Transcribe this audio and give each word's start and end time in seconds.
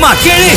Maquini. 0.00 0.56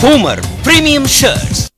Boomer 0.00 0.40
Premium 0.62 1.06
Shirts 1.06 1.70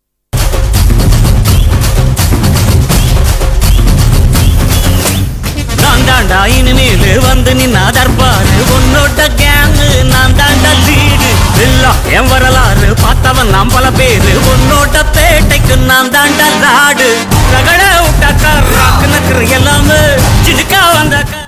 தாண்டா 6.18 6.38
இனிமேல் 6.58 7.18
வந்து 7.26 7.50
நின்னா 7.58 7.82
தர்பாரு. 7.96 8.52
உன்னோட 8.76 9.24
கேங்கு 9.40 9.88
நான் 10.12 10.32
தாண்டா 10.38 10.70
லீடு 10.86 11.28
இல்லா 11.64 11.90
என் 12.16 12.30
வரலாறு 12.32 12.88
பார்த்தவன் 13.02 13.52
நாம் 13.56 13.70
பல 13.74 13.86
பேரு. 13.98 14.32
உன்னோட 14.52 15.02
பேட்டைக்கு 15.16 15.74
நான் 15.90 16.10
தாண்டா 16.14 16.46
லாடு. 16.62 17.06
ரகட 17.52 17.82
விட்டாக்கா 18.06 18.50
ராக்கு 18.70 19.06
நக்கர் 19.12 19.44
எல்லாமே. 19.58 20.00
சிடுக்கா 20.46 20.80
வந்தாக்கா 20.96 21.40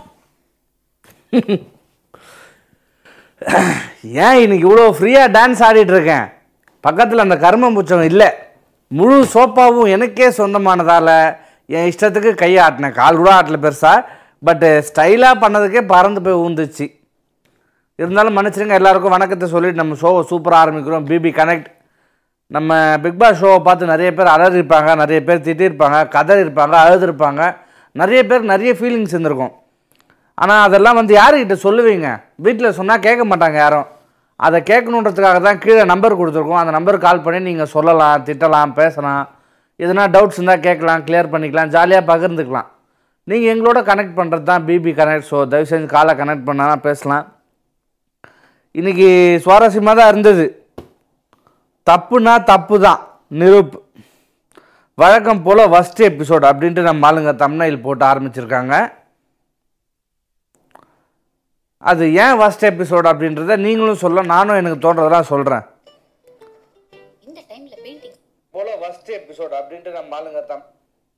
ஏன் 4.26 4.40
இன்னைக்கு 4.44 4.64
இவ்வளோ 4.68 4.86
ஃப்ரீயாக 5.00 5.34
டான்ஸ் 5.38 5.64
ஆடிட்டு 5.70 5.94
இருக்கேன்? 5.96 6.26
பக்கத்தில் 6.84 7.24
அந்த 7.26 7.38
கர்மம் 7.46 7.76
புச்சம் 7.80 8.08
இல்லை. 8.12 8.30
முழு 8.90 9.18
சோப்பாவும் 9.34 9.92
எனக்கே 9.96 10.30
சொந்தமானதால் 10.40 11.12
என் 11.76 11.90
இஷ்டத்துக்கு 11.92 12.34
கையாட்டினேன். 12.44 12.98
கால் 13.02 13.20
கூட 13.22 13.30
ஆட்டல 13.40 13.62
பெருசாக 13.66 14.06
பட்டு 14.46 14.68
ஸ்டைலாக 14.88 15.34
eh, 15.34 15.40
பண்ணதுக்கே 15.42 15.80
பறந்து 15.90 16.20
போய் 16.26 16.42
ஊந்துச்சு. 16.44 16.86
இருந்தாலும் 17.98 18.36
மன்னிச்சிருங்க 18.36 18.76
எல்லாருக்கும் 18.80 19.14
வணக்கத்தை 19.14 19.46
சொல்லிட்டு 19.54 19.80
நம்ம 19.80 19.96
ஷோவை 20.02 20.20
சூப்பராக 20.30 20.60
ஆரம்பிக்கிறோம். 20.62 21.04
பிபி 21.10 21.30
கனெக்ட் 21.38 21.68
நம்ம 22.56 22.78
பிக் 23.02 23.18
பாஸ் 23.22 23.40
ஷோவை 23.40 23.58
பார்த்து 23.66 23.90
நிறைய 23.92 24.10
பேர் 24.18 24.30
அலறிருப்பாங்க 24.34 24.94
நிறைய 25.02 25.18
பேர் 25.26 25.44
திட்டிருப்பாங்க 25.48 25.98
கதறி 26.14 26.42
இருப்பாங்க 26.46 26.76
அழுதுருப்பாங்க. 26.84 27.42
நிறைய 28.02 28.22
பேர் 28.30 28.50
நிறைய 28.52 28.72
ஃபீலிங்ஸ் 28.80 29.14
இருந்திருக்கும். 29.14 29.52
ஆனால் 30.42 30.64
அதெல்லாம் 30.66 30.98
வந்து 31.00 31.14
யாருக்கிட்ட 31.20 31.58
சொல்லுவீங்க? 31.66 32.08
வீட்டில் 32.46 32.76
சொன்னால் 32.80 33.04
கேட்க 33.06 33.22
மாட்டாங்க 33.32 33.60
யாரும். 33.64 33.86
அதை 34.40 34.58
கேட்கணுன்றதுக்காக 34.72 35.38
தான் 35.50 35.62
கீழே 35.66 35.84
நம்பர் 35.94 36.20
கொடுத்துருக்கோம். 36.22 36.62
அந்த 36.64 36.72
நம்பருக்கு 36.78 37.08
கால் 37.08 37.24
பண்ணி 37.28 37.40
நீங்கள் 37.50 37.72
சொல்லலாம் 37.76 38.26
திட்டலாம் 38.30 38.76
பேசலாம். 38.82 39.24
எதுனா 39.84 40.04
டவுட்ஸ் 40.16 40.40
இருந்தால் 40.40 40.66
கேட்கலாம் 40.68 41.06
கிளியர் 41.08 41.32
பண்ணிக்கலாம் 41.34 41.72
ஜாலியாக 41.76 42.08
பகிர்ந்துக்கலாம். 42.12 42.70
நீங்கள் 43.30 43.52
எங்களோட 43.54 43.78
கனெக்ட் 43.90 44.18
பண்ணுறது 44.20 44.44
தான். 44.50 44.64
பிபி 44.68 44.92
கனெக்ட் 45.00 45.28
ஸோ 45.32 45.38
தயவு 45.52 45.70
செஞ்சு 45.72 45.88
காலை 45.96 46.12
கனெக்ட் 46.20 46.48
பண்ணால் 46.48 46.84
பேசலாம். 46.86 47.26
இன்றைக்கி 48.80 49.08
சுவாரஸ்யமாக 49.44 49.98
தான் 49.98 50.10
இருந்தது. 50.12 50.46
தப்புனா 51.90 52.34
தப்பு 52.52 52.76
தான். 52.86 53.00
நிரூப் 53.40 53.74
வழக்கம் 55.02 55.42
போல் 55.44 55.70
ஃபஸ்ட் 55.72 56.00
எபிசோட் 56.08 56.44
அப்படின்ட்டு 56.48 56.82
நம்ம 56.88 57.06
ஆளுங்க 57.08 57.32
தம்னையில் 57.42 57.84
போட்டு 57.84 58.04
ஆரம்பிச்சிருக்காங்க. 58.12 58.74
அது 61.90 62.04
ஏன் 62.22 62.38
ஃபஸ்ட் 62.38 62.64
எபிசோட் 62.70 63.06
அப்படின்றத 63.10 63.56
நீங்களும் 63.66 64.02
சொல்ல 64.02 64.22
நானும் 64.32 64.58
எனக்கு 64.62 64.78
தோன்றதெல்லாம் 64.84 65.30
சொல்கிறேன் 65.32 65.64
போல 68.54 68.68
ஃபஸ்ட் 68.80 69.10
எபிசோட் 69.18 69.54
அப்படின்ட்டு 69.60 69.90
நம்ம 69.98 70.18
ஆளுங்க 70.18 70.40
தம் 70.50 70.66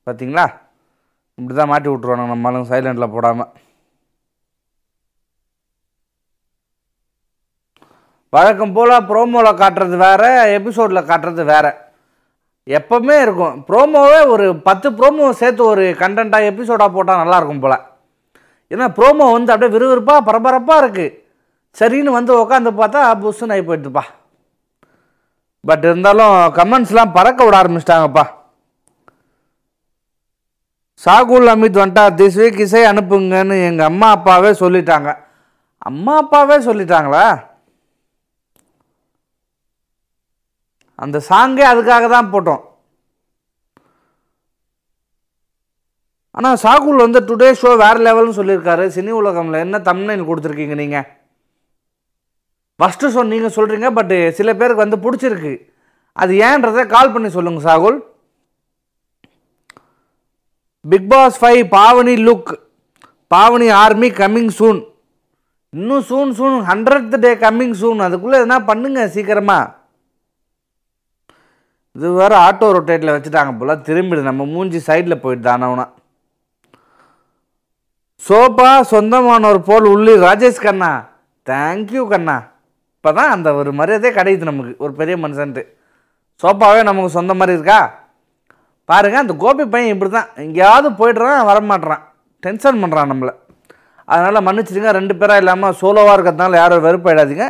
பார்த்தீங்களா 0.07 0.45
இப்படி 1.37 1.53
தான் 1.59 1.71
மாட்டி 1.71 1.89
விட்ருவானுங்க 1.91 2.33
நம்மளும் 2.33 2.67
சைலண்டில் 2.71 3.13
போடாமல் 3.15 3.51
வழக்கம் 8.35 8.75
போல் 8.75 8.93
ப்ரோமோவில் 9.09 9.59
காட்டுறது 9.61 9.95
வேறு 10.03 10.29
எபிசோடில் 10.57 11.07
காட்டுறது 11.09 11.43
வேறு. 11.53 11.71
எப்போவுமே 12.77 13.15
இருக்கும். 13.25 13.55
ப்ரோமோவே 13.67 14.19
ஒரு 14.33 14.45
பத்து 14.67 14.87
ப்ரோமோ 14.99 15.25
சேர்த்து 15.41 15.63
ஒரு 15.71 15.83
கண்டென்ட்டாக 16.01 16.49
எபிசோடாக 16.51 16.89
போட்டால் 16.95 17.21
நல்லாயிருக்கும் 17.21 17.63
போல். 17.63 17.77
ஏன்னா 18.71 18.85
ப்ரோமோ 18.97 19.25
வந்து 19.35 19.53
அப்படியே 19.53 19.73
விறுவிறுப்பாக 19.75 20.25
பரபரப்பாக 20.29 20.81
இருக்குது 20.83 21.15
சரின்னு 21.79 22.17
வந்து 22.17 22.33
உட்காந்து 22.43 22.71
பார்த்தா 22.79 23.01
புஷ்ஷுன்னு 23.23 23.55
ஆகி 23.55 23.65
போயிடுதுப்பா. 23.67 24.03
பட் 25.69 25.85
இருந்தாலும் 25.89 26.35
கமெண்ட்ஸ்லாம் 26.59 27.15
பறக்க 27.17 27.45
விட 27.45 27.57
ஆரம்பிச்சிட்டாங்கப்பா. 27.61 28.25
சாகுல் 31.01 31.51
அமித் 31.53 31.79
வந்துட்டா 31.81 32.03
திஸ் 32.19 32.37
வீக் 32.41 32.59
இசை 32.65 32.81
அனுப்புங்கன்னு 32.89 33.55
எங்கள் 33.69 33.89
அம்மா 33.91 34.09
அப்பாவே 34.17 34.51
சொல்லிட்டாங்க. 34.61 35.09
அம்மா 35.89 36.13
அப்பாவே 36.21 36.57
சொல்லிட்டாங்களா? 36.67 37.25
அந்த 41.03 41.17
சாங்கே 41.29 41.65
அதுக்காக 41.71 42.05
தான் 42.15 42.29
போட்டோம். 42.33 42.61
ஆனால் 46.37 46.61
சாகுல் 46.65 47.03
வந்து 47.05 47.19
டுடே 47.29 47.49
ஷோ 47.61 47.71
வேறு 47.83 47.99
லெவல்னு 48.05 48.37
சொல்லியிருக்காரு. 48.37 48.85
சினி 48.95 49.11
உலகமில் 49.21 49.63
என்ன 49.65 49.79
தம்னைல் 49.89 50.27
கொடுத்துருக்கீங்க 50.29 50.75
நீங்கள் 50.83 51.09
ஃபஸ்ட்டு 52.79 53.11
ஷோ 53.15 53.21
நீங்கள் 53.33 53.55
சொல்கிறீங்க 53.57 53.89
பட் 53.99 54.15
சில 54.39 54.49
பேருக்கு 54.61 54.85
வந்து 54.85 55.03
பிடிச்சிருக்கு. 55.05 55.53
அது 56.23 56.33
ஏன்றதை 56.47 56.83
கால் 56.95 57.13
பண்ணி 57.13 57.29
சொல்லுங்கள் 57.35 57.67
Sahul. 57.67 57.99
Bigg 60.91 61.09
Boss 61.11 61.37
five 61.41 61.61
Pavani 61.77 62.15
look 62.27 62.51
Pavani 63.33 63.67
army 63.83 64.09
coming 64.21 64.51
soon 64.57 64.81
இன்னும் 65.73 66.03
soon 66.09 66.33
soon 66.39 66.57
hundred 66.71 67.15
day 67.23 67.31
coming 67.45 67.77
soon 67.81 68.05
அதுக்குள்ளே 68.07 68.39
எதனா 68.41 68.57
பண்ணுங்க 68.69 69.05
சீக்கிரமாக 69.15 69.71
இது 71.95 72.07
வேறு 72.19 72.35
ஆட்டோ 72.45 72.67
ரொட்டேட்டில் 72.75 73.13
வச்சுட்டாங்க 73.13 73.51
போல். 73.57 73.81
திரும்பிடு 73.87 74.21
நம்ம 74.27 74.45
மூஞ்சி 74.53 74.79
சைடில் 74.87 75.21
போயிட்டு 75.23 75.43
தானவனா 75.47 75.85
சோபா 78.27 78.69
சொந்தமானவர் 78.91 79.59
போல் 79.69 79.87
உள்ளி. 79.93 80.13
ராஜேஷ் 80.27 80.63
கண்ணா 80.65 80.91
தேங்க்யூ 81.49 82.03
கண்ணா. 82.13 82.37
இப்போ 82.95 83.11
தான் 83.17 83.33
அந்த 83.35 83.49
ஒரு 83.59 83.71
மரியாதையே 83.79 84.11
கிடைக்குது 84.17 84.49
நமக்கு. 84.49 84.73
ஒரு 84.85 84.93
பெரிய 84.99 85.15
மனுஷன்ட்டு. 85.25 85.63
சோப்பாவே 86.43 86.81
நமக்கு 86.89 87.17
சொந்த 87.17 87.33
மாதிரி 87.39 87.57
இருக்கா? 87.57 87.79
பாருங்கள் 88.89 89.23
அந்த 89.23 89.33
கோபி 89.43 89.63
பையன் 89.73 89.93
இப்படி 89.93 90.11
தான் 90.11 90.29
எங்கேயாவது 90.43 90.87
போய்ட்றான் 90.99 91.47
வரமாட்றான். 91.49 92.03
டென்ஷன் 92.43 92.81
பண்ணுறான் 92.83 93.11
நம்மளை. 93.11 93.33
அதனால் 94.13 94.45
மன்னிச்சிடுங்க 94.47 94.91
ரெண்டு 94.99 95.13
பேராக 95.19 95.41
இல்லாமல் 95.43 95.77
சோலோவாக 95.81 96.15
இருக்கிறதுனால 96.15 96.57
யாரும் 96.61 96.85
வெறுப்பாயிடாதீங்க. 96.87 97.45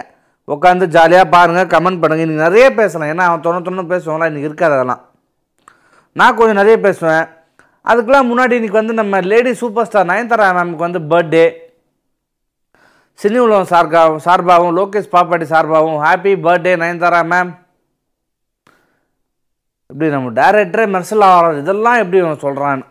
உட்காந்து 0.47 0.85
ஜாலியாக 0.95 1.31
பாருங்கள் 1.35 1.71
கமெண்ட் 1.73 2.01
பண்ணுங்கள் 2.01 2.25
இன்றைக்கி 2.25 2.47
நிறைய 2.47 2.65
பேசலாம். 2.79 3.11
ஏன்னா 3.13 3.25
அவன் 3.29 3.45
தொண்ணு 3.45 3.65
தொண்ணு 3.67 3.91
பேசுவாங்களா 3.93 4.29
இன்றைக்கி 4.31 4.49
இருக்காது 4.51 4.75
அதெல்லாம். 4.77 5.01
நான் 6.19 6.37
கொஞ்சம் 6.39 6.59
நிறைய 6.61 6.75
பேசுவேன். 6.85 7.25
அதுக்கெலாம் 7.91 8.29
முன்னாடி 8.31 8.53
இன்றைக்கி 8.57 8.79
வந்து 8.81 8.93
நம்ம 9.01 9.19
லேடி 9.31 9.51
சூப்பர் 9.61 9.87
ஸ்டார் 9.87 10.09
நயன்தாரா 10.11 10.45
மேமுக்கு 10.57 10.87
வந்து 10.87 11.01
பர்த்டே 11.11 11.45
சினி 13.19 13.39
உலகம் 13.45 13.71
சார்கா 13.71 14.01
சார்பாகவும் 14.25 14.75
லோகேஷ் 14.77 15.11
பாப்பாட்டி 15.15 15.45
சார்பாகவும் 15.53 15.99
ஹாப்பி 16.05 16.31
பர்த்டே 16.45 16.73
நயன்தாரா 16.83 17.19
மேம் 17.31 17.51
இப்படி 19.89 20.07
நம்ம 20.13 20.29
டேரக்டரே 20.39 20.85
மெர்சல் 20.93 21.25
ஆகிறோம் 21.29 21.59
இதெல்லாம் 21.61 21.99
எப்படி 22.03 22.19
இவன் 22.21 22.43
சொல்கிறான்னு 22.43 22.85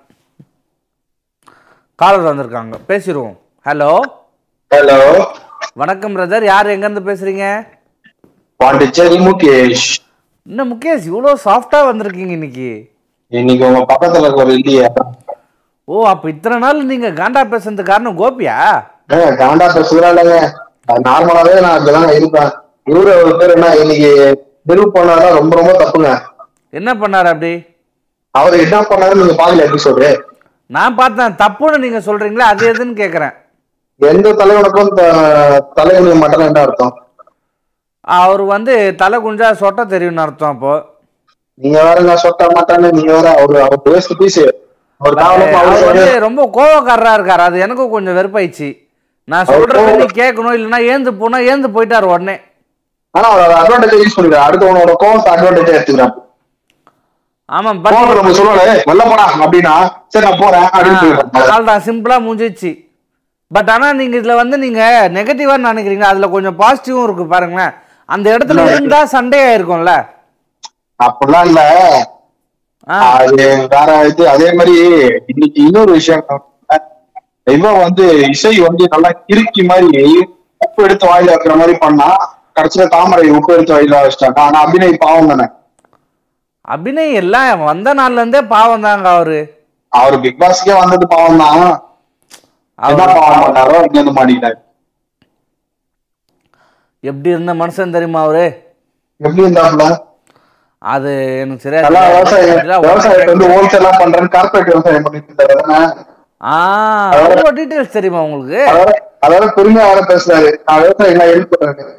காலர் 1.99 2.29
வந்திருக்காங்க. 2.29 2.75
பேசிடுவோம். 2.91 3.37
ஹலோ 3.67 3.91
ஹலோ 4.71 4.99
வணக்கம் 5.81 6.15
பிரதர் 6.17 6.47
யார்? 6.51 6.73
எங்கேருந்து 6.75 7.09
பேசுகிறீங்க 7.09 7.47
பாண்டிச்சேரி 8.61 9.19
முகேஷ். 9.27 9.87
என்ன 10.47 10.65
முகேஷ் 10.73 11.07
இவ்வளோ 11.11 11.33
சாஃப்டாக 11.47 11.89
வந்திருக்கீங்க 11.91 12.35
இன்னைக்கு. 12.39 12.71
இன்னைக்கு 13.39 13.65
உங்க 13.69 13.83
பக்கத்துல 13.93 14.25
இருக்க 14.27 14.45
ஒரு 14.47 14.55
இல்லையா? 14.61 14.89
ஓ 15.89 16.05
அப்போ 16.13 16.27
இத்தனை 16.35 16.57
நாள் 16.65 16.89
நீங்கள் 16.91 17.19
காண்டா 17.21 17.43
பேசுறது 17.53 17.85
காரணம் 17.91 18.19
கோபியா? 18.23 18.57
காண்டா 19.43 19.69
பேசுறாங்க 19.77 20.23
நார்மலாவே 21.09 21.55
நான் 21.65 21.77
அப்படிதான் 21.77 22.17
இருப்பேன். 22.19 22.51
இவரு 22.93 23.11
ஒரு 23.23 23.33
பேர் 23.41 23.55
என்ன 23.57 23.69
இன்னைக்கு 23.83 24.13
தெருவு 24.69 24.89
பண்ணாதான் 24.97 25.39
ரொம்ப 25.41 25.53
ரொம்ப 25.61 25.73
தப்புங்க. 25.83 26.11
என்ன 26.79 26.91
பண்ணார் 27.01 27.29
அப்படி? 27.33 27.53
அவர் 28.35 28.55
என்ன 28.65 28.77
பண்ணாரு 28.91 29.15
நீங்க 29.21 29.35
பாக்கல 29.41 29.65
எபிசோடு 29.69 30.09
நான் 30.71 30.99
பார்த்தேன். 31.01 31.35
தப்புன்னு 31.43 31.83
நீங்கள் 31.85 32.05
சொல்கிறீங்களா 32.09 32.47
அது 32.53 32.65
எதுன்னு 32.73 32.95
கேட்குறேன் 33.01 33.35
எந்த 34.01 34.29
தலைவனுக்கும் 34.41 34.91
தலைவனுக்கு 35.79 36.19
மட்டும் 36.23 36.47
என்ன 36.49 36.63
அர்த்தம்? 36.67 36.95
அவர் 38.21 38.43
வந்து 38.55 38.75
தலை 39.03 39.19
குஞ்சா 39.25 39.49
சொட்ட 39.63 39.83
தெரியும்னு 39.93 40.25
அர்த்தம் 40.25 40.53
அப்போ. 40.55 40.73
நீங்க 41.61 41.79
வேறங்க 41.87 42.15
சொட்ட 42.25 42.47
மாட்டான்னு 42.55 42.89
நீங்க 42.99 43.13
வேற 43.17 43.29
அவரு 43.41 43.59
அவர் 43.67 43.83
பீஸ் 44.21 44.41
வந்து 45.91 46.07
ரொம்ப 46.27 46.43
கோவக்காரரா 46.57 47.13
இருக்காரு. 47.19 47.43
அது 47.49 47.63
எனக்கும் 47.67 47.93
கொஞ்சம் 47.95 48.17
வெறுப்பாயிடுச்சு. 48.19 48.69
நான் 49.29 49.49
சொல்றது 49.53 49.93
நீ 50.01 50.07
கேட்கணும் 50.23 50.57
இல்லைன்னா 50.57 50.81
ஏந்து 50.93 51.11
போனா 51.21 51.39
ஏந்து 51.53 51.69
போயிட்டாரு 51.77 52.07
உடனே. 52.15 52.37
ஆனா 53.15 53.27
அவர் 53.35 53.57
அட்வான்டேஜ் 53.61 54.03
யூஸ் 54.03 54.17
பண்ணிக்கிறார். 54.17 54.47
அடுத்தவனோட 54.49 54.93
கோவத்தை 55.03 55.33
அட்வான்டேஜ் 55.35 55.73
எடுத்துக்கிறான் 55.77 56.15
கோவம் 57.53 57.81
நம்ம 58.19 58.33
சொல்லுவாரு 58.39 58.75
வெள்ள 58.89 59.03
போடா 59.11 59.25
அப்படின்னா 59.43 59.75
சரி 60.13 60.25
நான் 60.27 60.41
போறேன் 60.43 60.67
அப்படின்னு 60.69 61.01
சொல்லிடுறான் 61.03 61.69
தான் 61.71 61.85
சிம்பிளா 61.87 62.17
முடிஞ்சிச்சு 62.27 62.71
பட் 63.51 63.71
ஆனா 63.73 63.87
நீங்க 63.99 64.17
இதுல 64.21 64.35
வந்து 64.41 64.57
நீங்க 64.65 64.83
நெகட்டிவா 65.17 65.57
நினைக்கிறீங்க 65.65 66.07
அதுல 66.11 66.29
கொஞ்சம் 66.35 66.59
பாசிட்டிவும் 66.61 67.05
இருக்கு 67.07 67.25
பாருங்களேன். 67.33 67.73
அந்த 68.09 68.27
இடத்துல 68.35 68.63
இருந்தா 68.71 69.01
சண்டே 69.15 69.41
ஆயிருக்கும்ல 69.49 69.93
அப்படிலாம் 71.01 71.47
இல்ல. 71.51 71.61
அது 73.09 73.35
வேற 73.75 73.91
இது 74.11 74.23
அதே 74.35 74.49
மாதிரி 74.59 74.77
இன்னைக்கு 75.33 75.59
இன்னொரு 75.67 75.93
விஷயம். 75.99 76.25
இவன் 77.55 77.81
வந்து 77.85 78.05
இசை 78.33 78.55
வந்து 78.67 78.85
நல்லா 78.95 79.11
கிறுக்கி 79.29 79.63
மாதிரி 79.71 80.03
உப்பு 80.61 80.81
எடுத்து 80.87 81.07
வாயில 81.11 81.33
வைக்கிற 81.35 81.55
மாதிரி 81.61 81.75
பண்ணா 81.85 82.09
கடைசியில 82.57 82.87
தாமரை 82.95 83.29
உப்பு 83.39 83.55
எடுத்து 83.57 83.75
வாயில 83.77 84.01
வச்சிட்டாங்க. 84.05 84.41
ஆனா 84.47 84.59
அபிநய் 84.65 85.03
பாவம் 85.05 85.31
தானே. 85.33 85.47
அபிநய் 86.69 87.19
எல்லாம் 87.21 87.65
வந்த 87.69 87.89
நாள்ல 87.99 88.21
இருந்தே 88.23 88.41
பாவம் 88.55 88.85
தாங்க 88.87 89.09
அவரு. 89.17 89.39
அவர் 89.93 90.15
பிக் 90.25 90.41
பாஸ்க்கே 90.43 90.75
வந்தது 90.81 91.07
பாவம் 91.15 91.41
தான். 91.43 91.73
அவர் 92.79 93.15
பாவம் 93.19 93.43
பண்ணாரோ 93.45 93.79
இங்க 93.87 93.99
வந்து 94.01 94.15
மாட்டிக்கிட்டாரு. 94.19 94.59
எப்படி 97.05 97.31
இருந்த 97.35 97.53
மனுஷன் 97.63 97.95
தெரியுமா 97.97 98.21
அவரு? 98.27 98.45
எப்படி 99.21 99.43
இருந்தாப்புல? 99.47 99.87
அது 100.83 101.11
எனக்கு 101.43 101.65
சரியா 101.65 101.81
நல்லா 101.83 102.01
விவசாயம் 102.85 104.01
பண்றேன்னு 104.03 104.33
கார்பரேட் 104.37 104.71
விவசாயம் 104.73 105.05
பண்ணிட்டு 105.07 105.45
அவ்வளோ 107.17 107.51
டீட்டெயில்ஸ் 107.59 107.97
தெரியுமா 107.97 108.21
உங்களுக்கு? 108.27 108.61
அதாவது 109.25 109.49
பொறுமையா 109.57 109.85
வர 109.91 110.01
பேசுறாரு. 110.13 110.49
நான் 110.69 110.81
விவசாயம் 110.85 111.13
எல்லாம் 111.15 111.31
ஹெல்ப் 111.33 111.53
பண்றேன் 111.55 111.91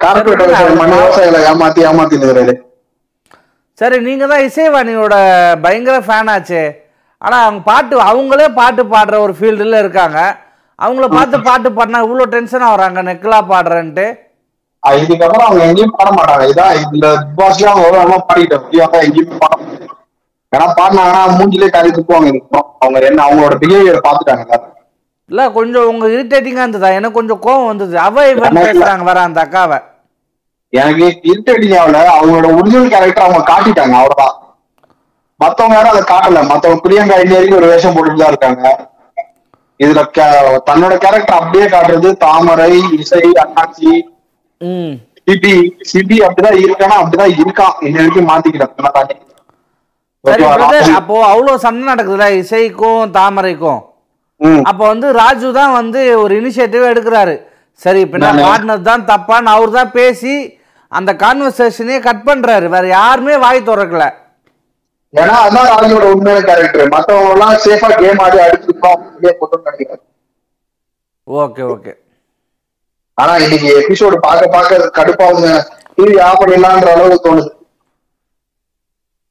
கார்பரேட் 0.00 0.42
விவசாயம் 0.44 0.80
பண்ணி 0.82 0.96
விவசாயிகளை 1.02 1.40
ஏமாத்தி 1.50 1.86
ஏமாத்தி 1.90 2.18
நிற்கிறாரு 2.22 2.54
சரி 3.78 3.96
நீங்க 4.06 4.24
தான் 4.32 4.44
இசைவாணியோட 4.48 5.14
பயங்கர 5.64 5.96
ஃபேன் 6.06 6.30
ஆச்சே 6.34 6.62
ஆனா 7.22 7.36
அவங்க 7.44 7.60
பாட்டு 7.70 7.94
அவங்களே 8.10 8.46
பாட்டு 8.60 8.82
பாடுற 8.94 9.16
ஒரு 9.24 9.32
ஃபீல்டுல 9.38 9.78
இருக்காங்க. 9.82 10.18
அவங்கள 10.78 11.06
பார்த்து 11.14 11.36
பாட்டு 11.48 11.68
பாடினா 11.76 12.00
இவ்வளோ 12.06 12.24
டென்ஷன் 12.34 12.66
ஆகுறாங்க 12.68 13.00
நெக்கலா 13.08 13.38
பாடுறேன்ட்டு? 13.52 14.06
இதுக்கப்புறம் 14.82 15.46
அவங்க 15.46 15.62
எங்கேயும் 15.68 15.96
பாட 15.96 16.08
மாட்டாங்க. 16.16 16.44
இதான் 16.52 16.74
இந்த 16.94 17.06
பிக் 17.20 17.32
பாஸ்ல 17.40 17.70
அவங்க 17.72 17.86
ஒரு 17.88 17.96
நல்லா 18.02 18.18
பாடிட்டாங்க 18.28 18.64
முடியாம. 18.66 19.00
எங்கேயுமே 19.06 19.38
பாட 19.42 19.52
மாட்டாங்க 19.60 19.94
ஏன்னா 20.52 20.66
பாடினாங்கன்னா 20.78 21.22
மூஞ்சிலே 21.38 21.68
துப்புவாங்க 21.98 22.28
அவங்க 22.82 22.98
என்ன 23.10 23.20
அவங்களோட 23.26 23.54
பிஹேவியர் 23.62 23.98
எல்லாரும். 23.98 24.66
இல்ல 25.30 25.42
கொஞ்சம் 25.56 25.88
உங்க 25.92 26.04
இரிட்டேட்டிங்கா 26.14 26.62
இருந்ததா? 26.64 26.90
எனக்கு 26.98 27.18
கொஞ்சம் 27.18 27.42
கோவம் 27.46 27.70
வந்தது. 27.70 27.94
அவ 28.06 28.22
இவன் 28.34 28.62
பேசுறாங்க 28.66 29.04
வர 29.10 29.18
அந்த 29.28 29.40
அக்காவை. 29.44 29.78
எனக்கு 30.72 31.06
இரிட்டேட்டிங் 31.24 31.76
ஆகல 31.78 31.98
அவங்களோட 32.14 32.58
ஒரிஜினல் 32.58 32.88
கேரக்டர் 32.88 33.24
அவங்க 33.24 33.42
காட்டிட்டாங்க 33.50 33.94
அவ்வளவுதான். 33.98 34.34
மத்தவங்க 35.40 35.74
யாரும் 35.74 35.92
அதை 35.92 36.02
காட்டல. 36.08 36.40
மத்தவங்க 36.48 36.82
பிரியங்கா 36.84 37.16
இன்னி 37.22 37.56
ஒரு 37.56 37.66
வேஷம் 37.66 37.94
போட்டுட்டு 37.94 38.16
தான் 38.16 38.28
இருக்காங்க. 38.28 38.64
இதுல 39.80 40.00
தன்னோட 40.68 40.94
கேரக்டர் 40.96 41.38
அப்படியே 41.38 41.66
காட்டுறது 41.66 42.08
தாமரை 42.16 42.68
இசை 42.98 43.22
அண்ணாச்சி. 43.42 43.90
சிபி 45.26 45.52
சிபி 45.90 46.16
அப்படிதான் 46.26 46.60
இருக்கானா? 46.62 46.96
அப்படிதான் 46.98 47.34
இருக்கான். 47.36 47.74
இன்ன 47.84 47.98
வரைக்கும் 50.24 50.62
ராசி- 50.62 50.96
அப்போ 50.96 51.24
அவ்வளவு 51.24 51.58
சண்டை 51.58 51.84
நடக்குதுல 51.88 52.26
இசைக்கும் 52.38 53.10
தாமரைக்கும். 53.12 53.80
அப்போ 54.62 54.86
வந்து 54.86 55.12
ராஜு 55.12 55.52
தான் 55.52 55.72
வந்து 55.72 56.00
ஒரு 56.18 56.40
இனிஷியேட்டிவ் 56.40 56.90
எடுக்கிறாரு. 56.90 57.34
சரி 57.82 58.00
இப்ப 58.00 58.18
நான் 58.18 58.38
பாடினது 58.46 58.82
தான் 58.82 59.06
தப்பான்னு 59.06 59.44
அவர் 59.46 59.70
தான் 59.70 59.90
பேசி 59.90 60.34
அந்த 60.92 61.10
கான்வர்சேஷனே 61.22 61.96
கட் 62.06 62.26
பண்றாரு. 62.28 62.66
வேற 62.74 62.84
யாருமே 62.96 63.34
வாய் 63.44 63.66
திறக்கல. 63.68 64.04
ஏன்னா 65.14 65.34
அதான் 65.46 65.68
ராஜோட 65.72 66.04
உண்மையான 66.14 66.40
கேரக்டர் 66.48 66.92
மத்தவங்க 66.94 67.34
எல்லாம் 67.34 67.54
சேஃபா 67.64 67.88
கேம் 68.00 68.20
ஆடி 68.24 68.38
அடிச்சிருக்கோம் 68.44 69.04
நினைக்கிறேன். 69.66 70.02
Okay 71.28 71.62
okay. 71.74 71.92
ஆனா 73.18 73.32
இன்னைக்கு 73.44 73.68
எபிசோடு 73.80 74.16
பார்க்க 74.26 74.54
பார்க்க 74.56 74.90
கடுப்பாவுங்க 74.98 75.48
டிவி 75.96 76.16
ஆஃப் 76.26 76.40
பண்ணிடலான்ற 76.40 76.90
அளவுக்கு 76.94 77.24
தோணுது. 77.28 77.50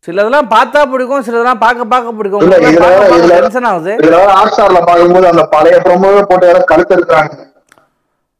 சிலதெல்லாம் 0.07 0.49
பார்த்தா 0.55 0.81
பிடிக்கும் 0.91 1.25
சிலதெல்லாம் 1.27 1.61
பார்க்க 1.65 1.91
பார்க்க 1.93 2.17
பிடிக்கும். 2.17 2.43
இல்ல 2.45 2.57
இதுல 2.69 2.89
இதுல 3.17 3.37
டென்ஷன் 3.43 3.69
ஆகுது. 3.71 3.93
இதுல 4.03 4.19
ஹாட் 4.35 4.53
ஸ்டார்ல 4.53 4.81
பாக்கும்போது 4.89 5.27
அந்த 5.31 5.43
பழைய 5.55 5.77
ப்ரோமோவே 5.85 6.21
போட்டு 6.31 6.47
யாரும் 6.49 6.69
கழுத்து 6.71 6.95
இருக்கிறாங்க 6.97 7.31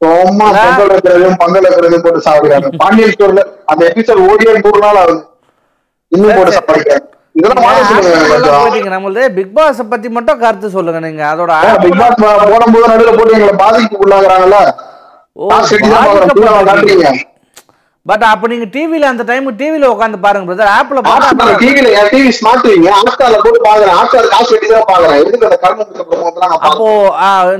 சும்மா. 0.01 0.47
பொங்கல் 0.63 0.91
வைக்கிறதையும் 0.94 1.38
பங்கல் 1.41 1.65
வைக்கிறதையும் 1.67 2.03
போட்டு 2.05 2.25
சாப்பிடுறாங்க. 2.27 2.67
பாண்டியன் 2.81 3.13
ஸ்டோர்ல 3.13 3.44
அந்த 3.71 3.83
எபிசோட் 3.91 4.23
ஓடியே 4.31 4.51
நூறு 4.65 4.79
நாள் 4.85 4.99
ஆகுது. 5.03 5.21
இன்னும் 6.11 6.35
போட்டு 6.38 6.53
நம்மளது 8.95 9.23
பிக் 9.38 9.55
பாஸ் 9.57 9.81
பத்தி 9.89 10.10
மட்டும் 10.17 10.39
கருத்து 10.43 10.69
சொல்லுங்க 10.75 11.00
நீங்க. 11.07 11.24
அதோட 11.33 11.51
பிக் 11.83 12.00
பாஸ் 12.01 12.22
போடும்போது 12.51 12.88
நடுவில் 12.91 13.17
போட்டு 13.19 13.36
எங்களை 13.38 13.55
பாதிக்கு 13.63 13.98
பட் 18.09 18.23
அப்ப 18.31 18.47
நீங்க 18.51 18.65
டிவில 18.73 19.07
அந்த 19.11 19.23
டைம் 19.29 19.47
டிவில 19.61 19.85
உட்காந்து 19.93 20.17
பாருங்க 20.25 20.47
பிரதர் 20.49 20.69
ஆப்ல 20.75 20.99
பார்த்தா 21.07 21.47
டிவில 21.61 21.87
என் 21.99 22.11
டிவி 22.13 22.29
ஸ்மார்ட் 22.37 22.63
டிவிங்க 22.65 22.89
ஹாட்ஸ்டார்ல 22.97 23.37
போட்டு 23.43 23.59
பாக்குறேன். 23.65 23.95
ஹாட்ஸ்டார் 23.99 24.29
காசு 24.33 24.49
கட்டி 24.51 24.67
தான் 24.73 24.87
பாக்குறேன். 24.91 25.17
எதுக்கு 25.21 25.47
அந்த 25.47 25.57
கர்ம 25.63 25.85
ப்ரோமோலாம் 26.09 26.51
நான் 26.53 26.65
அப்போ 26.69 26.87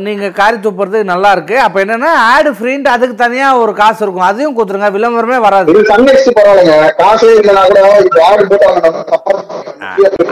நீங்க 0.06 0.28
காரி 0.40 0.58
துப்புறது 0.66 1.00
நல்லா 1.12 1.32
இருக்கு. 1.36 1.56
அப்ப 1.66 1.82
என்னன்னா 1.84 2.12
ஆடு 2.34 2.52
ஃப்ரீன்ட் 2.60 2.88
அதுக்கு 2.94 3.16
தனியா 3.24 3.48
ஒரு 3.64 3.74
காசு 3.82 4.00
இருக்கும். 4.04 4.28
அதையும் 4.30 4.56
கொடுத்துருங்க. 4.60 4.92
விளம்பரமே 4.98 5.40
வராது. 5.48 5.74
இது 5.74 5.82
சன்நெக்ஸ்ட் 5.92 6.32
பரவாயில்லைங்க. 6.38 6.78
காசே 7.02 7.32
இல்லைனா 7.42 7.64
கூட 7.72 7.82
இது 8.06 8.22
ஆடு 8.30 8.46
போட்டு 8.52 8.68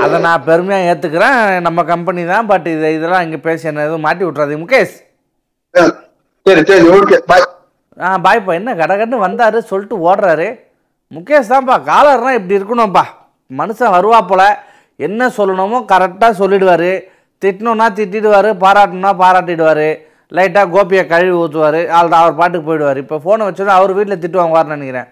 அதை 0.06 0.18
நான் 0.28 0.46
பெருமையா 0.48 0.80
ஏத்துக்கிறேன். 0.92 1.40
நம்ம 1.68 1.84
கம்பெனி 1.92 2.24
தான். 2.34 2.48
பட் 2.54 2.70
இது 2.76 2.94
இதெல்லாம் 2.98 3.26
இங்க 3.28 3.40
பேசி 3.50 3.70
என்ன 3.72 3.86
எதுவும் 3.88 4.08
மாட்டி 4.08 4.26
விட்டுறாது 4.26 4.62
முகேஷ். 4.64 4.96
சரி 6.46 6.64
சரி 6.72 6.88
ஓகே 6.96 7.20
பாய் 7.30 7.46
ஆ 7.98 8.08
பாய்ப்பா 8.26 8.54
என்ன 8.60 8.72
கடகடன்னு 8.82 9.26
வந்தார் 9.26 9.58
சொல்லிட்டு 9.72 9.98
ஓடுறாரு. 10.08 10.48
முகேஷ் 11.16 11.52
தான்ப்பா 11.54 11.76
காலர்னா 11.92 12.32
இப்படி 12.38 12.58
இருக்கணும்ப்பா 12.60 13.06
மனுஷன் 13.52 13.94
வருவா 13.96 14.20
போல். 14.30 14.48
என்ன 15.00 15.28
சொல்லணுமோ 15.38 15.80
கரெக்டாக 15.92 16.32
சொல்லிடுவார். 16.42 16.92
திட்டணும்னா 17.42 17.88
திட்டிடுவார் 17.98 18.50
பாராட்டணும்னா 18.64 19.12
பாராட்டிடுவார். 19.24 19.88
லைட்டாக 20.36 20.72
கோபியை 20.76 21.04
கழுவி 21.12 21.36
ஊற்றுவார் 21.42 21.82
அவள் 21.98 22.18
அவர் 22.20 22.40
பாட்டுக்கு 22.40 22.68
போயிடுவார். 22.70 23.00
இப்போ 23.04 23.18
ஃபோனை 23.24 23.48
வச்சோன்னா 23.48 23.76
அவர் 23.80 23.92
வீட்டில் 23.98 24.22
திட்டு 24.24 24.40
வாங்குவார்னு 24.42 24.78
நினைக்கிறேன். 24.78 25.10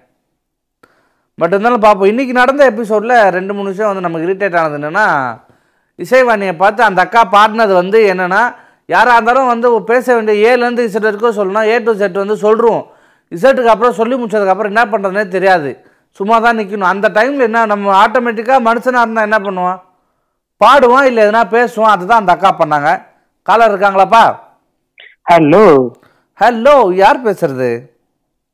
பட் 1.41 1.53
இருந்தாலும் 1.53 1.83
பார்ப்போம் 1.85 2.11
இன்றைக்கி 2.11 2.33
நடந்த 2.39 2.63
எபிசோடில் 2.71 3.15
ரெண்டு 3.35 3.53
மூணு 3.57 3.71
விஷயம் 3.71 3.89
வந்து 3.91 4.05
நமக்கு 4.05 4.27
இரிட்டேட் 4.27 4.57
ஆனது 4.61 4.77
என்னென்னா 4.79 5.05
இசைவாணியை 5.99 6.53
பார்த்து 6.63 6.81
அந்த 6.87 6.99
அக்கா 7.05 7.21
பாடினது 7.35 7.73
வந்து 7.81 7.99
என்னென்னா 8.11 8.41
யாராக 8.89 9.15
இருந்தாலும் 9.17 9.49
வந்து 9.51 9.67
பேச 9.91 10.05
வேண்டிய 10.15 10.35
ஏலேருந்து 10.51 10.85
இசட் 10.87 11.07
வரைக்கும் 11.07 11.37
சொல்லணும். 11.39 11.67
ஏ 11.71 11.75
டு 11.85 11.91
செட் 12.01 12.21
வந்து 12.23 12.35
சொல்கிறோம் 12.45 12.81
இசட்டுக்கு 13.35 13.73
அப்புறம் 13.73 13.97
சொல்லி 13.99 14.15
முடிச்சதுக்கப்புறம் 14.19 14.71
என்ன 14.73 14.83
பண்ணுறதுனே 14.93 15.23
தெரியாது. 15.35 15.69
சும்மா 16.19 16.35
தான் 16.45 16.57
நிற்கணும் 16.59 16.91
அந்த 16.93 17.07
டைமில் 17.17 17.47
என்ன 17.47 17.61
நம்ம 17.71 17.93
ஆட்டோமேட்டிக்காக 18.03 18.61
மனுஷனாக 18.67 19.03
இருந்தால் 19.05 19.27
என்ன 19.29 19.39
பண்ணுவான்? 19.45 19.79
பாடுவான் 20.61 21.07
இல்லை 21.09 21.21
எதுனா 21.25 21.43
பேசுவான். 21.55 21.93
அதுதான் 21.95 22.21
அந்த 22.21 22.33
அக்கா 22.35 22.51
பண்ணாங்க. 22.59 22.89
காலர் 23.47 23.71
இருக்காங்களாப்பா? 23.73 24.23
ஹலோ 25.31 25.65
ஹலோ 26.41 26.75
யார் 27.01 27.25
பேசுறது? 27.25 27.71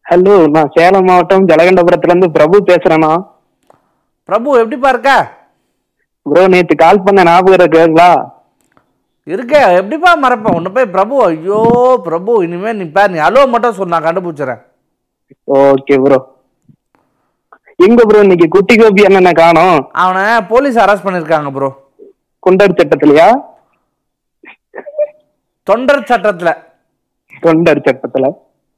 ஹலோ 0.05 0.36
நான் 0.55 0.74
சேலம் 0.75 1.07
மாவட்டம் 1.09 1.48
ஜலகண்டபுரத்துல 1.50 2.13
இருந்து 2.13 2.29
பிரபு 2.38 2.57
பேசுறேண்ணா 2.69 3.12
பிரபு 4.29 4.50
எப்படிப்பா 4.62 4.89
இருக்க? 4.93 5.12
ப்ரோ 6.25 6.43
நேத்து 6.53 6.75
கால் 6.83 7.05
பண்ண 7.05 7.19
ஞாபகம் 7.29 7.57
இருக்குங்களா? 7.57 8.09
இருக்கே 9.33 9.62
எப்படிப்பா 9.79 10.12
மறப்பேன் 10.24 10.55
உன்னை 10.57 10.69
போய் 10.75 10.93
பிரபு 10.95 11.15
ஐயோ 11.27 11.62
பிரபு 12.07 12.33
இனிமே 12.45 12.71
நீ 12.79 12.86
பார் 12.98 13.13
நீ 13.13 13.19
அலோ 13.27 13.41
மட்டும் 13.53 13.77
சொல் 13.77 13.93
நான் 13.93 14.07
கண்டுபிடிச்சிடறேன் 14.07 14.62
ஓகே 15.62 15.98
ப்ரோ 16.03 16.19
எங்க 17.86 18.01
ப்ரோ 18.07 18.21
இன்னைக்கு? 18.24 18.48
குட்டி 18.53 18.74
கோபி 18.79 19.01
என்னென்ன 19.07 19.31
காணோம். 19.39 19.77
அவனை 20.03 20.24
போலீஸ் 20.50 20.79
அரெஸ்ட் 20.83 21.05
பண்ணியிருக்காங்க 21.05 21.50
ப்ரோ 21.57 21.69
குண்டர் 22.45 22.75
சட்டத்திலயா? 22.79 23.27
தொண்டர் 25.67 26.01
சட்டத்தில். 26.09 26.51
தொண்டர் 27.45 27.81
சட்டத்துல. 27.88 28.27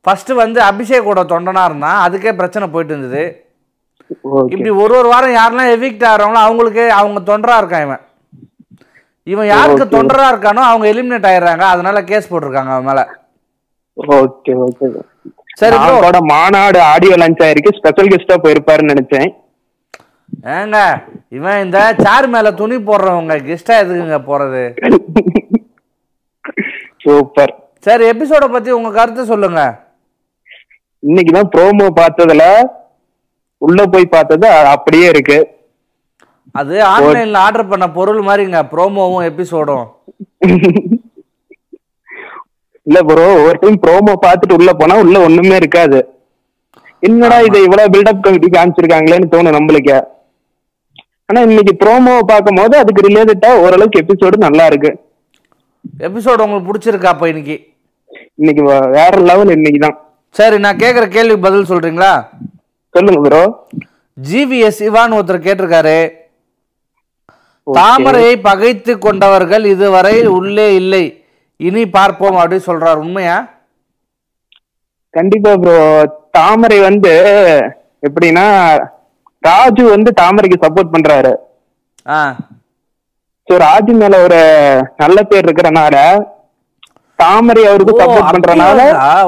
ஃபர்ஸ்ட் 0.06 0.32
வந்து 0.42 0.60
அபிஷேக்கோட 0.70 1.22
தொண்டனா 1.32 1.64
இருந்தான். 1.70 2.00
அதுக்கே 2.06 2.32
பிரச்சனை 2.42 2.68
போயிட்டு 2.74 2.94
இருந்தது. 2.96 3.24
இப்படி 4.54 4.72
ஒரு 4.84 4.94
ஒரு 5.00 5.10
வாரம் 5.14 5.38
யாரெல்லாம் 5.40 5.74
எவிக்ட் 5.76 6.08
ஆகிறாங்களோ 6.12 6.42
அவங்களுக்கே 6.46 6.88
அவங்க 7.00 7.20
தொண்டரா 7.32 7.58
இருக்கான் 7.62 7.86
இவன். 7.88 8.04
இவன் 9.28 9.50
யாருக்கு. 9.54 9.86
தொண்டரா 9.96 10.26
இருக்கானோ 10.32 10.62
அவங்க 10.70 10.86
எலிமினேட் 10.94 11.28
ஆயிடுறாங்க. 11.30 11.66
அதனால 11.74 12.04
கேஸ் 12.12 12.30
போட்டிருக்காங்க 12.32 12.72
அவன் 12.76 12.90
மேல. 12.90 13.02
ஓகே 13.98 14.54
ஓகே 14.66 14.88
சரி. 15.60 15.76
அவரோட 15.86 16.18
மாநாடு 16.32 16.80
ஆடியோ 16.92 17.16
லான்ச் 17.22 17.44
ஆயிருக்கு. 17.48 17.78
ஸ்பெஷல் 17.80 18.12
கெஸ்டா 18.14 18.36
போயிருப்பாருன்னு 18.44 18.94
நினைச்சேன். 18.94 19.30
ஏங்க 20.56 20.78
இவன் 21.38 21.64
இந்த 21.64 21.80
சார் 22.06 22.28
மேல 22.36 22.52
துணி 22.60 22.78
போடுறவங்க 22.90 23.34
கெஸ்டா 23.48 23.74
எதுக்குங்க 23.84 24.20
போறது? 24.30 24.64
சூப்பர் 27.04 27.54
சரி 27.88 28.04
எபிசோட 28.10 28.46
பத்தி 28.54 28.72
உங்க 28.78 28.90
கருத்து 28.98 29.24
சொல்லுங்க. 29.32 29.62
இன்னைக்குதான் 31.04 31.52
ப்ரோமோ 31.54 31.88
பார்த்ததுல 32.00 32.44
உள்ள 33.68 33.86
போய் 33.94 34.14
பார்த்தது 34.16 34.48
அப்படியே 34.76 35.08
இருக்கு. 35.14 35.38
அது 36.60 36.76
ஆன்லைன்ல 36.94 37.42
ஆர்டர் 37.48 37.70
பண்ண 37.72 37.86
பொருள் 37.98 38.22
மாதிரிங்க 38.28 38.62
ப்ரோமோவும் 38.72 39.28
எபிசோடும் 39.30 39.86
இல்ல 42.88 43.00
ப்ரோ 43.10 43.28
ஒரு 43.46 43.58
டைம் 43.62 43.78
ப்ரோமோ 43.84 44.14
பார்த்துட்டு 44.24 44.58
உள்ள 44.60 44.72
போனா 44.80 44.96
உள்ள 45.04 45.18
ஒண்ணுமே 45.28 45.56
இருக்காது. 45.62 46.00
என்னடா 47.08 47.38
இதை 47.48 47.60
இவ்வளவு 47.66 47.92
பில்டப் 47.94 48.24
கமிட்டி 48.26 48.50
காமிச்சிருக்காங்களேன்னு 48.56 49.32
தோணும் 49.34 49.56
நம்மளுக்கு. 49.58 49.98
ஆனா 51.30 51.42
இன்னைக்கு 51.48 51.74
ப்ரோமோவை 51.82 52.24
பார்க்கும் 52.32 52.60
போது 52.60 52.76
அதுக்கு 52.82 53.06
ரிலேட்டடா 53.08 53.52
ஓரளவுக்கு 53.64 54.02
எபிசோடு 54.04 54.46
நல்லா 54.46 54.64
இருக்கு. 54.72 54.92
எபிசோடு 56.08 56.44
உங்களுக்கு 56.46 56.70
பிடிச்சிருக்கா 56.70 57.12
அப்போ 57.14 57.28
இன்னைக்கு? 57.32 57.58
இன்னைக்கு 58.40 58.64
வேற 58.98 59.14
லெவல் 59.30 59.56
இன்னைக்கு 59.58 59.80
தான். 59.86 59.98
சரி 60.36 60.58
நான் 60.66 60.82
கேட்குற 60.84 61.06
கேள்விக்கு 61.16 61.46
பதில் 61.48 61.70
சொல்றீங்களா? 61.72 62.12
சொல்லுங்க 62.96 63.22
ப்ரோ 63.28 63.44
ஜிவிஎஸ் 64.18 64.80
சிவான் 64.82 65.16
ஒருத்தர் 65.20 65.46
கேட்டிருக்காரு. 65.48 65.98
தாமரையை 67.68 68.36
பகைத்து 68.48 68.94
கொண்டவர்கள் 69.06 69.66
இதுவரை 69.74 70.16
உள்ளே 70.38 70.68
இல்லை. 70.82 71.04
இனி 71.60 71.84
பார்ப்போம் 71.98 72.38
அப்படின்னு 72.42 72.68
சொல்றாரு. 72.70 73.00
உண்மையா? 73.06 73.38
கண்டிப்பா 75.18 75.52
ப்ரோ 75.64 75.78
தாமரை 76.38 76.80
வந்து 76.88 77.14
எப்படின்னா 78.08 78.46
ராஜு 79.44 79.84
வந்து 79.94 80.10
தாமரைக்கு 80.22 80.64
சப்போர்ட் 80.64 80.94
பண்றாரு. 80.94 81.34
சோ 83.48 83.54
ராஜு 83.68 83.94
மேல 84.02 84.16
ஒரு 84.26 84.40
நல்ல 85.02 85.18
பேர் 85.30 85.46
இருக்கிறனால 85.46 85.96
தாமரை 87.24 87.64
அவருக்கு 87.70 87.94
சப்போர்ட் 88.02 88.34
பண்றனால? 88.36 88.80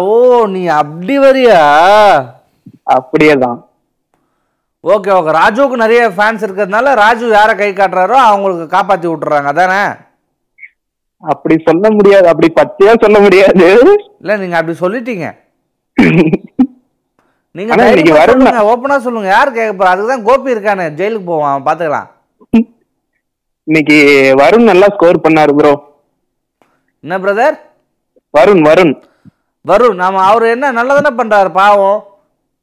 ஓ 0.08 0.14
நீ 0.56 0.62
அப்படி 0.82 1.16
வரியா? 1.26 1.62
அப்படியே 2.98 3.36
தான் 3.46 3.60
ஓகே 4.84 5.12
ஓகே. 5.18 5.34
ராஜுவுக்கு 5.40 5.84
நிறைய 5.84 6.02
ஃபேன்ஸ் 6.16 6.44
இருக்கிறதுனால 6.46 6.94
ராஜு 7.02 7.26
யாரை 7.34 7.54
கை 7.60 7.70
காட்டுறாரோ 7.74 8.18
அவங்களுக்கு 8.30 8.66
காப்பாத்தி 8.76 9.08
விட்டுறாங்க. 9.10 9.52
அதானே? 9.54 9.84
அப்படி 11.34 11.56
சொல்ல 11.68 11.86
முடியாது. 11.98 12.28
அப்படி 12.32 12.48
பச்சையா 12.58 12.94
சொல்ல 13.04 13.18
முடியாது. 13.26 13.68
இல்ல 14.22 14.36
நீங்க 14.42 14.56
அப்படி 14.60 14.76
சொல்லிட்டீங்க. 14.82 15.28
நீங்க 17.58 17.70
இன்னைக்கு 17.74 17.94
தைரியமா 17.94 18.20
வருண் 18.20 18.42
சொல்லுங்க. 18.42 18.64
ஓப்பனா 18.72 18.98
சொல்லுங்க. 19.06 19.30
யார் 19.34 19.56
கேட்க 19.58 19.74
போறா? 19.74 19.92
அதுக்கு 19.94 20.12
தான் 20.14 20.28
கோபி 20.30 20.54
இருக்கானே. 20.56 20.86
ஜெயிலுக்கு 21.00 21.30
போவான் 21.32 21.66
பாத்துக்கலாம். 21.68 22.10
இன்னைக்கு 23.68 23.98
வருண் 24.42 24.70
நல்லா 24.72 24.88
ஸ்கோர் 24.96 25.24
பண்ணாரு 25.26 25.54
ப்ரோ 25.60 25.74
என்ன 27.04 27.18
பிரதர் 27.26 27.56
வருண் 28.38 28.64
வருண். 28.68 28.94
வருண். 29.72 29.96
நாம 30.04 30.22
அவர் 30.32 30.46
என்ன 30.56 30.72
நல்லதானே 30.80 31.12
பண்றாரு 31.22 31.52
பாவம். 31.62 32.00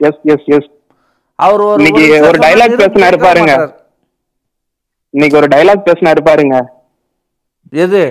எஸ் 0.01 0.21
எஸ் 0.35 0.49
எஸ் 0.57 0.71
அவர் 1.45 1.61
ஒரு 1.61 1.83
ஒரு 2.29 2.39
நிரூபிக்க 2.39 2.81
பேசினாரு 2.83 3.19
பாருங்க. 3.23 3.53
இன்னைக்கு 5.15 5.37
ஒரு 5.37 5.49
டைலாக் 5.55 5.87
பேசினாரு 5.89 6.21
பாருங்க. 6.25 6.57
எது? 7.85 8.03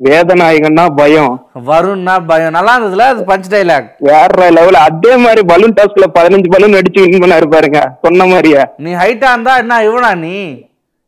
வேதநாயகன்னா 0.00 0.84
பயம். 0.96 1.32
வருண்னா 1.68 2.14
பயம். 2.30 2.54
நல்லா 2.56 2.72
இருந்ததுல 2.76 3.06
அது 3.12 3.20
பஞ்ச் 3.30 3.50
டைலாக் 3.52 3.88
வேற 4.08 4.50
லெவல் 4.56 4.78
அதே 4.86 5.12
மாதிரி 5.16 5.42
பலூன் 5.52 5.76
டாஸ்க்ல 5.78 6.06
பதினஞ்சு 6.18 6.48
பலூன் 6.54 6.78
அடிச்சு 6.80 7.04
வின் 7.04 7.22
பண்ணாரு 7.24 7.48
பாருங்க. 7.50 7.80
சொன்ன 8.06 8.26
மாதிரியே. 8.26 8.62
நீ 8.76 8.92
ஹைட்டா 9.02 9.30
இருந்தா 9.34 9.54
என்ன 9.56 9.80
இவனா 9.88 10.12
நீ? 10.24 10.34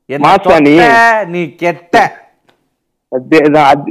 மாசா 0.09 0.57
நீ? 0.67 0.75
நீ 1.35 1.43
கெட்ட. 1.63 1.97
அதேதான். 3.13 3.69
அது 3.73 3.91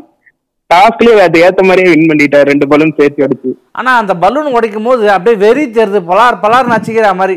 டாஸ்க்லயே 0.74 1.18
அது 1.20 1.42
ஏத்த 1.44 1.63
மாதிரியே 1.63 1.94
வின் 1.94 2.10
பண்ணிட்டாரு. 2.10 2.42
ரெண்டு 2.42 2.68
பலூன் 2.68 2.98
சேர்த்து 2.98 3.25
அடிச்சு. 3.25 3.51
ஆனா 3.72 3.98
அந்த 3.98 4.15
பலூன் 4.15 4.53
உடைக்கும் 4.53 4.84
போது 4.84 5.12
அப்படியே 5.12 5.36
வெறி 5.46 5.65
தெரியுது. 5.70 6.00
பலார் 6.10 6.42
பலார் 6.42 6.72
நச்சுக்கிற 6.74 7.15
மாதிரி. 7.15 7.36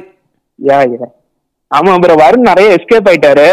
யா 0.59 0.78
யா. 0.93 1.07
ஆமா 1.71 1.93
அப்புறம் 1.93 2.19
வருண் 2.19 2.49
நிறைய 2.49 2.76
எஸ்கேப் 2.76 3.09
ஆயிட்டாரு. 3.09 3.47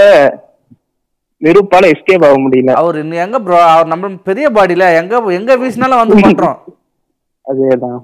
நெருப்பால 1.41 1.93
எஸ்கேப் 1.93 2.25
ஆக 2.25 2.35
முடியல. 2.39 2.73
அவர் 2.73 2.97
இன்னும் 2.97 3.19
எங்க 3.19 3.39
ப்ரோ 3.39 3.61
அவர் 3.65 3.87
நம்ம 3.87 4.09
பெரிய 4.23 4.49
பாடியில 4.49 4.95
எங்க 5.01 5.31
எங்க 5.31 5.57
வீசினாலும் 5.57 6.01
வந்து 6.03 6.15
பண்றோம். 6.17 6.57
அதேதான் 7.47 7.97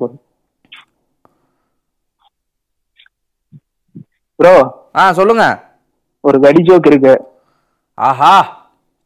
ப்ரோ 4.39 4.53
ஆ 4.95 5.11
சொல்லுங்க. 5.11 5.45
ஒரு 6.23 6.39
கடி 6.39 6.61
ஜோக் 6.63 6.85
இருக்கு. 6.85 7.13
ஆஹா. 7.97 8.33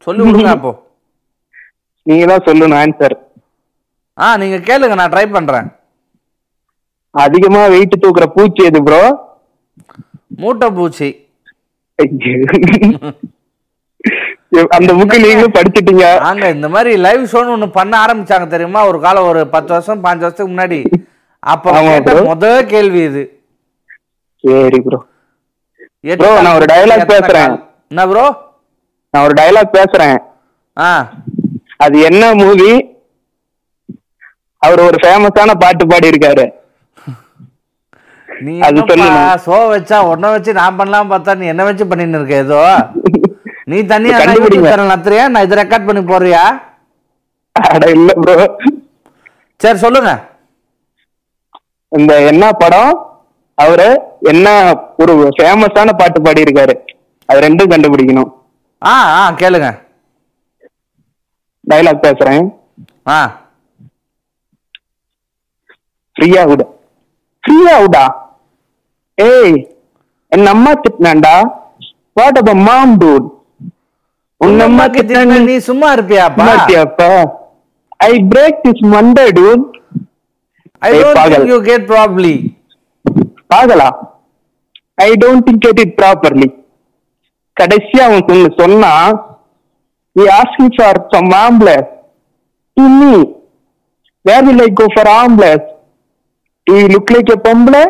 சொல்லி 0.06 0.22
கொடுங்க 0.22 0.50
அப்போ. 0.50 0.72
நீங்க 2.06 2.26
தான் 2.26 2.46
சொல்லணும் 2.46 2.80
ஆன்சர் 2.80 3.14
ஆ 4.18 4.36
நீங்க 4.40 4.56
கேளுங்க 4.66 4.94
நான் 4.94 5.12
ட்ரை 5.12 5.30
பண்றேன். 5.30 5.68
அதிகமா 7.14 7.66
வெயிட் 7.72 8.02
தூக்குற 8.02 8.32
பூச்சி 8.36 8.64
எது 8.64 8.82
ப்ரோ 8.82 9.30
மூட்டை 10.38 10.72
பூச்சி. 10.72 11.26
அந்த 14.76 14.90
புக்கு 14.98 15.16
நீங்களும் 15.22 15.54
படிச்சிட்டீங்க. 15.54 16.04
நாங்க 16.24 16.50
இந்த 16.50 16.68
மாதிரி 16.68 16.96
லைவ் 17.04 17.22
ஷோன்னு 17.30 17.54
ஒண்ணு 17.54 17.66
பண்ண 17.76 17.92
ஆரம்பிச்சாங்க 18.02 18.46
தெரியுமா? 18.48 18.86
ஒரு 18.90 19.00
காலம் 19.00 19.28
ஒரு 19.30 19.48
பத்து 19.54 19.74
வருஷம் 19.74 20.02
பாஞ்சு 20.04 20.24
வருஷத்துக்கு 20.24 20.52
முன்னாடி. 20.52 20.78
அப்ப. 21.42 21.72
முத 22.28 22.64
கேள்வி 22.72 23.02
இது. 23.08 23.22
சரி 24.44 24.80
ப்ரோ 24.86 25.00
Bro, 26.14 26.30
நான் 26.38 26.56
ஒரு 26.56 26.66
எத்தனை 26.66 27.04
பேசுறேன். 27.12 27.52
என்ன 27.90 28.02
ப்ரோ 28.08 28.24
நான் 29.14 29.24
ஒரு 29.26 29.34
டயலாக் 29.38 29.76
பேசுறேன். 29.76 30.16
ஆ. 30.76 30.88
அது 31.80 31.96
என்ன 32.08 32.24
மூவி 32.40 32.70
அவர் 34.62 34.80
ஒரு 34.80 34.98
ஃபேமஸான 35.02 35.54
பாட்டு 35.62 35.84
பாடி 35.88 36.12
இருக்காரு 36.12 36.44
நீ 38.28 38.52
அது. 38.66 38.80
ஷோ 39.44 39.56
வச்சா 39.72 39.98
உன்ன 40.10 40.30
வச்சு 40.34 40.52
நான் 40.58 40.78
பண்ணலாம் 40.78 41.10
பார்த்தா 41.10 41.34
நீ 41.40 41.46
என்ன 41.52 41.64
வச்சு 41.68 41.84
பண்ணின்னு 41.90 42.18
இருக்க 42.18 42.36
ஏதோ? 42.44 42.60
நீ 43.70 43.76
தனியா 43.92 44.16
நடத்துறியா 44.84 45.24
நான் 45.28 45.44
இதை 45.46 45.56
ரெக்கார்ட் 45.60 45.88
பண்ணி 45.88 46.02
போறியா 46.08 46.42
அட 47.56 47.84
இல்ல 47.96 48.10
ப்ரோ 48.22 48.34
சரி 49.60 49.78
சொல்லுங்க. 49.78 50.12
இந்த 51.92 52.12
என்ன 52.30 52.44
படம்? 52.62 52.92
அவரு 53.58 53.86
என்ன 54.30 54.46
ஒரு 55.02 55.12
ஃபேமஸான 55.36 55.90
பாட்டு 56.00 56.18
பாடி 56.22 56.44
இருக்காரு 56.44 56.74
அது 57.28 57.44
ரெண்டும் 57.46 57.70
கண்டுபிடிக்கணும். 57.72 58.30
ஆ 58.82 58.92
ஆ 59.14 59.22
கேளுங்க. 59.42 59.68
டயலாக் 61.64 62.04
பேசுறேன். 62.06 62.44
ஆ. 63.14 63.20
ஃப்ரீயா 66.16 66.42
விட. 66.50 66.62
ஃப்ரீயா 67.44 67.76
விடா. 67.82 68.04
ஏய் 69.18 69.54
என் 70.32 70.50
அம்மா 70.52 70.72
திட்டினாண்டா? 70.82 71.34
வாட் 72.16 72.38
அப்ப 72.40 72.52
மாம் 72.66 72.94
டூட் 73.02 73.26
உன் 74.40 74.60
அம்மா 74.66 74.84
திட்டினா 74.94 75.38
நீ 75.48 75.56
சும்மா 75.68 75.88
இருப்பியாப்பா? 75.96 76.44
மாட்டியாப்பா 76.48 77.10
I 78.00 78.12
break 78.32 78.58
this 78.64 78.82
Monday 78.94 79.24
dude 79.38 79.64
I 80.82 80.90
don't. 80.94 81.20
Think 81.26 81.50
you 81.52 81.58
get 81.68 81.86
probably 81.92 82.34
பாகலா? 83.52 83.88
I 84.98 85.10
don't 85.22 85.44
think 85.48 85.66
it 85.70 85.82
it 85.84 85.96
properly 86.00 86.48
கடைசியா 87.56 88.04
அவன் 88.08 88.28
சொன்ன 88.60 88.84
he 90.16 90.28
asking 90.30 90.70
for 90.78 90.92
some 91.12 91.28
ambulance 91.36 91.90
to 92.76 92.84
me 93.00 93.14
where 94.24 94.42
will 94.42 94.62
I 94.62 94.70
go 94.80 94.86
for 94.96 95.06
ambulance 95.16 95.66
do 96.66 96.74
you 96.80 96.88
look 96.88 97.10
like 97.10 97.30
a 97.36 97.40
பொம்பளை 97.46 97.84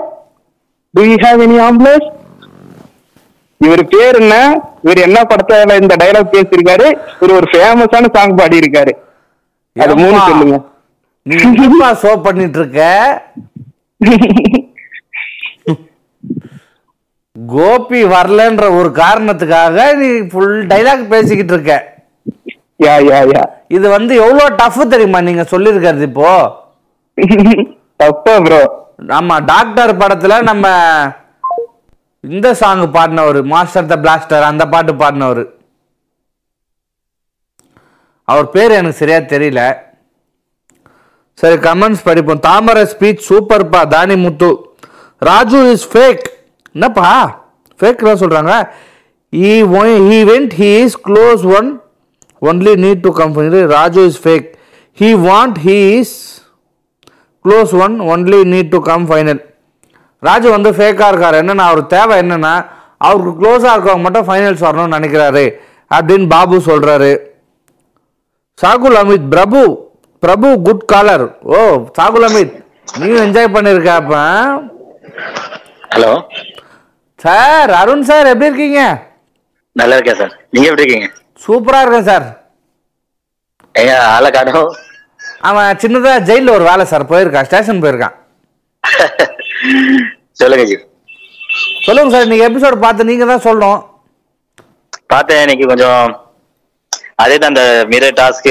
do 0.95 1.03
you 1.11 1.19
have 1.27 1.41
any 1.41 1.59
இவர் 3.61 3.83
பேர் 3.93 4.17
என்ன? 4.21 4.35
இவர் 4.85 4.99
என்ன 4.99 5.19
படத்துல 5.31 5.77
இந்த 5.83 5.95
டயலாக் 6.01 6.33
பேசியிருக்காரு? 6.33 6.87
இவர் 7.21 7.37
ஒரு 7.37 7.47
ஃபேமஸான 7.53 8.09
சாங் 8.17 8.35
பாடி 8.37 8.57
இருக்காரு 8.63 8.93
அது 9.77 9.93
மூணு? 10.01 10.19
சொல்லுங்க. 10.29 10.57
நீ 11.27 11.37
என்னப்பா 11.45 11.89
ஷோ 12.03 12.13
பண்ணிட்டு 12.27 12.59
இருக்க 12.61 12.81
கோபி 17.53 18.01
வரலன்ற 18.13 18.65
ஒரு 18.79 18.91
காரணத்துக்காக 19.01 19.77
நீ 20.01 20.09
ஃபுல் 20.33 20.53
டைலாக் 20.73 21.11
பேசிக்கிட்டு 21.13 21.55
இருக்க. 21.55 21.75
யா 22.83 22.97
யா 23.11 23.21
யா 23.33 23.43
இது 23.69 23.89
வந்து 23.89 24.15
எவ்வளவு 24.15 24.55
டஃப் 24.57 24.89
தெரியுமா 24.89 25.21
நீங்க 25.21 25.43
சொல்லியிருக்கிறது 25.43 26.03
இப்போ? 26.03 26.57
தப்பா 27.97 28.41
ப்ரோ 28.41 28.87
ஆமா 29.09 29.45
டாக்டர் 29.45 29.97
படத்துல 29.97 30.43
நம்ம 30.43 30.67
இந்த 32.21 32.55
சாங் 32.55 32.93
பாடினவர் 32.93 33.45
மாஸ்டர் 33.45 33.87
த 33.87 33.97
பிளாஸ்டர் 33.97 34.43
அந்த 34.43 34.69
பாட்டு 34.69 34.93
பாடினவர். 34.93 35.47
அவர் 38.25 38.51
பேர் 38.51 38.71
எனக்கு 38.71 38.97
சரியா 38.97 39.17
தெரியல. 39.19 39.77
சரி 41.33 41.55
கமெண்ட்ஸ் 41.55 42.05
படிப்போம். 42.05 42.41
தாமரை 42.41 42.83
ஸ்பீச் 42.83 43.21
சூப்பர்ப்பா 43.29 43.87
தானி 43.89 44.17
முத்து. 44.17 44.59
ராஜு 45.19 45.71
இஸ் 45.71 45.97
ஃபேக் 45.97 46.25
என்னப்பா? 46.73 47.41
ஃபேக் 47.81 47.97
தான் 47.97 48.19
சொல்றாங்க. 48.19 48.69
He 49.37 49.63
wa- 49.63 50.09
he 50.11 50.25
went 50.25 50.53
he 50.59 50.85
is 50.85 50.91
close 51.09 51.55
one 51.57 51.81
only 52.51 52.75
need 52.85 52.99
to 53.07 53.11
come 53.19 53.33
Raju 53.77 54.05
is 54.11 54.21
fake 54.25 54.49
he 54.99 55.11
want 55.29 55.57
he 55.67 55.79
is 55.99 56.11
close 57.45 57.73
one 57.85 57.95
only 58.13 58.39
need 58.53 58.71
to 58.71 58.79
come 58.83 59.03
final 59.09 59.41
Raju 60.23 60.49
வந்து 60.51 60.71
ஃபேக்காக 60.77 61.09
இருக்கார். 61.13 61.37
என்னன்னா 61.41 61.65
அவர் 61.71 61.83
தேவை 61.87 62.15
என்னன்னா 62.23 62.53
அவருக்கு 63.01 63.33
க்ளோஸாக 63.41 63.73
இருக்கவங்க 63.75 64.05
மட்டும் 64.07 64.29
ஃபைனல்ஸ் 64.29 64.65
வரணும்னு 64.67 64.97
நினைக்கிறாரு 64.97 65.43
அப்படின்னு 65.91 66.27
பாபு 66.27 66.57
சொல்கிறாரு 66.69 67.11
சாகுல் 68.59 68.97
அமித் 69.01 69.27
பிரபு 69.35 69.61
பிரபு 70.23 70.49
குட் 70.67 70.85
காலர் 70.93 71.25
ஓ 71.55 71.61
சாகுல் 71.99 72.27
அமித் 72.29 72.55
நீயும் 73.01 73.23
என்ஜாய் 73.25 73.55
பண்ணிருக்க 73.57 73.91
அப்ப. 74.01 74.15
ஹலோ 75.95 76.13
சார் 77.21 77.71
அருண் 77.81 78.07
சார் 78.11 78.31
எப்படி 78.33 78.51
இருக்கீங்க? 78.51 78.81
நல்லா 79.77 79.97
இருக்கேன் 79.97 80.21
சார். 80.23 80.35
நீங்க 80.51 80.67
எப்படி 80.71 80.85
இருக்கீங்க? 80.85 81.09
சூப்பரா 81.45 81.81
இருக்கேன் 81.85 82.09
சார். 82.11 82.27
ஏங்க 83.75 83.95
ஆளை 84.15 84.29
காணும். 84.37 84.71
அவன் 85.49 85.79
சின்னதா 85.83 86.13
ஜெயிலில் 86.29 86.55
ஒரு 86.57 86.65
வேலை 86.71 86.85
சார் 86.93 87.11
போயிருக்கான் 87.13 87.49
ஸ்டேஷன் 87.49 87.83
போயிருக்கான். 87.85 88.15
சொல்லுங்க 90.41 90.65
ஜி 90.71 90.77
சொல்லுங்க 91.87 92.13
சார் 92.15 92.31
நீங்க 92.31 92.45
எபிசோட் 92.49 92.85
பார்த்து 92.85 93.09
நீங்க 93.11 93.27
தான் 93.33 93.45
சொல்லணும். 93.49 93.81
பார்த்தேன் 95.13 95.43
இன்னைக்கு 95.45 95.67
கொஞ்சம் 95.73 96.03
அதே 97.23 97.35
தான் 97.39 97.53
அந்த 97.53 97.65
மிரர் 97.93 98.19
டாஸ்க் 98.21 98.51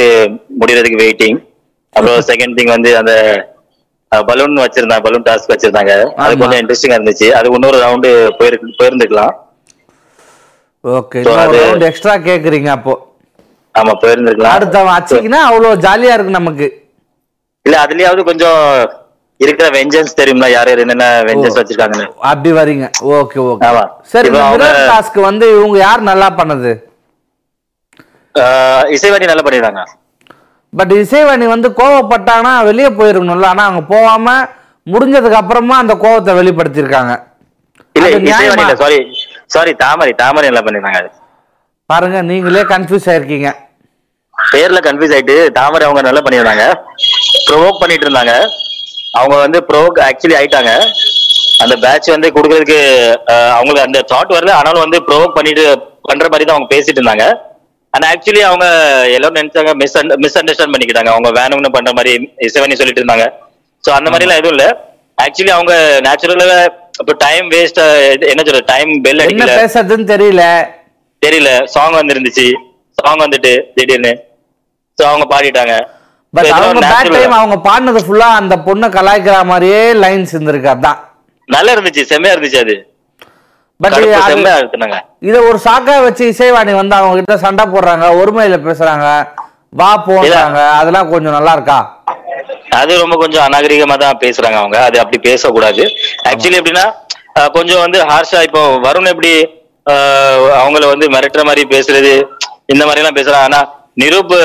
முடியறதுக்கு 0.61 1.01
வெயிட்டிங் 1.03 1.39
அப்புறம் 1.95 2.21
செகண்ட் 2.29 2.55
திங் 2.57 2.75
வந்து 2.75 2.91
அந்த 3.01 3.13
பலூன் 4.11 4.61
வச்சிருந்தாங்க 4.63 5.03
பலூன் 5.07 5.25
டாஸ்க் 5.27 5.51
வச்சிருந்தாங்க. 5.53 5.93
அது. 6.23 6.33
கொஞ்சம் 6.41 6.59
இன்ட்ரெஸ்டிங்கா 6.61 6.97
இருந்துச்சு. 6.99 7.27
அது 7.37 7.51
இன்னொரு 7.57 7.77
ரவுண்டு 7.85 8.09
போயிருக்கு 8.39 8.77
போயிருந்துக்கலாம். 8.79 9.33
ஓகே 10.83 11.19
எக்ஸ்ட்ரா 11.89 12.13
கேக்குறீங்க 12.27 12.69
அப்போ. 12.77 12.93
ஆமா 13.75 13.93
போயிருந்துக்கலாம் 14.01 14.55
அடுத்தவன் 14.57 14.95
அச்சிக்கினா 14.97 15.39
அவ்வளோ 15.49 15.69
ஜாலியா 15.85 16.15
இருக்கு 16.15 16.39
நமக்கு. 16.39 16.67
இல்ல 17.65 17.75
அதுலயாவது 17.85 18.23
கொஞ்சம் 18.29 18.59
இருக்கிற 19.39 19.67
வெஞ்சன்ஸ் 19.77 20.17
தெரியும்ல 20.19 20.47
யார் 20.55 20.69
யார் 20.69 20.81
என்னென்ன 20.83 21.05
வெஞ்சன்ஸ் 21.29 21.57
வச்சிருக்காங்கன்னு. 21.59 22.07
அப்படி 22.31 22.51
வரீங்க. 22.59 22.85
Okay 23.19 23.39
okay. 23.51 23.69
சரி 24.13 24.29
மிரர் 24.35 24.81
டாஸ்க் 24.91 25.19
வந்து 25.29 25.45
இவங்க 25.57 25.77
யார் 25.87 26.09
நல்லா 26.11 26.27
பண்ணது? 26.39 26.71
இசைவாணி 28.95 29.25
நல்லா 29.31 29.45
பண்ணிடுறாங்க 29.47 29.81
பட் 30.73 30.93
இசைவாணி 31.01 31.45
வந்து 31.55 31.67
கோவப்பட்டாங்கன்னா 31.79 32.53
வெளியே 32.69 32.89
போயிருக்கணும்ல. 32.99 33.49
ஆனா 33.53 33.63
அவங்க 33.69 33.83
போகாம 33.95 34.27
முடிஞ்சதுக்கு 34.87 35.41
அப்புறமா 35.41 35.75
அந்த 35.81 35.93
கோவத்தை 36.05 36.31
வெளிப்படுத்தியிருக்காங்க. 36.39 37.13
இல்ல? 37.97 38.07
இசைவாணி 38.31 38.63
இல்ல 38.65 38.75
சாரி 38.83 38.97
சாரி 39.53 39.71
தாமரை 39.83 40.13
தாமரை 40.23 40.47
நல்லா 40.49 40.63
பண்ணிருந்தாங்க 40.65 41.01
பாருங்க 41.91 42.17
நீங்களே 42.29 42.61
கன்ஃபியூஸ் 42.73 43.07
ஆயிருக்கீங்க. 43.11 43.49
பேர்ல 44.51 44.79
கன்ஃபியூஸ் 44.85 45.13
ஆயிட்டு 45.15 45.35
தாமரை 45.57 45.83
அவங்க 45.87 46.01
நல்லா 46.07 46.21
பண்ணிருந்தாங்க. 46.25 46.65
ப்ரோவோக் 47.47 47.81
பண்ணிட்டு 47.81 48.05
இருந்தாங்க. 48.07 48.33
அவங்க 49.19 49.35
வந்து 49.45 49.59
ப்ரோவோக் 49.69 49.99
ஆக்சுவலி 50.05 50.35
ஆயிட்டாங்க. 50.39 50.71
அந்த 51.63 51.75
பேட்ச் 51.83 52.07
வந்து 52.15 52.29
கொடுக்கறதுக்கு 52.35 52.79
அவங்களுக்கு 53.57 53.85
அந்த 53.87 53.99
தாட் 54.11 54.33
வரல. 54.35 54.53
ஆனாலும் 54.59 54.85
வந்து 54.85 54.99
ப்ரோவோக் 55.07 55.37
பண்ணிட்டு 55.37 55.65
பண்ற 56.09 56.25
மாதிரி 56.31 56.45
தான் 56.47 56.55
அவங்க 56.57 56.69
பேசிட்டு 56.73 56.99
இருந்தாங்க. 57.01 57.25
ஆனா 57.95 58.05
ஆக்சுவலி 58.13 58.41
அவங்க 58.49 58.65
எல்லாரும் 59.17 59.39
நினைச்சாங்க 59.41 59.73
மிஸ் 59.81 59.97
மிஸ் 60.23 60.39
அண்டர்ஸ்டாண்ட் 60.41 60.73
பண்ணிக்கிட்டாங்க. 60.75 61.11
அவங்க 61.15 61.29
வேணும்னு 61.39 61.75
பண்ற 61.77 61.91
மாதிரி 61.99 62.13
இசைவனி 62.47 62.79
சொல்லிட்டு 62.81 63.03
இருந்தாங்க. 63.03 63.27
சோ 63.83 63.91
அந்த 63.99 64.09
மாதிரி 64.11 64.27
எல்லாம் 64.27 64.41
எதுவும் 64.41 64.55
இல்ல. 64.57 64.67
ஆக்சுவலி 65.23 65.51
அவங்க 65.51 65.73
நேச்சுரலா 66.05 66.57
இப்போ 67.01 67.13
டைம் 67.25 67.45
வேஸ்ட் 67.53 67.79
என்ன 68.31 68.41
சொல்ற 68.47 68.61
டைம் 68.65 68.91
பெல் 69.05 69.21
அடிக்கல. 69.23 69.53
பேசுறதுன்னு 69.59 70.07
தெரியல. 70.11 70.43
தெரியல. 71.21 71.49
சாங் 71.65 71.97
வந்துருந்துச்சு. 71.99 72.47
சாங் 72.97 73.21
வந்துட்டு 73.25 73.51
திடீர்னு. 73.75 74.13
சோ 74.97 75.03
அவங்க 75.09 75.25
பாடிட்டாங்க. 75.33 75.75
பட் 76.33 76.49
அவங்க 76.51 76.81
natural 76.85 77.13
டைம். 77.15 77.35
அவங்க 77.39 77.57
பாடினது 77.67 78.01
ஃபுல்லா 78.05 78.27
அந்த 78.39 78.55
பொண்ணை 78.67 78.87
கலாய்க்கிற 78.89 79.37
மாதிரியே 79.51 79.81
லைன்ஸ் 80.03 80.33
இருந்திருக்கு 80.35 80.69
அதான். 80.73 80.99
நல்லா 81.49 81.71
இருந்துச்சு. 81.75 82.03
செம்மையா 82.11 82.33
இருந்துச்சு 82.35 82.61
அது. 82.65 82.75
பட் 83.79 83.95
இத 85.27 85.37
ஒரு 85.47 85.57
சாக்கா 85.65 85.95
வச்சு 86.03 86.23
இசைவாணி 86.31 86.73
வந்து 86.75 86.95
அவங்க 86.95 87.15
கிட்ட 87.19 87.35
சண்டை 87.37 87.63
போடுறாங்க 87.65 88.05
ஒருமையில 88.19 88.57
பேசுறாங்க 88.67 89.05
வா 89.73 89.89
போறாங்க 90.07 90.59
அதெல்லாம் 90.79 91.09
கொஞ்சம் 91.09 91.35
நல்லா 91.37 91.53
இருக்கா? 91.53 91.77
அது 92.79 92.91
ரொம்ப 93.03 93.15
கொஞ்சம் 93.23 93.45
அநாகரிகமா 93.47 93.95
தான் 94.03 94.21
பேசுறாங்க 94.23 94.57
அவங்க. 94.61 94.77
அது 94.87 94.97
அப்படி 95.03 95.19
பேசக்கூடாது. 95.29 95.83
ஆக்சுவலி 96.31 96.59
எப்படின்னா 96.59 96.85
கொஞ்சம் 97.57 97.83
வந்து 97.85 97.99
ஹார்ஷா 98.09 98.39
இப்போ 98.47 98.61
வருண் 98.85 99.11
எப்படி 99.13 99.31
அவங்கள 100.61 100.83
வந்து 100.93 101.05
மிரட்டுற 101.13 101.41
மாதிரி 101.49 101.63
பேசுறது 101.75 102.11
இந்த 102.73 102.83
மாதிரி 102.87 103.01
எல்லாம் 103.01 103.17
பேசுறாங்க. 103.19 103.47
ஆனா 103.49 103.61
நிரூப் 104.01 104.35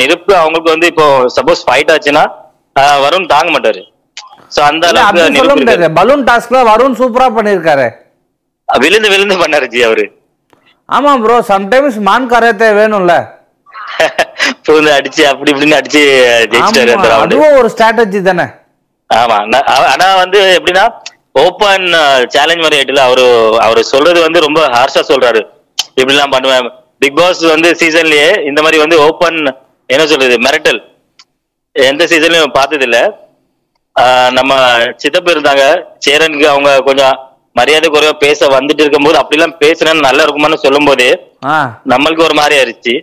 நிரூப் 0.00 0.30
அவங்களுக்கு 0.40 0.74
வந்து 0.74 0.88
இப்போ 0.92 1.06
சப்போஸ் 1.36 1.62
ஃபைட் 1.66 1.92
ஆச்சுன்னா 1.94 2.24
வருண் 3.04 3.30
தாங்க 3.34 3.50
மாட்டாரு. 3.54 3.82
சோ 4.54 4.60
அந்த 4.70 4.84
அளவுக்கு 4.90 5.40
சொல்ல 5.40 5.54
முடியாது. 5.60 5.88
பலூன் 5.98 6.24
டாஸ்க்ல 6.28 6.58
வருண் 6.70 6.98
சூப்பரா 7.00 7.28
பண்ணிருக்காரு. 7.38 7.86
விழுந்து 8.68 9.08
விழுந்து 9.12 9.36
பண்ணாரு 9.42 9.66
ஜி 9.72 9.80
அவரு. 9.88 10.04
ஆமா 10.88 11.12
ப்ரோ 11.22 11.36
சம்டைம்ஸ் 11.52 11.98
மான் 12.08 12.30
கரத்தே 12.32 12.68
வேணும்ல. 12.80 13.14
பூந்து 14.64 14.90
அடிச்சு 14.98 15.22
அப்படி 15.30 15.50
இப்படின்னு 15.52 15.78
அடிச்சு 15.78 16.02
ஜெயிச்சிட்டாரு 16.52 16.92
அந்த. 16.96 17.08
அதுவும் 17.24 17.56
ஒரு 17.60 17.68
ஸ்ட்ராட்டஜி 17.74 18.20
தானே? 18.28 18.46
ஆமா 19.10 19.38
ஆனா 19.94 20.06
வந்து 20.22 20.38
எப்படின்னா 20.58 20.84
ஓப்பன் 21.42 21.86
சேலஞ்ச் 22.34 22.62
மாதிரி 22.64 22.76
ஆயிட்டுல 22.78 23.02
அவரு 23.08 23.24
அவரு 23.66 23.80
சொல்றது 23.92 24.18
வந்து 24.26 24.44
ரொம்ப 24.46 24.60
ஹார்ஷா 24.76 25.02
சொல்றாரு. 25.10 25.40
இப்படிலாம் 26.00 26.34
பண்ணுவேன். 26.34 26.66
பிக் 27.02 27.18
பாஸ் 27.18 27.42
வந்து 27.54 27.68
சீசன்லயே 27.80 28.28
இந்த 28.50 28.60
மாதிரி 28.64 28.78
வந்து 28.84 28.96
ஓப்பன் 29.06 29.38
என்ன 29.90 30.02
சொல்றது 30.12 30.36
மிரட்டல். 30.46 30.80
எந்த 31.76 32.02
சீசன்லயும் 32.12 32.56
பார்த்தது 32.58 32.86
இல்ல 32.88 32.98
நம்ம 34.36 34.52
சித்தப்பு 35.02 35.30
இருந்தாங்க. 35.34 35.64
சேரனுக்கு 36.04 36.46
அவங்க 36.52 36.70
கொஞ்சம் 36.88 37.16
மரியாதை 37.56 37.88
குறைவா 37.88 38.14
பேச 38.24 38.46
வந்துட்டு 38.54 38.82
இருக்கும்போது 38.84 39.18
அப்படிலாம் 39.20 39.58
பேசுனா 39.64 39.92
நல்லா 40.06 40.22
இருக்குமான்னு 40.24 40.64
சொல்லும் 40.64 40.88
போதே 40.88 41.10
நம்மளுக்கு 41.92 42.26
ஒரு 42.28 42.36
மாதிரி 42.40 42.54
ஆயிருச்சு. 42.60 42.94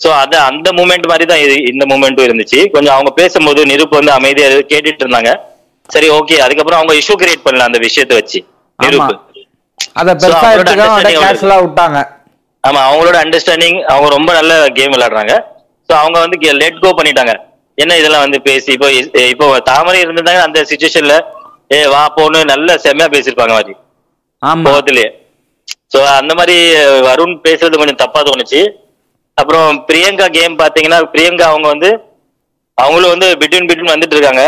சோ 0.00 0.08
அது 0.22 0.36
அந்த 0.48 0.68
மூமெண்ட் 0.78 1.06
மாதிரி 1.10 1.24
தான் 1.30 1.42
இந்த 1.70 1.84
மூமெண்ட்டும் 1.90 2.26
இருந்துச்சு. 2.28 2.60
கொஞ்சம் 2.74 2.94
அவங்க 2.96 3.10
பேசும்போது 3.20 3.60
நிருப் 3.72 3.98
வந்து 3.98 4.12
அமைதியா 4.18 4.46
கேட்டுட்டு 4.72 5.04
இருந்தாங்க. 5.04 5.32
சரி 5.94 6.08
ஓகே 6.18 6.36
அதுக்கப்புறம் 6.44 6.80
அவங்க 6.80 6.94
இஷ்யூ 7.00 7.16
கிரியேட் 7.22 7.44
பண்ணல 7.46 7.68
அந்த 7.70 7.78
விஷயத்தை 7.86 8.16
வச்சு. 8.20 8.40
நிருப் 8.78 9.12
ஆமா 12.64 12.80
அவங்களோட 12.88 13.16
அண்டர்ஸ்டாண்டிங் 13.24 13.78
அவங்க 13.92 14.08
ரொம்ப 14.16 14.30
நல்ல 14.38 14.52
கேம் 14.78 14.94
விளையாடுறாங்க. 14.94 15.34
சோ 15.88 15.92
அவங்க 16.00 16.16
வந்து 16.24 16.36
லெட் 16.62 16.82
கோ 16.82 16.90
பண்ணிட்டாங்க. 16.98 17.34
என்ன 17.82 17.92
இதெல்லாம் 18.00 18.24
வந்து 18.24 18.38
பேசி 18.48 18.70
இப்போ 18.76 18.88
இப்போ 19.34 19.46
தாமரை 19.70 19.98
இருந்திருந்தாங்க 20.02 20.42
அந்த 20.48 20.60
சுச்சுவேஷன்ல 20.70 21.14
ஏ 21.74 21.78
வா 21.94 22.02
போன்னு 22.16 22.38
நல்ல 22.52 22.68
செம்மையா 22.84 23.08
பேசியிருப்பாங்க 23.14 23.54
மாதிரி. 23.58 23.74
கோவத்திலேயே. 24.66 25.08
சோ 25.92 25.98
அந்த 26.20 26.32
மாதிரி 26.38 26.56
வருண் 27.08 27.34
பேசுறது 27.46 27.80
கொஞ்சம் 27.80 28.00
தப்பா 28.02 28.20
தோணுச்சு. 28.28 28.60
அப்புறம் 29.40 29.68
பிரியங்கா 29.88 30.26
கேம் 30.38 30.54
பாத்தீங்கன்னா 30.62 30.98
பிரியங்கா 31.12 31.46
அவங்க 31.52 31.66
வந்து 31.74 31.90
அவங்களும் 32.78 33.12
வந்து 33.14 33.28
பிட்வீன் 33.40 33.68
பிட்வீன் 33.70 33.94
வந்துட்டு 33.94 34.16
இருக்காங்க. 34.16 34.44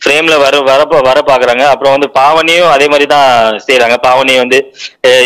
ஃப்ரேம்ல 0.00 0.36
வர 0.42 0.54
வர 0.68 0.82
வர 1.08 1.18
பாக்குறாங்க 1.28 1.64
அப்புறம் 1.72 1.94
வந்து 1.96 2.08
பாவனியும் 2.16 2.70
அதே 2.74 2.86
மாதிரி 2.92 3.06
தான் 3.12 3.28
செய்யறாங்க 3.66 3.96
பாவனி 4.06 4.32
வந்து 4.42 4.58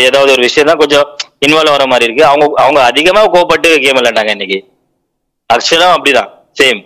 ஏதாவது 0.07 0.33
ஒரு 0.35 0.43
விஷயம் 0.47 0.69
தான் 0.69 0.81
கொஞ்சம் 0.81 1.05
இன்வால்வ் 1.45 1.75
வர 1.75 1.85
மாதிரி 1.93 2.07
இருக்கு. 2.07 2.23
அவங்க 2.31 2.45
அவங்க 2.63 2.79
அதிகமா 2.89 3.21
கோவப்பட்டு 3.33 3.69
கேம் 3.85 3.97
விளையாண்டாங்க 3.99 4.35
இன்னைக்கு. 4.37 4.59
அக்ஷரம் 5.49 5.95
அப்படிதான் 5.95 6.29
சேம் 6.59 6.79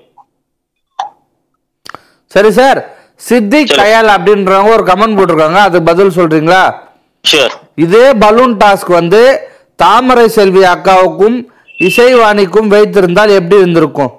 சரி 2.32 2.52
சார் 2.60 2.80
சித்திக் 3.28 3.70
சொல்லு. 3.70 3.82
கயால் 3.82 4.16
அப்படின்றவங்க 4.16 4.76
ஒரு 4.78 4.86
கமெண்ட் 4.92 5.18
போட்டிருக்காங்க. 5.18 5.60
அதுக்கு 5.68 5.90
பதில் 5.92 6.18
சொல்றீங்களா? 6.20 6.64
ஷூர் 7.26 7.54
இதே 7.86 8.06
பலூன் 8.24 8.54
டாஸ்க் 8.62 8.92
வந்து 9.00 9.22
தாமரை 9.84 10.28
செல்வி 10.38 10.64
அக்காவுக்கும் 10.74 11.38
இசைவாணிக்கும் 11.82 12.68
வைத்திருந்தால் 12.68 13.30
எப்படி 13.30 13.62
இருந்திருக்கும்? 13.62 14.12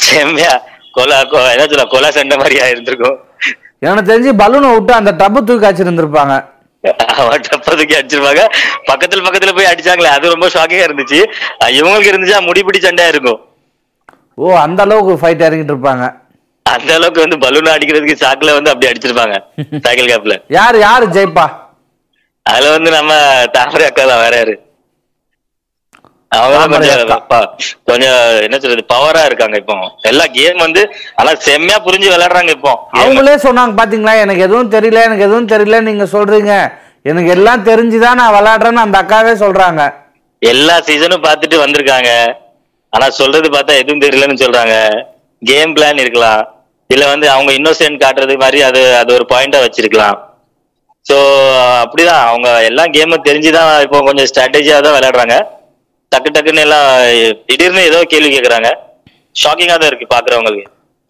செம்மையா. 0.00 0.54
கொலா 0.94 1.18
கொ- 1.22 1.50
என்ன 1.50 1.66
சொல்ல 1.66 1.84
கொலா 1.84 2.08
சண்டை 2.10 2.36
மாதிரியா 2.36 2.66
இருந்திருக்கும். 2.66 3.16
எனக்கு 3.78 4.10
தெரிஞ்சு 4.12 4.32
பலூனை 4.36 4.74
விட்டு 4.74 4.92
அந்த 4.92 5.12
டப்பு 5.12 5.44
தூக்கி 5.44 5.66
வச்சிருந்திருப்பாங்க 5.66 6.34
டப்பதுக்கு 7.48 7.94
அடிச்சிருப்பாங்க. 7.98 8.42
பக்கத்துல 8.86 9.24
பக்கத்துல 9.26 9.54
போய் 9.54 9.66
அடிச்சாங்களே 9.66 10.10
அது 10.16 10.30
ரொம்ப 10.30 10.48
ஷாக்கிங்கா 10.48 10.86
இருந்துச்சு. 10.88 11.18
இவங்களுக்கு 11.70 12.10
இருந்துச்சா 12.12 12.38
முடிபிடி 12.48 12.78
சண்டையா 12.78 13.08
இருக்கும். 13.08 13.40
ஓ 14.34 14.56
அந்த 14.56 14.82
அளவுக்கு 14.82 15.14
ஃபைட் 15.20 15.44
இறங்கிட்டு 15.48 15.74
இருப்பாங்க. 15.74 16.06
அந்த 16.62 16.94
அளவுக்கு 16.94 17.20
வந்து 17.20 17.38
பலூன் 17.38 17.74
அடிக்கிறதுக்கு 17.74 18.22
சாக்குல 18.24 18.52
வந்து 18.52 18.70
அப்படி 18.70 18.90
அடிச்சிருப்பாங்க 18.90 19.36
சைக்கிள் 19.84 20.12
கேப்ல 20.12 20.36
யார் 20.48 20.78
யார் 20.78 21.08
ஜெயிப்பா? 21.08 21.46
அதுல 22.46 22.70
வந்து 22.70 22.90
நம்ம 22.90 23.12
தாமரை 23.52 23.86
அக்கா 23.86 24.04
தான் 24.06 24.20
வேற 24.20 24.36
யாரு? 24.36 24.54
அவங்க 26.32 26.66
கொஞ்சம் 26.68 27.20
கொஞ்சம் 27.84 28.16
என்ன 28.42 28.58
சொல்றது 28.58 28.84
பவரா 28.94 29.24
இருக்காங்க 29.24 29.56
இப்போ. 29.56 29.74
எல்லா 30.02 30.24
கேம் 30.26 30.56
வந்து 30.56 30.82
ஆனா 31.14 31.34
செம்மையா 31.34 31.78
புரிஞ்சு 31.86 32.08
விளையாடுறாங்க 32.12 32.50
இப்போ. 32.50 32.72
அவங்களே 32.92 33.34
சொன்னாங்க 33.46 33.74
பாத்தீங்களா? 33.80 34.18
எனக்கு 34.18 34.42
எதுவும் 34.42 34.72
தெரியல 34.72 35.02
எனக்கு 35.02 35.24
எதுவும் 35.24 35.48
தெரியல 35.48 35.80
நீங்க 35.80 36.04
சொல்றீங்க. 36.04 36.54
எனக்கு 37.04 37.30
எல்லாம் 37.30 37.64
தெரிஞ்சுதான் 37.64 38.14
நான் 38.14 38.34
விளையாடுறேன்னு 38.34 38.84
அந்த 38.86 38.98
அக்காவே 39.02 39.32
சொல்றாங்க. 39.44 39.82
எல்லா 40.42 40.80
சீசனும் 40.80 41.22
பார்த்துட்டு 41.22 41.56
வந்திருக்காங்க. 41.64 42.10
ஆனா 42.92 43.10
சொல்றது 43.10 43.48
பார்த்தா 43.50 43.80
எதுவும் 43.82 44.00
தெரியலன்னு 44.00 44.42
சொல்றாங்க. 44.44 44.74
கேம் 45.42 45.76
பிளான் 45.76 45.98
இருக்கலாம். 45.98 46.42
இல்ல 46.90 47.06
வந்து 47.06 47.30
அவங்க 47.30 47.52
இன்னோசென்ட் 47.52 48.02
காட்டுறது 48.04 48.38
மாதிரி 48.38 48.62
அது 48.62 48.96
அது 48.96 49.14
ஒரு 49.14 49.26
பாயிண்டா 49.32 49.60
வச்சிருக்கலாம். 49.64 50.16
சோ 51.06 51.16
அப்படிதான். 51.82 52.26
அவங்க 52.28 52.62
எல்லாம் 52.62 52.90
கேம் 52.90 53.28
தெரிஞ்சுதான் 53.30 53.82
இப்போ 53.82 54.00
கொஞ்சம் 54.00 54.28
ஸ்ட்ராட்டஜியா 54.32 54.80
தான் 54.80 54.96
விளையாடுறாங்க. 54.96 55.36
டக்கு 56.16 56.30
டக்குன்னு 56.36 56.64
எல்லாம் 56.66 56.88
திடீர்னு 57.48 57.82
ஏதோ 57.90 57.98
கேள்வி 58.12 58.30
கேக்குறாங்க. 58.34 58.68
ஷாக்கிங்கா 59.42 59.76
தான் 59.80 59.90
இருக்கு 59.90 60.06
பாக்குறவங்களுக்கு. 60.14 60.64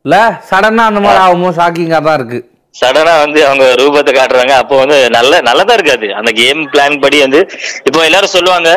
இல்ல 0.05 0.17
சடனா 0.51 0.83
அந்த 0.91 1.01
மாதிரி 1.05 1.21
ஆகும்போது 1.25 1.57
ஷாக்கிங்கா 1.59 1.99
தான் 2.09 2.19
இருக்கு. 2.21 2.39
சடனா 2.81 3.13
வந்து 3.25 3.41
அவங்க 3.49 3.67
ரூபத்தை 3.81 4.13
காட்டுறாங்க. 4.17 4.55
அப்போ 4.63 4.75
வந்து 4.83 4.97
நல்ல 5.17 5.41
நல்லதா 5.49 5.75
இருக்காது. 5.79 6.09
அந்த 6.21 6.31
கேம் 6.41 6.63
பிளான் 6.73 7.01
படி 7.05 7.19
வந்து 7.27 7.41
இப்போ 7.89 8.01
எல்லாரும் 8.09 8.35
சொல்லுவாங்க 8.37 8.71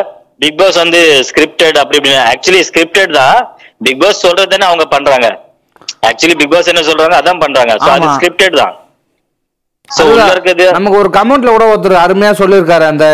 பிக் 0.44 0.60
பாஸ் 0.60 0.78
வந்து 0.84 1.00
ஸ்கிரிப்டட் 1.30 1.80
அப்படி 1.82 1.98
இப்படின்னு. 2.00 2.22
ஆக்சுவலி 2.34 2.62
ஸ்கிரிப்டட் 2.70 3.14
தான். 3.22 3.40
பிக் 3.86 4.02
பாஸ் 4.04 4.24
சொல்றது 4.26 4.52
தானே 4.54 4.68
அவங்க 4.70 4.86
பண்றாங்க. 4.96 5.28
ஆக்சுவலி 6.10 6.36
பிக் 6.42 6.54
பாஸ் 6.54 6.72
என்ன 6.74 6.84
சொல்றாங்க 6.90 7.18
அதான் 7.22 7.44
பண்றாங்க. 7.46 7.74
சோ 7.86 7.90
அது. 7.96 8.08
ஸ்கிரிப்டட் 8.18 8.60
தான். 8.62 8.76
சோ 9.90 10.04
உள்ள. 10.12 10.26
இருக்குது 10.36 10.66
நமக்கு 10.78 11.02
ஒரு 11.04 11.10
கமெண்ட்ல 11.18 11.54
கூட 11.56 11.66
ஒருத்தர் 11.74 12.04
அருமையா 12.06 12.34
சொல்லியிருக்காரு. 12.42 12.86
அந்த 12.94 13.06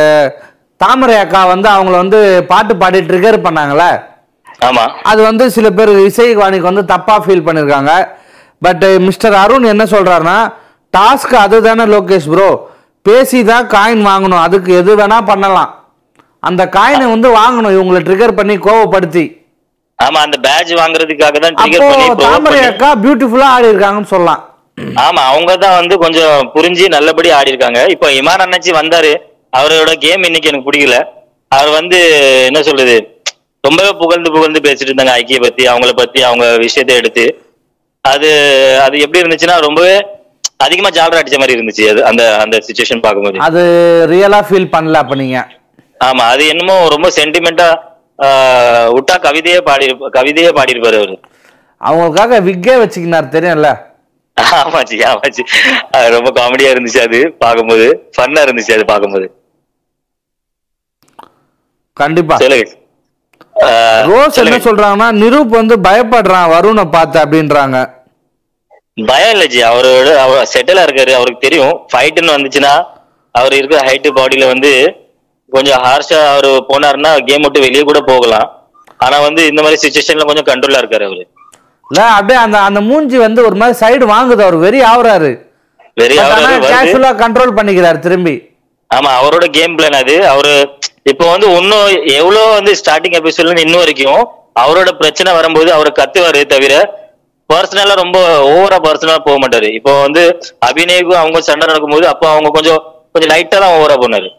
தாமரை 0.81 1.15
அக்கா 1.23 1.41
வந்து 1.53 1.67
அவங்கள 1.75 1.95
வந்து 2.03 2.19
பாட்டு 2.51 2.73
பாடி 2.81 2.99
ட்ரிகர் 3.09 3.45
பண்ணாங்கல்ல? 3.45 3.85
ஆமா. 4.67 4.83
அது 5.09 5.21
வந்து 5.29 5.45
சில 5.55 5.67
பேர் 5.77 5.91
இசைவாணிக்கு 6.09 6.69
வந்து 6.71 6.83
தப்பா 6.93 7.15
ஃபீல் 7.23 7.45
பண்ணிருக்காங்க. 7.47 7.91
பட் 8.65 8.85
மிஸ்டர் 9.07 9.35
அருண் 9.43 9.71
என்ன 9.73 9.83
சொல்றாருன்னா 9.93 10.37
டாஸ்க் 10.93 11.33
அதுதானே 11.45 11.85
லோகேஷ் 11.93 12.29
ப்ரோ 12.33 12.49
பேசி 13.05 13.39
தான் 13.51 13.65
காயின் 13.75 14.03
வாங்கணும். 14.09 14.43
அதுக்கு 14.47 14.69
எது 14.81 14.91
வேணா 14.99 15.17
பண்ணலாம். 15.31 15.71
அந்த 16.49 16.63
காயினை 16.77 17.05
வந்து 17.13 17.29
வாங்கணும். 17.39 17.73
இவங்களை 17.75 17.99
ட்ரிகர் 18.07 18.37
பண்ணி 18.39 18.55
கோவப்படுத்தி. 18.67 19.25
ஆமா 19.99 20.19
அந்த 20.25 20.37
பேட்ச் 20.45 20.73
வாங்குறதுக்காக 20.81 21.39
தான் 21.45 21.55
ட்ரிகர் 21.59 21.87
பண்ணி 21.91 22.07
தாமரை 22.25 22.61
அக்கா 22.71 22.89
பியூட்டிஃபுல்லா 23.03 23.49
ஆடி 23.55 23.71
இருக்காங்கன்னு 23.71 24.11
சொல்லலாம். 24.13 24.41
ஆமா 25.05 25.21
அவங்க 25.31 25.51
தான் 25.63 25.77
வந்து 25.81 25.95
கொஞ்சம் 26.03 26.49
புரிஞ்சு 26.55 26.85
நல்லபடி 26.95 27.29
ஆடி 27.37 27.53
இருக்காங்க 27.53 27.81
இப்போ 27.93 28.07
இமான் 28.19 28.43
அண்ணாச்சி 28.45 28.71
வந்தாரு. 28.79 29.13
அவரோட 29.57 29.91
கேம் 30.05 30.27
இன்னைக்கு 30.29 30.49
எனக்கு 30.51 30.67
பிடிக்கல. 30.69 30.97
அவர் 31.51 31.71
வந்து 31.79 31.97
என்ன 32.49 32.61
சொல்றது 32.69 32.95
ரொம்பவே 33.63 33.91
புகழ்ந்து 34.01 34.29
புகழ்ந்து 34.35 34.59
பேசிட்டு 34.65 34.89
இருந்தாங்க 34.89 35.13
ஐக்கிய 35.19 35.39
பத்தி 35.45 35.63
அவங்கள 35.71 35.91
பத்தி 36.01 36.19
அவங்க 36.29 36.45
விஷயத்தை 36.65 36.95
எடுத்து. 37.01 37.25
அது 38.05 38.29
அது 38.85 38.95
எப்படி 39.05 39.21
இருந்துச்சுன்னா 39.23 39.55
ரொம்பவே 39.67 39.95
அதிகமா 40.65 40.89
ஜாலரா 40.97 41.21
அடிச்ச 41.21 41.37
மாதிரி 41.41 41.55
இருந்துச்சு. 41.57 41.85
அது 41.91 42.01
அந்த 42.09 42.23
அந்த 42.43 42.55
சுச்சுவேஷன் 42.67 43.03
பார்க்கும்போது. 43.05 43.39
அது 43.47 43.61
ரியலா 44.11 44.39
ஃபீல் 44.49 44.73
பண்ணல 44.75 45.01
அப்ப 45.03 45.15
நீங்க. 45.23 45.39
ஆமா 46.07 46.23
அது 46.33 46.43
என்னமோ 46.53 46.75
ரொம்ப 46.95 47.07
சென்டிமெண்டா 47.17 47.67
விட்டா 48.97 49.15
கவிதையே 49.25 49.59
பாடி 49.69 49.85
கவிதையே 50.17 50.51
பாடியிருப்பாரு 50.57 50.99
அவரு. 51.01 51.15
அவங்களுக்காக 51.81 52.37
விக்கே 52.47 52.75
வச்சுக்கினார் 52.81 53.33
தெரியும்ல? 53.35 53.69
ஆமாச்சி 54.59 54.97
ஆமாச்சி. 55.09 55.43
அது 55.95 56.07
ரொம்ப 56.17 56.29
காமெடியா 56.37 56.69
இருந்துச்சு 56.73 57.01
அது 57.07 57.19
பார்க்கும்போது. 57.43 57.87
ஃபன்னா 58.15 58.43
இருந்துச்சு 58.45 58.75
அது 58.77 58.85
பார்க்கும்போது. 58.91 59.27
கண்டிப்பா. 61.97 62.35
ரோஸ் 64.09 64.39
என்ன. 64.41 64.57
சொல்றாங்கன்னா 64.67 65.07
நிரூப் 65.21 65.53
வந்து 65.59 65.75
பயப்படுறான் 65.87 66.51
வருணை 66.53 66.85
பார்த்து 66.95 67.17
அப்படின்றாங்க. 67.23 67.77
பயம் 69.11 69.33
இல்ல 69.35 69.45
ஜி. 69.53 69.59
அவரோட 69.69 70.09
அவர் 70.25 70.49
செட்டிலா 70.53 70.83
இருக்காரு 70.87 71.11
அவருக்கு 71.19 71.45
தெரியும். 71.45 71.75
ஃபைட்டுன்னு 71.91 72.35
வந்துச்சுன்னா 72.35 72.73
அவர் 73.35 73.55
இருக்கிற 73.59 73.79
ஹைட் 73.87 74.09
பாடியில 74.17 74.45
வந்து 74.53 74.71
கொஞ்சம் 75.49 75.81
ஹார்ஷா 75.85 76.19
அவர் 76.33 76.49
போனாருன்னா 76.69 77.11
கேம் 77.29 77.43
விட்டு 77.45 77.65
வெளியே 77.65 77.83
கூட 77.89 77.99
போகலாம். 78.11 78.47
ஆனா 79.05 79.17
வந்து 79.27 79.41
இந்த 79.51 79.61
மாதிரி 79.63 79.79
சுச்சுவேஷன்ல 79.83 80.27
கொஞ்சம் 80.29 80.49
கண்ட்ரோலா 80.49 80.81
இருக்காரு 80.81 81.07
அவரு. 81.09 81.23
இல்ல 81.83 82.03
அப்படியே 82.17 82.39
அந்த 82.45 82.57
அந்த 82.67 82.79
மூஞ்சி 82.89 83.17
வந்து 83.25 83.39
ஒரு 83.47 83.57
மாதிரி 83.61 83.75
சைடு 83.83 84.05
வாங்குது. 84.13 84.41
அவர் 84.47 84.57
வெறி 84.65 84.79
ஆகுறாரு 84.91 85.31
வெறி 86.01 86.15
வந்து 86.21 86.55
கேஷுவலா 86.71 87.11
கண்ட்ரோல் 87.23 87.57
பண்ணிக்கிறாரு 87.57 87.99
திரும்பி. 88.05 88.35
ஆமா 88.91 89.11
அவரோட 89.19 89.45
கேம் 89.57 89.75
பிளான் 89.77 89.99
அது. 90.03 90.15
அவரு 90.33 90.53
இப்போ 91.11 91.25
வந்து 91.31 91.47
இன்னும் 91.57 91.87
எவ்வளோ 92.19 92.43
வந்து 92.57 92.71
ஸ்டார்டிங் 92.79 93.17
எபிசோட்ல 93.19 93.63
இன்னும் 93.65 93.81
வரைக்கும் 93.83 94.21
அவரோட 94.61 94.89
பிரச்சனை 95.01 95.29
வரும்போது 95.39 95.69
அவர் 95.77 95.89
கத்துவாரு 95.99 96.41
தவிர 96.53 96.73
பர்சனலா 97.49 97.95
ரொம்ப 98.01 98.17
ஓவரா 98.53 98.77
பர்சனலா 98.85 99.17
போக 99.25 99.37
மாட்டாரு. 99.41 99.67
இப்போ 99.77 99.91
வந்து 100.05 100.21
அபிநயக்கும் 100.67 101.19
அவங்க 101.21 101.39
சண்டை 101.49 101.65
நடக்கும்போது 101.71 102.05
அப்போ 102.13 102.25
அவங்க 102.33 102.49
கொஞ்சம் 102.57 102.81
கொஞ்சம் 103.13 103.31
லைட்டா 103.33 103.57
தான் 103.63 103.75
ஓவரா 103.77 103.95
போனாரு. 104.03 104.29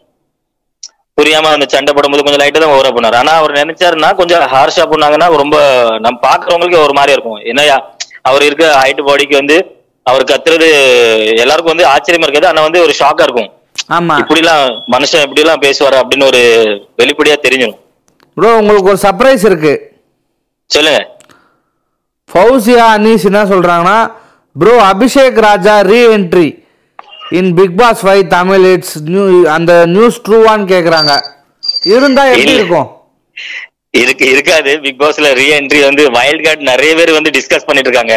புரியாம 1.18 1.52
அந்த 1.56 1.66
சண்டை 1.74 1.92
போடும்போது 1.96 2.24
கொஞ்சம் 2.26 2.42
லைட்டா 2.42 2.60
தான் 2.64 2.74
ஓவரா 2.76 2.90
போனாரு. 2.96 3.16
ஆனா 3.22 3.34
அவர் 3.40 3.58
நினைச்சாருன்னா 3.60 4.10
கொஞ்சம் 4.20 4.42
ஹார்ஷா 4.54 4.86
பண்ணாங்கன்னா 4.92 5.28
ரொம்ப 5.42 5.58
நம்ம 6.06 6.16
பாக்குறவங்களுக்கு 6.28 6.84
ஒரு 6.86 6.96
மாதிரி 6.98 7.14
இருக்கும். 7.16 7.40
என்னையா 7.52 7.76
அவர் 8.30 8.46
இருக்க 8.48 8.64
ஹைட் 8.82 9.06
பாடிக்கு 9.08 9.36
வந்து 9.42 9.56
அவர் 10.06 10.30
கத்துறது 10.32 10.66
எல்லாருக்கும் 11.44 11.74
வந்து 11.74 11.88
ஆச்சரியமா 11.92 12.26
இருக்காது. 12.26 12.50
ஆனா 12.52 12.62
வந்து 12.68 12.82
ஒரு 12.86 12.92
ஷாக்கா 13.02 13.24
இருக்கும். 13.28 13.50
ஆமா. 13.88 14.14
இப்படிலாம் 14.22 14.64
மனுஷன் 14.92 15.24
இப்படி 15.24 15.42
எல்லாம் 15.44 15.60
பேசுவாரு 15.60 15.96
அப்படின்னு 16.02 16.26
ஒரு 16.26 16.42
வெளிப்படையா 17.00 17.36
தெரிஞ்சிடும். 17.44 17.78
ப்ரோ 18.36 18.56
உங்களுக்கு 18.60 18.90
ஒரு 18.92 19.00
சர்ப்ரைஸ் 19.02 19.44
இருக்கு. 19.44 19.74
சொல்லுங்க. 20.70 21.02
ஃபௌசியா 22.30 22.86
அனீஸ் 22.96 23.26
என்ன 23.30 23.42
சொல்றாங்கன்னா 23.44 23.98
bro 24.56 24.74
Abhishek 24.92 25.38
Raja 25.48 25.74
re 25.90 26.00
entry 26.16 26.48
in 27.30 27.54
Bigg 27.54 27.78
Boss 27.78 28.02
five 28.06 28.22
Tamil 28.26 28.64
it's 28.72 28.96
new 29.12 29.24
அந்த 29.56 29.72
நியூஸ் 29.86 30.18
ட்ரூவான்னு 30.26 30.66
கேக்குறாங்க. 30.72 31.12
இருந்தா 31.94 32.24
எப்படி. 32.24 32.52
இருக்கும்? 32.60 32.88
இருக்கு 34.02 34.24
இருக்காது. 34.34 34.80
பிக் 34.84 35.00
பாஸ்ல 35.02 35.28
ரீ 35.40 35.46
என்ட்ரி 35.58 35.80
வந்து 35.84 36.02
வைல்ட் 36.16 36.44
கார்டு 36.46 36.70
நிறைய 36.72 36.94
பேர் 36.94 37.18
வந்து 37.18 37.30
டிஸ்கஸ் 37.30 37.66
பண்ணிட்டு 37.68 37.90
இருக்காங்க. 37.90 38.16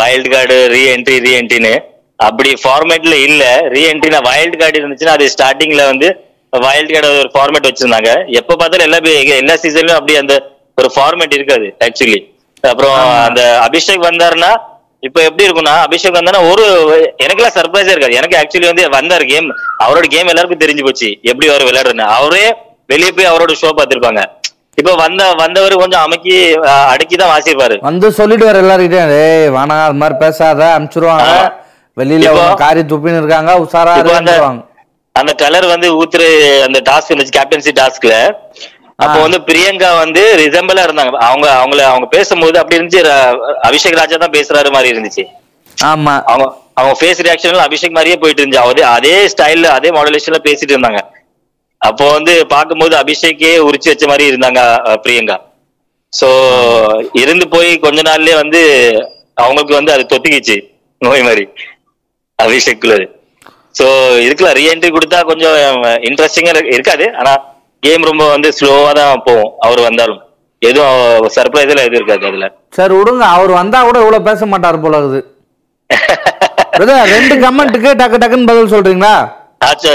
Wild 0.00 0.30
card 0.34 0.56
re 0.74 0.82
entry 0.94 1.16
re 1.26 1.32
என்ட்ரின்னு 1.40 1.74
அப்படி 2.20 2.50
ஃபார்மேட்ல 2.62 3.14
இல்ல. 3.28 3.44
ரீ 3.74 3.82
என்ட்ரினா 3.92 4.20
வைல்ட் 4.28 4.58
கார்டு 4.60 4.80
இருந்துச்சுன்னா 4.80 5.14
அது 5.18 5.24
ஸ்டார்டிங்ல 5.34 5.84
வந்து 5.92 6.08
வைல்ட் 6.52 6.92
கார்டு 6.94 7.08
ஒரு 7.22 7.30
ஃபார்மேட் 7.34 7.66
வச்சிருந்தாங்க. 7.68 8.10
எப்ப 8.40 8.56
பார்த்தாலும் 8.60 8.86
எல்லா 8.88 8.98
எல்லா 9.40 9.56
சீசன்லயும் 9.62 9.98
அப்படி 10.00 10.14
அந்த 10.22 10.34
ஒரு 10.80 10.88
ஃபார்மேட் 10.94 11.34
இருக்காது 11.38 11.66
ஆக்சுவலி 11.86 12.20
அப்புறம் 12.70 12.98
அந்த 13.26 13.40
அபிஷேக் 13.66 14.08
வந்தாருன்னா 14.10 14.52
இப்ப 15.06 15.18
எப்படி 15.28 15.44
இருக்கும்னா 15.46 15.74
அபிஷேக் 15.86 16.18
வந்தானா 16.18 16.40
ஒரு 16.50 16.62
எனக்கெல்லாம் 17.24 17.56
சர்ப்ரைஸா 17.56 17.92
இருக்காது. 17.94 18.18
எனக்கு 18.20 18.36
ஆக்சுவலி 18.40 18.68
வந்து 18.70 18.84
வந்தாரு 18.98 19.24
கேம் 19.32 19.48
அவரோட 19.84 20.06
கேம் 20.14 20.30
எல்லாருக்கும் 20.32 20.62
தெரிஞ்சு 20.62 20.86
போச்சு 20.86 21.08
எப்படி 21.30 21.48
அவர் 21.52 21.66
விளையாடுறேன்னு 21.68 22.06
அவரே 22.16 22.46
வெளியே 22.92 23.10
போய் 23.16 23.30
அவரோட 23.32 23.52
ஷோ 23.62 23.72
பார்த்திருப்பாங்க. 23.78 24.22
இப்ப 24.80 24.94
வந்த 25.02 25.22
வந்தவர் 25.42 25.74
கொஞ்சம் 25.82 26.04
அமைக்கி 26.06 26.32
அடக்கி 26.92 27.16
தான் 27.20 27.32
வாசிப்பாரு. 27.34 27.76
வந்து 27.90 28.06
சொல்லிட்டு 28.20 28.48
வர 28.48 28.62
எல்லாருக்கிட்டையும் 28.64 29.12
ஏய் 29.26 29.52
வேணா 29.56 29.76
அது 29.88 30.00
மாதிரி 30.02 30.16
பேசாத 30.24 30.62
அனுப்பிச்சிருவாங்க. 30.76 31.28
வெளியில 31.96 32.28
காரி 32.62 32.82
துப்பின்னு 32.90 33.20
இருக்காங்க 33.22 33.52
உஷாரா 33.64 33.92
அந்த 33.98 34.32
இருக்காங்க 34.32 34.62
அந்த 35.16 35.32
கலர் 35.42 35.66
வந்து 35.72 35.88
ஊத்துற 35.98 36.22
அந்த 36.66 36.78
டாஸ்க் 36.88 37.10
இருந்துச்சு 37.10 37.36
கேப்டன்சி 37.36 37.72
டாஸ்க்ல. 37.80 38.14
அப்போ 38.98 39.18
வந்து 39.24 39.38
பிரியங்கா 39.48 39.90
வந்து 40.02 40.22
ரிசம்பிளா 40.40 40.82
இருந்தாங்க. 40.86 41.12
அவங்க 41.28 41.46
அவங்கள 41.60 41.80
அவங்க 41.92 42.06
பேசும்போது 42.16 42.56
அப்படி 42.60 42.76
இருந்துச்சு 42.78 43.02
அபிஷேக் 43.68 44.00
ராஜா 44.00 44.16
தான் 44.24 44.34
பேசுறாரு 44.36 44.68
மாதிரி 44.76 44.92
இருந்துச்சு. 44.94 45.24
ஆமா. 45.92 46.14
அவங்க 46.30 46.46
அவங்க 46.78 46.94
ஃபேஸ் 47.00 47.22
ரியாக்ஷன்ல 47.26 47.64
அபிஷேக் 47.68 47.96
மாதிரியே 47.96 48.18
போயிட்டு 48.22 48.42
இருந்துச்சு. 48.42 48.64
அதே 48.70 48.84
அதே 48.96 49.14
ஸ்டைல்ல 49.32 49.68
அதே 49.78 49.90
மாடுலேஷன்ல 49.96 50.40
பேசிட்டு 50.48 50.74
இருந்தாங்க. 50.74 51.00
அப்போ 51.82 52.04
வந்து 52.16 52.34
பார்க்கும்போது 52.54 52.94
அபிஷேக்கே 53.02 53.52
உரிச்சு 53.68 53.90
வச்ச 53.92 54.04
மாதிரி 54.10 54.24
இருந்தாங்க 54.32 54.60
பிரியங்கா. 55.04 55.36
சோ 56.12 56.28
இருந்து 57.22 57.46
போய் 57.54 57.70
கொஞ்ச 57.84 58.00
நாள்லயே 58.10 58.36
வந்து 58.42 58.60
அவங்களுக்கு 59.42 59.78
வந்து 59.78 59.94
அது 59.94 60.04
தொத்திக்கிச்சு 60.12 60.56
நோய் 61.02 61.26
மாதிரி. 61.28 61.44
அபிஷேக்குள்ள 62.42 62.94
சோ 63.78 63.86
இதுக்குலாம் 64.24 64.56
ரீஎன்ட்ரி 64.60 64.90
கொடுத்தா 64.96 65.18
கொஞ்சம் 65.30 65.56
இன்ட்ரெஸ்டிங்கா 66.08 66.52
இருக்காது. 66.76 67.06
ஆனா 67.20 67.32
கேம் 67.84 68.08
ரொம்ப 68.10 68.24
வந்து 68.34 68.48
ஸ்லோவா 68.58 68.90
தான் 68.98 69.24
போகும். 69.28 69.52
அவர் 69.66 69.80
வந்தாலும். 69.88 70.20
எதுவும் 70.62 71.30
சர்ப்ரைஸ் 71.36 71.70
எல்லாம் 71.72 71.88
எதுவும் 71.88 72.00
இருக்காது 72.00 72.28
அதுல. 72.30 72.46
சரி 72.78 72.94
விடுங்க. 72.98 73.24
அவர் 73.36 73.52
வந்தா 73.60 73.78
கூட 73.88 73.98
இவ்வளவு 74.04 74.26
பேச 74.28 74.46
மாட்டார் 74.52 74.84
போல 74.84 75.00
இருக்குது 75.02 75.22
ரெண்டு 77.14 77.34
கமெண்ட்டுக்கு 77.42 77.90
டக்கு 78.00 78.20
டக்குன்னு 78.22 78.50
பதில் 78.50 78.72
சொல்றீங்களா? 78.74 79.14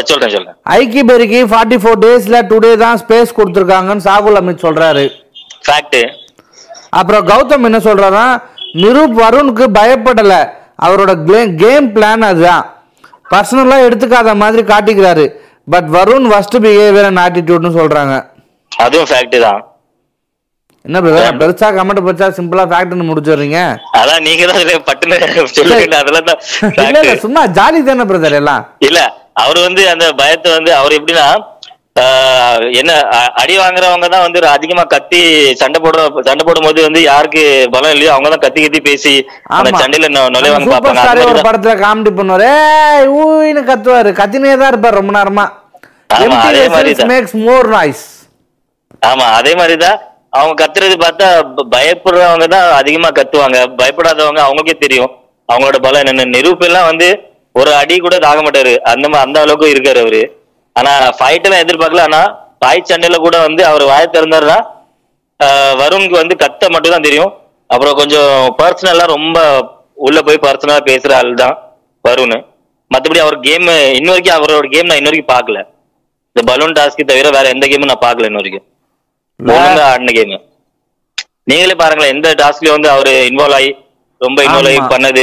சொல்றேன் 0.10 0.34
சொல்றேன். 0.36 0.56
ஐக்கி 0.75 1.02
பெருக்கி 1.10 1.39
ஃபார்ட்டி 1.52 1.78
ஃபோர் 1.82 1.99
டேஸ்ல 2.04 2.38
டுடே 2.52 2.71
தான் 2.84 2.99
ஸ்பேஸ் 3.02 3.36
கொடுத்துருக்காங்கன்னு 3.39 4.06
சாகுல் 4.08 4.39
அமித் 4.39 4.63
சொல்றாரு. 4.67 5.04
ஃபேக்ட் 5.65 5.99
அப்புறம் 6.99 7.25
கௌதம் 7.32 7.67
என்ன 7.69 7.80
சொல்றாருன்னா 7.88 8.28
நிரூப் 8.84 9.15
வருணுக்கு 9.25 9.65
பயப்படல. 9.80 10.36
அவரோட 10.85 11.11
கேம் 11.61 11.87
பிளான் 11.95 12.25
அதுதான். 12.31 12.65
பர்சனலா 13.31 13.77
எடுத்துக்காத 13.87 14.29
மாதிரி 14.43 14.61
காட்டிக்கிறாரு. 14.73 15.25
But 15.73 15.87
Varun 15.95 16.27
first 16.31 16.57
behaviour 16.65 17.07
and 17.09 17.21
ஆட்டிடியூட்னு 17.23 17.71
சொல்றாங்க. 17.79 18.13
அதுவும் 18.71 19.09
ஃபேக்ட் 19.11 19.37
தான். 19.47 19.61
என்ன 20.85 20.97
பிரதர் 21.03 21.39
பெருசா 21.41 21.67
கமெண்ட் 21.77 22.03
பெருசா 22.05 22.27
சிம்பிளா 22.37 22.63
ஃபேக்ட்னு 22.71 23.07
முடிச்சிடுறீங்க. 23.09 23.59
அதான் 24.01 24.23
நீங்க 24.27 24.43
தான் 24.51 24.85
பட்டுன்னு 24.89 25.45
சொல்லுங்க 25.57 25.97
அதெல்லாம் 26.03 26.27
தான். 26.29 26.41
சும்மா 27.25 27.43
ஜாலி 27.57 27.81
தானே 27.89 28.05
பிரதர் 28.11 28.37
எல்லாம்? 28.41 28.63
இல்ல 28.87 28.99
அவர் 29.43 29.59
வந்து 29.67 29.81
அந்த 29.93 30.05
பயத்தை 30.21 30.49
வந்து 30.57 30.71
அவர் 30.79 30.95
எப்படின்னா 30.97 31.25
என்ன 32.79 32.91
அடி 33.41 33.55
வாங்குறவங்க 33.59 34.07
தான் 34.13 34.23
வந்து 34.25 34.39
அதிகமா 34.55 34.83
கத்தி 34.93 35.21
சண்டை 35.62 35.79
போடுற 35.83 35.99
சண்டை 36.27 36.43
போடும்போது 36.43 36.79
வந்து 36.88 37.01
யாருக்கு 37.03 37.43
பலம் 37.73 37.93
இல்லையோ 37.95 38.12
அவங்க 38.15 38.29
தான் 38.33 38.43
கத்தி 38.45 38.62
கத்தி 38.65 38.81
பேசி 38.88 39.13
அந்த 39.57 39.71
சண்டையில 39.81 40.09
நுழைவாங்க 40.35 40.69
பாப்பாங்க 40.73 40.99
ஒரு 41.01 41.09
மாதிரி 41.21 41.31
தான். 41.31 41.47
படத்துல 41.49 41.75
காமெடி 41.83 42.12
பண்ணுவாரு. 42.19 42.47
ஏய் 42.67 43.07
ஊயின்னு 43.19 43.63
கத்துவாரு. 43.71 44.12
கத்தினே 44.21 44.55
தான் 44.62 44.71
இருப்பார் 44.73 44.99
ரொம்ப 44.99 45.13
நேரமா. 45.17 45.45
அதே 46.15 46.27
மாதிரி 46.33 46.93
தான். 46.93 47.09
மேக்ஸ் 47.12 47.35
மோர் 47.47 47.69
நாய்ஸ் 47.75 48.05
ஆமா 49.09 49.25
அதே 49.39 49.51
மாதிரிதான் 49.59 49.97
அவங்க 50.33 50.55
கத்துறது 50.62 50.95
பார்த்தா 51.03 51.27
பயப்படுறவங்க 51.75 52.47
தான் 52.55 52.67
அதிகமா 52.79 53.09
கத்துவாங்க. 53.19 53.59
பயப்படாதவங்க 53.79 54.41
அவங்களுக்கே 54.47 54.75
தெரியும். 54.83 55.12
அவங்களோட 55.49 55.77
பலம் 55.85 56.01
என்னன்னு. 56.03 56.33
நிரூப் 56.35 56.65
எல்லாம் 56.67 56.89
வந்து 56.91 57.07
ஒரு 57.55 57.71
அடி 57.81 57.95
கூட 57.99 58.15
தாக 58.25 58.39
மாட்டாரு. 58.45 58.73
அந்த 58.91 59.05
அந்த 59.25 59.38
அளவுக்கு 59.45 59.73
இருக்காரு 59.73 60.01
அவரு. 60.03 60.21
ஆனா 60.75 60.91
ஃபைட் 61.17 61.45
எல்லாம் 61.47 61.63
எதிர்பார்க்கல. 61.65 62.03
ஆனா 62.10 62.21
பாய் 62.63 62.88
சண்டையில 62.89 63.17
கூட 63.25 63.36
வந்து 63.47 63.62
அவர் 63.71 63.84
வாய 63.91 64.05
திறந்தாருன்னா 64.15 64.60
வருணுக்கு 65.82 66.15
வந்து 66.21 66.36
கத்த 66.43 66.69
மட்டும் 66.73 66.93
தான் 66.95 67.05
தெரியும். 67.08 67.32
அப்புறம் 67.69 67.97
கொஞ்சம் 67.99 68.32
பர்சனலா 68.60 69.05
ரொம்ப 69.15 69.38
உள்ள 70.08 70.19
போய் 70.27 70.43
பர்சனலா 70.45 70.82
பேசுற 70.89 71.12
ஆள் 71.19 71.34
தான் 71.43 71.55
வருண். 72.08 72.38
மத்தபடி 72.91 73.19
அவர் 73.23 73.38
கேம் 73.47 73.67
இன்ன 73.99 74.10
வரைக்கும் 74.12 74.38
அவரோட 74.38 74.67
கேம் 74.75 74.89
நான் 74.89 74.99
இன்ன 75.01 75.10
வரைக்கும் 75.10 75.34
பார்க்கல. 75.34 75.60
இந்த 76.32 76.41
பலூன் 76.49 76.75
டாஸ்க்கு 76.77 77.10
தவிர 77.12 77.29
வேற 77.38 77.47
எந்த 77.55 77.65
கேமும் 77.71 77.91
நான் 77.91 78.05
பார்க்கல 78.05 78.29
இன்ன 78.29 78.41
வரைக்கும். 78.41 78.65
ஆடின 79.89 80.13
கேம் 80.17 80.38
நீங்களே 81.49 81.75
பாருங்களேன் 81.82 82.13
எந்த 82.15 82.29
டாஸ்க்லயும் 82.41 82.77
வந்து 82.77 82.89
அவரு 82.95 83.12
இன்வால்வ் 83.29 83.58
ஆகி 83.60 83.69
ரொம்ப 84.21 84.39
இன்வால்வ் 84.47 84.69
ஆகி. 84.71 84.82
பண்ணது 84.93 85.21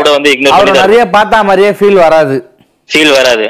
கூட 0.00 0.10
வந்து 0.16 0.30
இக்னோர் 0.34 0.54
பண்ணி 0.60 0.78
நிறைய 0.84 1.02
பார்த்தா 1.16 1.38
மாதிரியே 1.48 1.72
ஃபீல் 1.78 2.00
வராது. 2.06 2.36
ஃபீல் 2.90 3.12
வராது. 3.18 3.46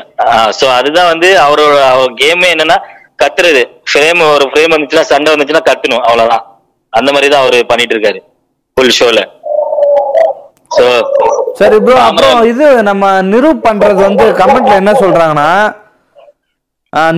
சோ 0.58 0.66
அதுதான் 0.78 1.10
வந்து 1.12 1.28
அவரோட 1.46 1.74
அவர் 1.94 2.18
கேமே 2.20 2.48
என்னன்னா 2.54 2.76
கத்துறது. 3.22 3.62
ஃப்ரேம் 3.90 4.20
ஒரு 4.34 4.44
ஃப்ரேம் 4.50 4.72
வந்துச்சுன்னா 4.74 5.04
சண்டை 5.12 5.30
வந்துச்சுன்னா 5.32 5.64
கத்தணும் 5.70 6.04
அவ்வளவுதான். 6.08 6.44
அந்த 6.92 7.08
மாதிரி 7.14 7.28
தான் 7.32 7.42
அவரு 7.44 7.58
பண்ணிட்டு 7.70 7.94
இருக்காரு 7.96 8.20
ஃபுல் 8.76 8.94
ஷோல 8.98 9.20
சோ 10.76 10.84
சரி 11.58 11.76
ப்ரோ. 11.84 11.96
அப்புறம் 12.06 12.38
இது 12.52 12.66
நம்ம 12.88 13.04
நிரூப் 13.32 13.66
பண்றது 13.66 14.00
வந்து 14.08 14.24
கமெண்ட்ல 14.40 14.80
என்ன 14.82 14.92
சொல்றாங்கன்னா 15.02 15.50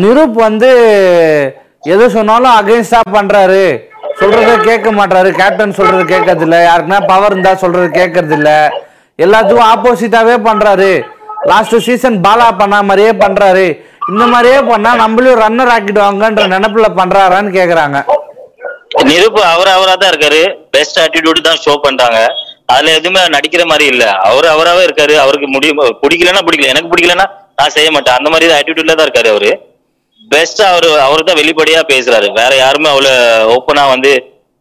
நிரூப் 0.03 0.37
வந்து 0.49 0.71
எது 1.95 2.05
சொன்னாலும் 2.17 2.55
அகைன்ஸ்டா 2.61 3.01
பண்றாரு. 3.17 3.63
சொல்றத 4.21 4.53
கேட்க 4.69 4.89
மாட்டாரு 4.99 5.29
கேப்டன் 5.41 5.77
சொல்றது 5.79 6.05
கேட்கறது 6.13 6.45
இல்ல 6.47 6.57
யாருக்குன்னா 6.69 7.01
பவர் 7.11 7.33
இருந்தா 7.35 7.53
சொல்றது 7.63 7.89
கேட்கறது 7.99 8.35
இல்ல 8.39 8.51
எல்லாத்துக்கும் 9.19 9.71
ஆப்போசிட்டாவே 9.73 10.35
பண்றாரு. 10.49 10.91
லாஸ்ட் 11.51 11.77
சீசன் 11.87 12.17
பாலா 12.27 12.47
பண்ண 12.61 12.77
மாதிரியே 12.89 13.13
பண்றாரு. 13.23 13.67
இந்த 14.13 14.25
மாதிரியே 14.33 14.59
பண்ணா 14.71 14.91
நம்மளும் 15.03 15.41
ரன்னர் 15.45 15.73
ஆக்கிடுவாங்கன்ற 15.75 16.45
நினைப்புல 16.55 16.89
பண்றாரான்னு 17.01 17.51
கேக்குறாங்க. 17.59 17.99
நிருப்பு 19.09 19.41
அவர் 19.55 19.71
அவரா 19.77 19.95
தான் 20.03 20.11
இருக்காரு. 20.13 20.41
பெஸ்ட் 20.75 20.99
ஆட்டிடியூட் 21.03 21.47
தான் 21.49 21.61
ஷோ 21.65 21.75
பண்றாங்க. 21.87 22.21
அதுல 22.73 22.95
எதுவுமே 22.99 23.21
நடிக்கிற 23.35 23.63
மாதிரி 23.71 23.85
இல்ல. 23.93 24.05
அவர் 24.29 24.47
அவராவே 24.55 24.83
இருக்காரு. 24.87 25.15
அவருக்கு 25.25 25.49
முடியும் 25.57 25.81
பிடிக்கலன்னா 26.03 26.43
பிடிக்கல. 26.47 26.73
எனக்கு 26.75 26.91
பிடிக்கலன்னா 26.93 27.27
நான் 27.61 27.75
செய்ய 27.77 27.91
மாட்டேன். 27.97 28.17
அந்த 28.19 28.29
மாதிரி 28.33 28.57
ஆட்டிடியூட்ல 28.59 28.97
தான் 28.99 29.09
இருக்காரு 29.09 29.31
அவரு. 29.35 29.51
பெஸ்டா 30.33 30.65
அவரு 30.73 30.89
அவரு 31.07 31.23
தான் 31.29 31.41
வெளிப்படையா 31.41 31.83
பேசுறாரு. 31.93 32.27
வேற 32.41 32.51
யாருமே 32.63 32.89
அவ்வளவு 32.95 33.53
ஓப்பனா 33.55 33.85
வந்து 33.95 34.11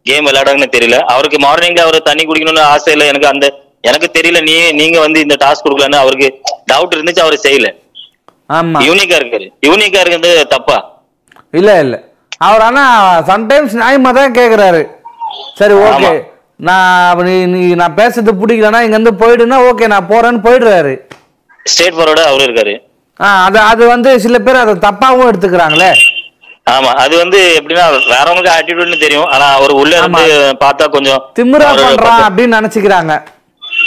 கேம் 0.06 0.26
விளையாடுறாங்கன்னு 0.28 0.74
தெரியல. 0.76 0.98
அவருக்கு 1.14 1.38
மார்னிங்ல 1.46 1.84
அவர் 1.86 2.08
தண்ணி 2.10 2.22
குடிக்கணும்னு 2.28 2.64
ஆசை 2.74 2.92
இல்லை. 2.96 3.08
எனக்கு 3.12 3.32
அந்த 3.34 3.46
எனக்கு 3.84 4.08
தெரியல 4.16 4.40
நீ 4.48 4.54
நீங்க 4.80 4.98
வந்து 5.00 5.18
இந்த 5.20 5.36
டாஸ்க் 5.42 5.64
கொடுக்கலன்னு 5.64 6.02
அவருக்கு 6.02 6.28
டவுட் 6.72 6.94
இருந்துச்சு 6.96 7.24
அவர் 7.24 7.44
செய்யல. 7.46 7.68
ஆமா. 8.50 8.78
யூனிக்கா 8.86 9.16
இருக்காரு. 9.20 9.46
யூனிக்கா 9.66 10.00
இருக்கிறது 10.02 10.46
தப்பா? 10.54 10.76
இல்ல 11.54 11.70
இல்ல. 11.84 11.96
அவர் 12.46 12.60
ஆனா 12.60 12.82
சம்டைம்ஸ் 13.30 13.78
நியாயமா 13.82 14.10
தான் 14.18 14.36
கேக்குறாரு. 14.38 14.82
சரி 15.58 15.74
ஓகே. 15.86 16.10
நான் 16.60 17.22
நீ 17.28 17.34
நீ 17.54 17.62
நான் 17.74 17.96
பேசுறது 17.98 18.32
பிடிக்கலன்னா 18.40 18.80
இங்க 18.84 18.96
இருந்து 18.96 19.12
போயிடுனா 19.22 19.56
ஓகே 19.70 19.86
நான் 19.94 20.08
போறேன்னு 20.12 20.44
போயிடுறாரு. 20.46 20.92
ஸ்டேட் 21.66 21.96
ஃபார்வர்டா 21.96 22.24
அவரு 22.30 22.46
இருக்காரு. 22.48 22.74
ஆ 23.20 23.28
அது 23.46 23.58
அது 23.70 23.82
வந்து 23.86 24.10
சில 24.24 24.36
பேர் 24.38 24.62
அதை 24.62 24.74
தப்பாவும் 24.86 25.28
எடுத்துக்கிறாங்களே. 25.30 25.90
ஆமா. 26.66 26.90
அது 27.02 27.14
வந்து 27.16 27.38
எப்படின்னா 27.58 27.84
வேறவங்களுக்கு 28.12 28.54
ஆட்டிடியூட்னு 28.56 29.04
தெரியும். 29.04 29.28
ஆனா 29.34 29.46
அவர் 29.58 29.72
உள்ள 29.80 29.92
இருந்து 30.00 30.24
பார்த்தா 30.64 30.86
கொஞ்சம் 30.96 31.20
அவரோட 31.38 31.84
பண்றான் 31.84 32.26
அப்படின்னு 32.28 32.58
நினைச்சுக்கிறாங்க. 32.58 33.12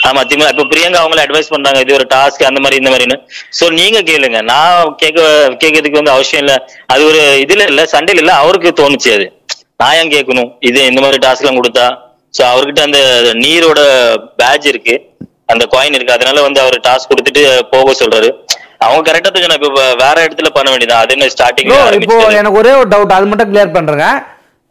ஆமா 0.10 0.22
திமிரா 0.30 0.52
இப்ப 0.54 0.66
பிரியங்கா 0.72 1.00
அவங்கள 1.02 1.24
அட்வைஸ் 1.26 1.52
பண்றாங்க 1.54 1.80
இது 1.84 1.96
ஒரு 1.98 2.06
டாஸ்க் 2.14 2.48
அந்த 2.50 2.60
மாதிரி 2.64 2.80
இந்த 2.82 2.92
மாதிரின்னு. 2.94 3.18
சோ 3.58 3.66
நீங்க 3.80 4.00
கேளுங்க. 4.10 4.40
நான் 4.52 4.96
கேட்க 5.02 5.20
கேட்கறதுக்கு 5.64 6.00
வந்து 6.02 6.14
அவசியம் 6.16 6.42
இல்ல. 6.44 6.54
அது 6.94 7.02
ஒரு 7.10 7.22
இதுல 7.44 7.68
இல்ல 7.72 7.84
சண்டையில 7.94 8.24
இல்ல 8.24 8.34
அவருக்கு 8.44 8.72
தோணுச்சு 8.82 9.12
அது. 9.18 9.28
நான் 9.82 9.96
ஏன் 10.00 10.14
கேட்கணும்? 10.16 10.50
இது 10.70 10.80
இந்த 10.92 11.02
மாதிரி 11.04 11.20
டாஸ்க் 11.26 11.44
எல்லாம் 11.44 11.60
கொடுத்தா? 11.60 11.86
சோ 12.38 12.42
அவர்கிட்ட 12.52 12.82
அந்த 12.88 13.00
நீரோட 13.44 13.80
பேட்ச் 14.42 14.68
இருக்கு. 14.72 14.96
அந்த 15.54 15.64
காயின் 15.74 15.96
இருக்கு. 15.98 16.16
அதனால 16.18 16.42
வந்து 16.48 16.60
அவர் 16.64 16.78
டாஸ்க் 16.88 17.12
கொடுத்துட்டு 17.12 17.44
போக 17.74 17.94
சொல்றாரு. 18.02 18.30
அவங்க 18.86 19.02
கரெக்டா 19.08 19.30
தான் 19.34 19.58
இப்ப 19.60 19.72
வேற 20.04 20.16
இடத்துல 20.26 20.50
பண்ண 20.58 20.70
வேண்டியதான் 20.74 21.02
அது 21.04 21.14
என்ன 21.16 21.26
Bro, 21.26 21.34
ஸ்டார்டிங்ல 21.36 21.76
இப்போ 22.00 22.16
எனக்கு 22.42 22.60
ஒரே 22.62 22.72
ஒரு 22.82 22.88
டவுட் 22.94 23.16
அது 23.18 23.28
மட்டும் 23.32 23.50
கிளியர் 23.52 23.76
பண்றேங்க. 23.76 24.08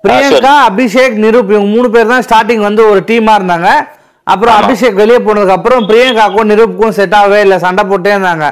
பிரியங்கா 0.05 0.53
அபிஷேக் 0.69 1.17
நிரூப் 1.25 1.51
இவங்க 1.53 1.71
மூணு 1.77 1.89
பேர் 1.95 2.13
தான் 2.13 2.25
ஸ்டார்டிங் 2.27 2.63
வந்து 2.69 2.83
ஒரு 2.93 3.01
டீமா 3.11 3.33
இருந்தாங்க. 3.39 3.69
அப்புறம் 4.33 4.57
அபிஷேக் 4.61 5.01
வெளியே 5.03 5.21
போனதுக்கு 5.27 5.57
அப்புறம் 5.59 5.87
பிரியங்காக்கும் 5.91 6.51
நிரூப்புக்கும் 6.53 6.97
செட் 6.99 7.15
ஆகவே 7.21 7.39
இல்லை. 7.45 7.59
சண்டை 7.67 7.83
போட்டே 7.91 8.11
இருந்தாங்க. 8.17 8.47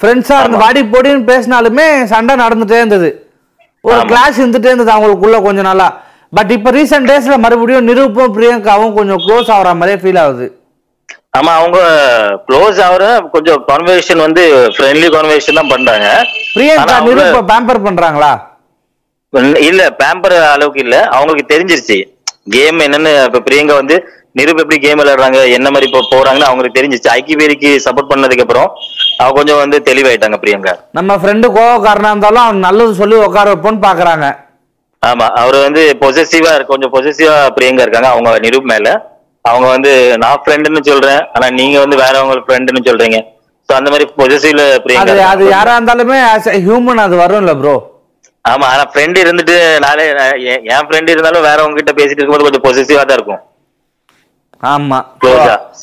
ஃப்ரெண்ட்ஸா 0.00 0.36
இருந்து 0.42 0.60
வாடி 0.64 0.82
போடின்னு 0.92 1.24
பேசினாலுமே 1.30 1.86
சண்டை 2.12 2.34
நடந்துட்டே 2.42 2.76
இருந்தது. 2.82 3.08
ஒரு 3.84 4.00
கிளாஸ் 4.10 4.38
இருந்துட்டே 4.40 4.70
இருந்தது 4.70 4.94
அவங்களுக்குள்ள 4.96 5.38
கொஞ்ச 5.46 5.62
நாளா. 5.68 5.88
பட் 6.36 6.50
இப்போ 6.56 6.70
ரீசெண்ட் 6.76 7.08
டேஸ்ல 7.10 7.36
மறுபடியும் 7.44 7.88
நிரூப்பும் 7.90 8.34
பிரியங்காவும் 8.36 8.96
கொஞ்சம் 8.98 9.20
க்ளோஸ் 9.26 9.50
ஆகுற 9.54 9.70
மாதிரியே 9.80 10.00
ஃபீல் 10.02 10.20
ஆகுது. 10.24 10.46
ஆமா 11.38 11.52
அவங்க 11.60 11.78
க்ளோஸ் 12.48 12.78
ஆகுற 12.86 13.04
கொஞ்சம் 13.34 13.60
கான்வர்சேஷன் 13.70 14.22
வந்து 14.26 14.42
ஃப்ரெண்ட்லி 14.74 15.08
கான்வர்சேஷன் 15.16 15.58
தான் 15.60 15.72
பண்றாங்க. 15.74 16.06
பிரியங்கா 16.54 16.96
நிரூப்ப 17.08 17.42
பேம்பர் 17.50 17.86
பண்றாங்களா? 17.88 18.30
இல்ல 19.68 19.82
பேம்பர் 20.00 20.36
அளவுக்கு 20.52 20.80
இல்ல. 20.84 20.96
அவங்களுக்கு 21.16 21.52
தெரிஞ்சிருச்சு. 21.54 21.98
கேம் 22.54 22.78
என்னன்னு 22.86 23.10
இப்ப 23.28 23.42
பிரியங்கா 23.46 23.74
வந்து 23.80 23.96
நிருப் 24.38 24.60
எப்படி 24.62 24.78
கேம் 24.78 25.00
விளையாடுறாங்க 25.00 25.38
என்ன 25.56 25.68
மாதிரி 25.70 25.86
இப்போ 25.88 26.00
போறாங்கன்னு 26.12 26.48
அவங்களுக்கு 26.48 26.78
தெரிஞ்சிச்சு. 26.78 27.08
ஐக்கி 27.14 27.34
பேரிக்கு 27.36 27.70
சப்போர்ட் 27.84 28.10
பண்ணதுக்கு 28.10 28.44
அப்புறம் 28.44 28.68
அவங்க 29.18 29.36
கொஞ்சம் 29.38 29.60
வந்து 29.62 29.78
தெளிவாயிட்டாங்க 29.86 30.38
பிரியங்கா. 30.42 30.74
நம்ம 30.94 31.16
ஃப்ரெண்டு 31.20 31.46
கோவக்காரனா 31.56 32.10
இருந்தாலும் 32.12 32.44
அவன் 32.44 32.66
நல்லது 32.66 32.92
சொல்லி 32.94 33.16
உட்கார 33.24 33.48
வைப்போன்னு 33.52 33.82
பாக்குறாங்க. 33.84 34.26
ஆமா 35.02 35.26
அவர் 35.40 35.56
வந்து 35.64 35.82
பொசசிவா 36.00 36.52
கொஞ்சம் 36.70 36.92
பொசசிவா 36.94 37.34
பிரியங்கா 37.56 37.84
இருக்காங்க 37.84 38.10
அவங்க 38.12 38.38
நிரூப் 38.46 38.70
மேல. 38.70 38.88
அவங்க 39.44 39.66
வந்து 39.68 39.90
நான் 40.18 40.40
ஃப்ரெண்டுன்னு 40.44 40.80
சொல்றேன் 40.86 41.20
ஆனா 41.34 41.46
நீங்க 41.58 41.76
வந்து 41.80 41.96
வேறவங்க 41.96 42.34
ஃப்ரெண்டுன்னு 42.46 42.88
சொல்றீங்க. 42.88 43.18
சோ 43.68 43.74
அந்த 43.74 43.90
மாதிரி 43.90 44.06
பொசசிவ்ல 44.18 44.62
பிரியங்கா 44.84 45.14
அது. 45.28 45.44
யாரா 45.52 45.72
இருந்தாலுமே 45.78 46.18
ஹியூமன் 46.60 47.04
அது 47.04 47.16
வரும்ல 47.16 47.54
ப்ரோ 47.60 47.76
ஆமா 48.44 48.66
ஆனா 48.66 48.84
ஃப்ரெண்ட் 48.90 49.18
இருந்துட்டு 49.22 49.54
நாளே 49.80 50.04
என்- 50.46 50.62
என் 50.68 50.86
ஃப்ரெண்ட் 50.86 51.10
இருந்தாலும் 51.10 51.42
வேறவங்க 51.42 51.76
கிட்ட 51.76 51.92
பேசிட்டு 51.92 52.20
இருக்கும்போது 52.20 52.46
கொஞ்சம் 52.46 52.64
பொசசிவா 52.66 53.02
தான் 53.02 53.18
இருக்கும். 53.18 53.40
ஆமா. 54.62 54.98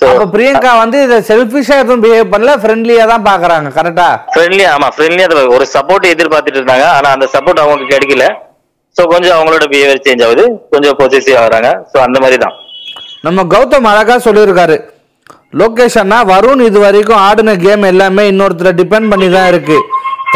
அப்ப 0.07 0.23
பிரியங்கா 0.33 0.71
வந்து 0.81 0.97
இத 1.05 1.17
செல்ஃபிஷா 1.29 1.75
எதுவும் 1.83 2.01
பிஹேவ் 2.05 2.31
பண்ணல 2.33 2.53
ஃப்ரெண்ட்லியா 2.61 3.03
தான் 3.11 3.25
பாக்குறாங்க 3.27 3.69
கரெக்டா 3.77 4.07
ஃப்ரெண்ட்லி 4.33 4.65
ஆமா 4.73 4.87
ஃப்ரெண்ட்லியா 4.95 5.27
ஒரு 5.57 5.65
சப்போர்ட் 5.75 6.05
எதிர்பார்த்துட்டு 6.13 6.59
இருந்தாங்க 6.61 6.87
ஆனா 6.97 7.09
அந்த 7.15 7.27
சப்போர்ட் 7.35 7.61
அவங்களுக்கு 7.63 7.93
கிடைக்கல. 7.95 8.25
சோ 8.95 9.03
கொஞ்சம் 9.13 9.35
அவங்களோட 9.37 9.65
பிஹேவியர் 9.71 10.03
சேஞ்ச் 10.07 10.25
ஆகுது. 10.25 10.43
கொஞ்சம் 10.73 10.97
பொசிசிவ் 10.99 11.39
ஆகுறாங்க 11.43 11.69
சோ 11.93 11.97
அந்த 12.07 12.17
மாதிரி 12.23 12.37
தான். 12.43 12.55
நம்ம 13.27 13.45
கௌதம் 13.55 13.89
அழகா 13.91 14.15
சொல்லியிருக்காரு. 14.27 14.77
லோகேஷ் 15.61 15.97
அண்ணா 16.03 16.19
வருண் 16.33 16.61
இது 16.69 16.79
வரைக்கும் 16.85 17.21
ஆடின 17.27 17.55
கேம் 17.65 17.83
எல்லாமே 17.93 18.23
இன்னொருத்தரை 18.31 18.71
டிபெண்ட் 18.81 19.11
பண்ணி 19.13 19.27
தான் 19.37 19.49
இருக்கு. 19.53 19.77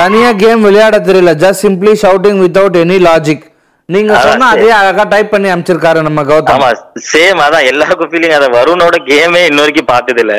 தனியா 0.02 0.30
கேம் 0.44 0.66
விளையாட 0.68 0.98
தெரியல. 1.08 1.32
Just 1.44 1.64
simply 1.66 1.94
shouting 2.04 2.42
without 2.46 2.78
any 2.84 2.98
logic 3.10 3.46
நீங்க 3.90 4.14
சொன்னா. 4.26 4.48
அதே 4.56 4.70
அழகா 4.80 5.04
டைப் 5.12 5.32
பண்ணி 5.32 5.50
அமைச்சிருக்காரு 5.54 6.00
நம்ம 6.08 6.22
கௌதம். 6.30 6.56
ஆமா 6.56 6.70
சேம் 7.12 7.40
அதான் 7.46 7.68
எல்லாருக்கும் 7.72 8.12
ஃபீலிங் 8.12 8.36
அத. 8.38 8.48
வருணோட 8.58 8.98
கேமே 9.10 9.42
இன்ன 9.50 9.62
வரைக்கும் 9.62 9.92
பார்த்தது 9.92 10.22
இல்ல 10.24 10.36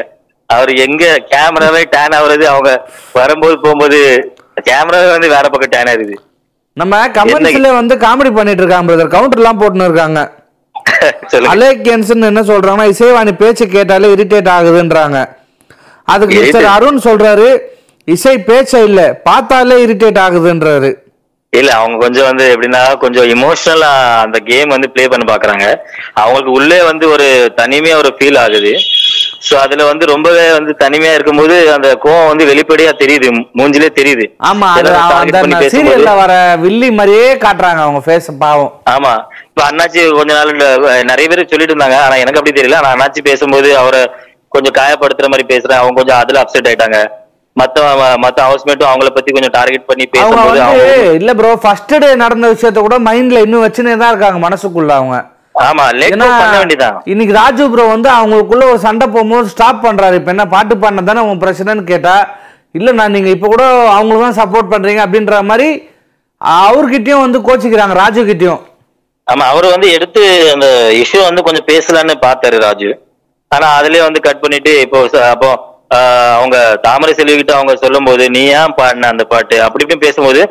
அவர் 0.51 0.71
எங்க 0.85 1.03
கேமராவே 1.33 1.83
டேன் 1.93 2.15
ஆகுறது 2.19 2.45
அவங்க 2.53 2.71
வரும்போது 3.15 3.57
போகும்போது 3.65 3.99
கேமராவே 4.69 5.09
வந்து 5.13 5.29
வேற 5.35 5.45
பக்கம் 5.49 5.75
டேன் 5.75 5.91
ஆகுது. 5.93 6.15
நம்ம 6.77 6.95
கமெண்ட்ஸ்ல 7.17 7.71
வந்து 7.77 7.95
காமெடி 8.05 8.31
பண்ணிட்டு 8.35 8.63
இருக்காங்க 8.63 8.89
பிரதர் 8.89 9.15
கவுண்டர் 9.15 9.41
எல்லாம் 9.41 9.61
போட்டுன்னு 9.61 9.89
இருக்காங்க. 9.89 10.21
சொல்லுங்க. 11.33 11.51
அலேக்கியன்ஸ்னு 11.53 12.31
என்ன 12.31 12.43
சொல்றாங்கன்னா 12.51 12.87
இசைவாணி 12.93 13.33
பேச்சு 13.35 13.65
கேட்டாலே 13.75 14.09
இரிட்டேட் 14.15 14.51
ஆகுதுன்றாங்க. 14.57 15.19
அதுக்கு 16.09 16.37
மிஸ்டர். 16.39 16.69
அருண் 16.75 17.01
சொல்றாரு 17.07 17.49
இசை 18.09 18.35
பேச்ச 18.49 18.73
இல்ல 18.89 19.01
பார்த்தாலே 19.27 19.77
இரிட்டேட் 19.87 20.21
ஆகுதுன்றாரு. 20.27 20.91
இல்ல 21.53 21.71
அவங்க 21.79 21.97
கொஞ்சம் 22.03 22.27
வந்து 22.29 22.45
எப்படின்னா 22.53 22.81
கொஞ்சம் 23.05 23.29
இமோஷனலா 23.35 23.91
அந்த 24.25 24.39
கேம் 24.49 24.75
வந்து 24.75 24.89
ப்ளே 24.95 25.05
பண்ண 25.13 25.25
பாக்குறாங்க. 25.31 25.65
அவங்களுக்கு 26.23 26.53
உள்ளே 26.59 26.79
வந்து 26.91 27.05
ஒரு 27.15 27.27
தனிமையா 27.61 27.97
ஒரு 28.03 28.11
ஃபீல் 28.19 28.39
ஆகுது. 28.43 28.73
சோ 29.47 29.55
அதுல 29.65 29.85
வந்து 29.91 30.05
ரொம்பவே 30.13 30.45
வந்து 30.57 30.73
தனிமையா 30.83 31.13
இருக்கும்போது 31.17 31.55
அந்த 31.77 31.89
கோவம் 32.05 32.31
வந்து 32.31 32.45
வெளிப்படையா 32.51 32.93
தெரியுது 33.03 33.29
மூஞ்சிலே 33.59 33.89
தெரியுது. 33.99 34.25
ஆமா 34.51 34.69
சீரியல்ல 35.75 36.13
வர 36.23 36.33
வில்லி 36.65 36.91
மாதிரியே 36.99 37.29
காட்டுறாங்க 37.45 37.83
அவங்க 37.87 38.03
ஃபேஸ் 38.07 38.31
பாவம். 38.45 38.73
ஆமா. 38.95 39.13
இப்ப 39.51 39.63
அண்ணாச்சி 39.71 40.03
கொஞ்ச 40.19 40.33
நாள் 40.39 40.53
நிறைய 41.13 41.27
பேர் 41.33 41.51
சொல்லிட்டு 41.53 41.75
இருந்தாங்க. 41.75 41.99
ஆனா 42.07 42.17
எனக்கு 42.25 42.41
அப்படி 42.41 42.59
தெரியல. 42.61 42.81
ஆனா 42.83 42.93
அண்ணாச்சி 42.97 43.23
பேசும்போது 43.31 43.71
அவரை 43.83 44.03
கொஞ்சம் 44.57 44.77
காயப்படுத்துற 44.81 45.27
மாதிரி 45.33 45.47
பேசுறேன். 45.55 45.81
அவங்க 45.81 45.99
கொஞ்சம் 46.01 46.21
அதுல 46.23 46.43
அப்செட் 46.45 46.71
ஆயிட்டாங்க. 46.71 47.01
மத்த 47.57 47.79
மத்த 48.23 48.39
ஹவுஸ்மேட்டும் 48.47 48.91
அவங்கள 48.91 49.09
பத்தி 49.15 49.31
கொஞ்சம் 49.33 49.55
டார்கெட் 49.57 49.89
பண்ணி 49.89 50.05
பேசும்போது 50.13 50.61
இல்ல 51.19 51.31
ப்ரோ 51.39 51.51
ஃபர்ஸ்ட் 51.63 51.95
டே 52.03 52.11
நடந்த 52.23 52.49
விஷயத்த 52.53 52.81
கூட 52.87 52.97
மைண்ட்ல 53.09 53.43
இன்னும் 53.47 53.65
வச்சுனே 53.65 53.95
தான் 54.03 54.13
இருக்காங்க 54.13 54.41
மனசுக்குள்ள 54.45 54.93
அவங்க. 54.99 55.17
ஆமா 55.63 55.85
ஏன்னா 56.07 56.27
பண்ண 56.35 56.55
வேண்டியதான் 56.61 56.99
இன்னைக்கு 57.13 57.35
ராஜு 57.39 57.65
ப்ரோ 57.73 57.85
வந்து 57.93 58.09
அவங்களுக்குள்ள 58.17 58.65
ஒரு 58.73 58.81
சண்டை 58.85 59.07
போகும்போது 59.09 59.53
ஸ்டாப் 59.55 59.83
பண்றாரு. 59.87 60.19
இப்ப 60.21 60.31
என்ன 60.35 60.45
பாட்டு 60.53 60.75
பாடின 60.83 61.05
தானே 61.09 61.23
உன் 61.29 61.43
பிரச்சனைன்னு 61.43 61.85
கேட்டா 61.91 62.15
இல்ல 62.75 62.91
நான் 62.99 63.15
நீங்க 63.17 63.31
இப்ப 63.35 63.47
கூட 63.49 63.65
அவங்களுக்கு 63.95 64.27
தான் 64.27 64.39
சப்போர்ட் 64.41 64.73
பண்றீங்க 64.73 65.03
அப்படின்ற 65.05 65.39
மாதிரி 65.51 65.69
அவர்கிட்டயும் 66.65 67.25
வந்து 67.25 67.39
கோச்சிக்கிறாங்க 67.47 67.97
ராஜு 68.01 68.21
கிட்டயும் 68.29 68.61
ஆமா 69.29 69.45
அவரு 69.53 69.67
வந்து 69.75 69.89
எடுத்து 69.97 70.23
அந்த 70.55 70.67
இஷ்யூ 71.03 71.21
வந்து 71.27 71.45
கொஞ்சம் 71.47 71.69
பேசலான்னு 71.69 72.15
பார்த்தாரு 72.25 72.57
ராஜு. 72.65 72.89
ஆனா 73.51 73.67
அதுலயே 73.79 74.03
வந்து 74.07 74.21
கட் 74.25 74.43
பண்ணிட்டு 74.43 74.73
இப்போ 74.85 74.99
அப்போ 75.33 75.51
அவங்க 76.37 76.57
தாமரை 76.87 77.13
செல்வி 77.15 77.37
கிட்ட 77.37 77.55
அவங்க 77.57 77.73
சொல்லும் 77.77 78.09
போது 78.09 78.25
நீ 78.37 78.43
ஏன் 78.59 78.75
பாடின 78.79 79.09
அந்த 79.15 79.25
பாட்டு? 79.33 79.57
அப்படி 79.65 79.85
இப்படின்னு 79.85 80.07
பேசும்போது 80.07 80.43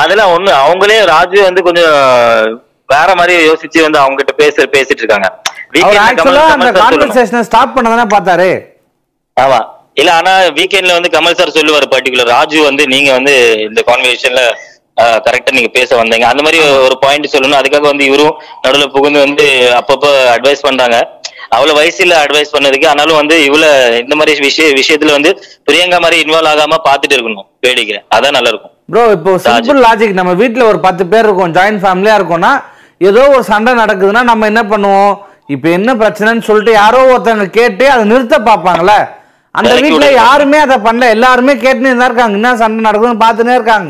அதெல்லாம் 0.00 0.32
ஒண்ணு 0.36 0.50
அவங்களே 0.64 0.98
ராஜு 1.14 1.38
வந்து 1.48 1.62
கொஞ்சம் 1.62 1.94
வேற 2.88 3.08
மாதிரி 3.14 3.34
யோசிச்சு 3.48 3.80
வந்து 3.86 3.98
அவங்க 4.02 4.18
கிட்ட 4.20 4.34
பேச 4.42 4.66
பேசிட்டு 4.76 5.02
இருக்காங்க. 5.02 5.28
ஸ்டாப் 7.48 7.74
பார்த்தாரு? 8.14 8.50
ஆமா. 9.36 9.58
இல்ல 10.00 10.10
ஆனா 10.14 10.32
வீக்கெண்ட்ல 10.58 10.96
வந்து 10.96 11.12
கமல் 11.14 11.38
சார் 11.38 11.56
சொல்லுவாரு 11.58 11.86
பர்டிகுலர் 11.94 12.32
ராஜு 12.36 12.58
வந்து 12.68 12.82
நீங்க 12.94 13.10
வந்து 13.18 13.34
இந்த 13.68 13.80
கான்வர்சேஷன்ல 13.88 14.42
கரெக்டா 15.26 15.50
நீங்க 15.56 15.70
பேச 15.78 15.90
வந்தீங்க. 15.98 16.26
அந்த 16.30 16.42
மாதிரி 16.44 16.58
ஒரு 16.86 16.94
பாயிண்ட் 17.02 17.32
சொல்லணும். 17.34 17.58
அதுக்காக 17.60 17.86
வந்து 17.92 18.04
இவரும் 18.04 18.34
நடுவுல 18.64 18.86
புகுந்து 18.94 19.18
வந்து 19.26 19.44
அப்பப்போ 19.80 20.10
அட்வைஸ் 20.36 20.66
பண்றாங்க. 20.68 20.96
அவ்வளவு 21.56 21.76
வயசுல 21.78 22.16
அட்வைஸ் 22.24 22.54
பண்ணதுக்கு 22.54 22.88
ஆனாலும் 22.92 23.18
வந்து 23.20 23.36
இவ்வளவு 23.48 24.00
இந்த 24.04 24.14
மாதிரி 24.20 24.46
விஷய 24.48 24.66
விஷயத்துல 24.80 25.14
வந்து 25.18 25.30
பிரியங்கா 25.68 25.98
மாதிரி 26.04 26.18
இன்வால்வ் 26.24 26.50
ஆகாம 26.52 26.80
பாத்துட்டு 26.88 27.14
இருக்கணும் 27.16 27.48
வேடிக்கை. 27.66 28.00
அதான் 28.16 28.36
நல்லா 28.38 28.50
இருக்கும் 28.52 28.74
ப்ரோ 28.92 29.04
இப்போ 29.16 29.32
சிம்பிள் 29.46 29.80
லாஜிக் 29.86 30.18
நம்ம 30.18 30.32
வீட்ல 30.42 30.62
ஒரு 30.72 30.78
பத்து 30.86 31.04
பேர் 31.12 31.26
இருக்கோம் 31.28 31.54
ஜாயின்ட் 31.56 31.82
ஃபேமிலியா 31.84 32.16
இருக்கோம்னா 32.18 32.52
ஏதோ 33.08 33.22
ஒரு 33.34 33.44
சண்டை 33.52 33.72
நடக்குதுன்னா 33.80 34.22
நம்ம 34.28 34.46
என்ன 34.50 34.62
பண்ணுவோம்? 34.70 35.12
இப்போ 35.54 35.68
என்ன 35.78 35.90
பிரச்சனைன்னு 36.00 36.46
சொல்லிட்டு 36.48 36.72
யாரோ 36.80 37.00
ஒருத்தவங்க 37.10 37.46
கேட்டு 37.58 37.84
அதை 37.92 38.02
நிறுத்த 38.12 38.36
பார்ப்பாங்கல்ல? 38.48 38.94
அந்த 39.54 39.70
விடுங்க. 39.74 40.08
யாருமே 40.24 40.58
அதை 40.64 40.76
பண்ணல. 40.86 41.06
எல்லாருமே 41.16 41.52
கேட்டுனே 41.64 41.92
தான் 42.00 42.08
இருக்காங்க. 42.10 42.36
என்ன 42.40 42.50
சண்டை 42.62 42.80
நடக்குதுன்னு 42.88 43.22
பார்த்துனே 43.24 43.54
இருக்காங்க. 43.58 43.88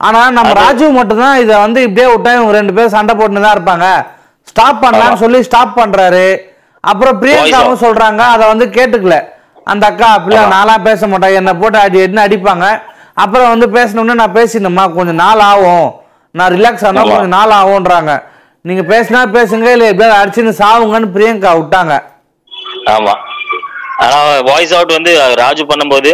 ஆனா 0.00 0.20
நம்ம 0.38 0.52
ராஜு 0.62 0.86
மட்டும்தான் 0.98 1.40
இதை 1.44 1.54
வந்து 1.64 1.80
இப்படியே 1.86 2.06
விட்டா 2.12 2.30
இவங்க 2.36 2.54
ரெண்டு 2.58 2.74
பேரும் 2.76 2.94
சண்டை 2.96 3.14
போட்டுன்னு 3.18 3.44
தான் 3.46 3.56
இருப்பாங்க. 3.56 3.86
ஸ்டாப் 4.50 4.82
பண்ணலாம்னு 4.84 5.22
சொல்லி 5.24 5.40
ஸ்டாப் 5.48 5.78
பண்றாரு. 5.80 6.26
அப்புறம் 6.84 7.18
பிரியங்காவும் 7.22 7.82
சொல்றாங்க 7.84 8.22
அதை 8.34 8.44
வந்து 8.52 8.66
கேட்டுக்கல. 8.76 9.16
அந்த 9.72 9.84
அக்கா 9.90 10.06
அப்படிலாம் 10.16 10.54
நாளா 10.56 10.74
பேச 10.88 11.06
மாட்டேன். 11.10 11.36
என்னை 11.38 11.52
போட்டு 11.60 11.78
அடி 11.84 11.98
என்ன 12.06 12.22
அடிப்பாங்க? 12.26 12.66
அப்புறம் 13.22 13.52
வந்து 13.52 13.66
பேசணும்னா 13.76 14.14
நான் 14.20 14.36
பேசினேம்மா 14.38 14.84
கொஞ்சம் 14.94 15.20
நாள் 15.24 15.42
ஆகும். 15.50 15.88
நான் 16.34 16.52
ரிலாக்ஸ் 16.56 16.86
ஆனா 16.88 17.02
ஆமா. 17.02 17.10
கொஞ்சம் 17.12 17.34
நாள் 17.36 17.56
ஆகும்ன்றாங்க. 17.58 18.12
நீங்க 18.68 18.82
பேசினா 18.92 19.20
பேசுங்க 19.36 19.66
இல்ல 19.74 19.90
எப்படியாவது 19.90 20.20
அடிச்சுன்னு 20.20 20.52
சாவுங்கன்னு 20.62 21.14
பிரியங்கா 21.16 21.52
விட்டாங்க. 21.58 21.94
ஆமா. 22.94 23.14
ஆனா 24.04 24.18
வாய்ஸ் 24.48 24.74
அவுட் 24.76 24.96
வந்து 24.98 25.12
ராஜு 25.42 25.64
பண்ணும்போது 25.70 26.10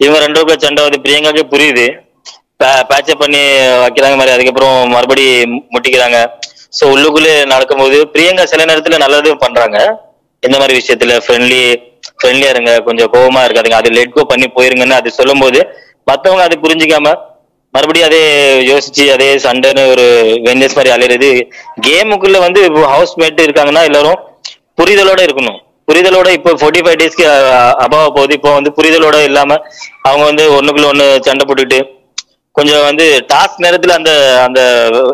இவங்க 0.00 0.18
ரெண்டு 0.24 0.44
பேரும் 0.46 0.64
சண்டை 0.64 0.82
வந்து 0.86 1.02
பிரியங்காக்கே 1.04 1.44
புரியுது. 1.54 1.86
பேச்சப் 2.90 3.22
பண்ணி 3.22 3.40
வைக்கிறாங்க 3.84 4.16
மாதிரி. 4.18 4.34
அதுக்கப்புறம் 4.36 4.76
மறுபடி 4.94 5.24
முட்டிக்கிறாங்க. 5.74 6.18
சோ 6.72 6.84
உள்ளுக்குள்ளே 6.94 7.34
நடக்கும்போது 7.52 7.98
பிரியங்கா 8.14 8.44
சில 8.52 8.64
நேரத்துல 8.70 8.98
நல்லதும் 9.04 9.42
பண்றாங்க. 9.44 9.78
இந்த 10.42 10.56
மாதிரி 10.60 10.74
விஷயத்துல 10.80 11.14
ஃப்ரெண்ட்லி 11.24 11.62
ஃப்ரெண்ட்லியா 12.18 12.50
இருங்க. 12.54 12.72
கொஞ்சம் 12.88 13.10
கோபமா 13.14 13.40
இருக்காதுங்க. 13.46 13.78
அது 13.82 13.90
லெட் 13.96 14.14
கோ 14.16 14.24
பண்ணி 14.32 14.46
போயிருங்கன்னு 14.56 14.98
அது 15.00 15.10
சொல்லும்போது 15.20 15.60
மத்தவங்க 16.10 16.44
அது 16.48 16.56
புரிஞ்சுக்காம 16.64 17.08
மறுபடியும் 17.74 18.08
அதே 18.08 18.20
யோசிச்சு 18.68 19.04
அதே 19.14 19.26
சண்டைன்னு 19.44 19.82
ஒரு 19.92 20.04
வெஞ்சஸ் 20.46 20.76
மாதிரி 20.76 20.90
அலையிறது 20.94 21.30
கேமுக்குள்ள 21.86 22.36
வந்து 22.44 22.60
ஹவுஸ் 22.94 23.16
மேட் 23.20 23.44
இருக்காங்கன்னா 23.46 23.82
எல்லாரும் 23.88 24.20
புரிதலோட 24.80 25.20
இருக்கணும். 25.26 25.58
புரிதலோட 25.88 26.28
இப்போ 26.38 26.50
ஃபோர்ட்டி 26.60 26.80
ஃபைவ் 26.84 26.98
டேஸ்க்கு 27.00 27.26
அபாவ 27.84 28.06
போகுது. 28.16 28.32
இப்போ 28.38 28.50
வந்து 28.56 28.70
புரிதலோட 28.78 29.18
இல்லாம 29.28 29.50
அவங்க 30.08 30.24
வந்து 30.30 30.44
ஒண்ணுக்குள்ள 30.56 30.88
ஒண்ணு 30.92 31.06
சண்டை 31.26 31.44
போட்டுக்கிட்டு 31.48 31.80
கொஞ்சம் 32.58 32.86
வந்து 32.88 33.04
டாஸ்க் 33.32 33.64
நேரத்துல 33.66 33.96
அந்த 33.98 34.12
அந்த 34.46 34.60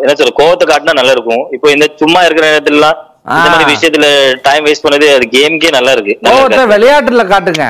என்ன 0.02 0.14
சொல்ற 0.20 0.34
கோவத்தை 0.42 0.66
காட்டினா 0.70 0.98
நல்லா 1.00 1.14
இருக்கும் 1.16 1.42
இப்போ 1.56 1.68
இந்த 1.76 1.86
சும்மா 2.02 2.20
இருக்கிற 2.26 2.46
நேரத்துலலாம் 2.52 2.98
இந்த 3.36 3.48
மாதிரி. 3.50 3.66
விஷயத்துல 3.74 4.06
டைம் 4.46 4.64
வேஸ்ட் 4.66 4.84
பண்ணது 4.86 5.06
அது 5.16 5.26
கேம்க்கே 5.36 5.70
நல்லா 5.76 5.92
இருக்கு 5.96 6.14
கோவத்தை. 6.28 6.62
விளையாட்டுல 6.72 7.24
காட்டுங்க. 7.32 7.66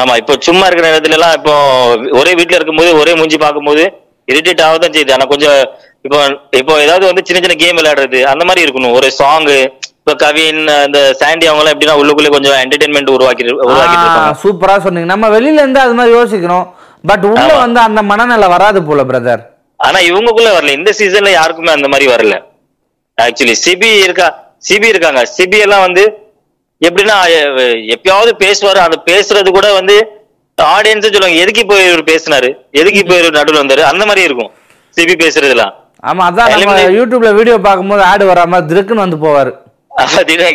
ஆமா 0.00 0.14
இப்போ 0.20 0.34
சும்மா 0.46 0.64
இருக்கிற 0.66 0.86
நேரத்துல 0.90 1.16
எல்லாம் 1.18 1.36
இப்போ 1.38 1.54
ஒரே 2.20 2.32
வீட்ல 2.40 2.58
இருக்கும்போது 2.58 2.90
ஒரே 3.02 3.12
மூஞ்சி 3.20 3.38
பார்க்கும்போது 3.44 3.84
இரிட்டேட் 4.28 4.64
ஆகதான் 4.66 4.94
செய்யுது. 4.96 5.14
ஆனா 5.16 5.26
கொஞ்சம் 5.32 5.58
இப்போ 6.06 6.18
இப்போ 6.60 6.74
ஏதாவது 6.84 7.04
வந்து 7.10 7.24
சின்ன 7.28 7.40
சின்ன 7.44 7.56
கேம் 7.62 7.78
விளையாடுறது 7.78 8.20
அந்த 8.32 8.42
மாதிரி 8.48 8.64
இருக்கணும். 8.66 8.94
ஒரு 8.98 9.08
சாங் 9.20 9.48
இப்போ 10.00 10.12
கவின் 10.24 10.60
அந்த 10.84 10.98
சாண்டி 11.20 11.48
அவங்க 11.48 11.62
எல்லாம் 11.62 11.74
எப்படின்னா 11.74 11.96
உள்ளுக்குள்ளே 12.02 12.30
கொஞ்சம் 12.36 12.58
என்டர்டைன்மெண்ட் 12.64 13.14
உருவாக்கி 13.16 13.44
இருப்பாங்க. 13.46 14.30
சூப்பரா 14.44 14.76
சொன்னீங்க. 14.84 15.08
நம்ம 15.14 15.28
வெளியில 15.36 15.62
இருந்து 15.64 15.82
அது 15.86 15.96
மாதிரி 15.98 16.14
யோசிக்கணும். 16.18 16.66
பட் 17.08 17.24
உள்ள. 17.30 17.46
வந்து 17.64 17.80
அந்த 17.88 18.00
மனநிலை 18.10 18.48
வராது 18.54 18.80
போல 18.88 19.02
பிரதர் 19.10 19.42
ஆனா 19.80 19.98
இவங்கக்குள்ள 20.10 20.50
வரல. 20.56 20.72
இந்த 20.78 20.90
சீசன்ல 21.00 21.30
யாருக்குமே 21.38 21.70
அந்த 21.76 21.88
மாதிரி 21.92 22.06
வரல. 22.14 22.34
ஆக்சுவலி 23.18 23.54
சிபி 23.64 23.90
இருக்கா 24.06 24.28
சிபி 24.68 24.88
இருக்காங்க. 24.92 25.20
சிபி 25.36 25.58
எல்லாம் 25.66 25.84
வந்து 25.86 26.04
எப்படின்னா 26.80 27.16
எப்பயாவது 27.94 28.32
பேசுவாரு. 28.44 28.80
அந்த 28.86 28.98
பேசுறது 29.10 29.50
கூட 29.58 29.68
வந்து 29.80 29.96
ஆடியன்ஸ் 30.58 31.06
சொல்லுவாங்க. 31.06 31.42
எதுக்கு 31.44 31.62
போய் 31.70 31.86
இவர் 31.90 32.08
பேசினாரு? 32.10 32.48
எதுக்கு 32.80 33.02
போய் 33.10 33.20
இவர் 33.22 33.38
நடுவில் 33.38 33.60
வந்தாரு? 33.62 33.82
அந்த 33.90 34.02
மாதிரி 34.08 34.26
இருக்கும். 34.28 34.50
சிபி 34.96 35.14
பேசுறதுலாம். 35.24 35.74
ஆமா 36.10 36.22
அதான் 36.28 36.52
நம்ம 36.62 36.76
யூடியூப்ல 36.98 37.30
வீடியோ 37.38 37.56
பார்க்கும்போது 37.66 38.02
ஆடு 38.10 38.24
வராம 38.30 38.60
திருக்குன்னு 38.70 39.04
வந்து 39.06 39.18
போவாரு. 39.24 39.52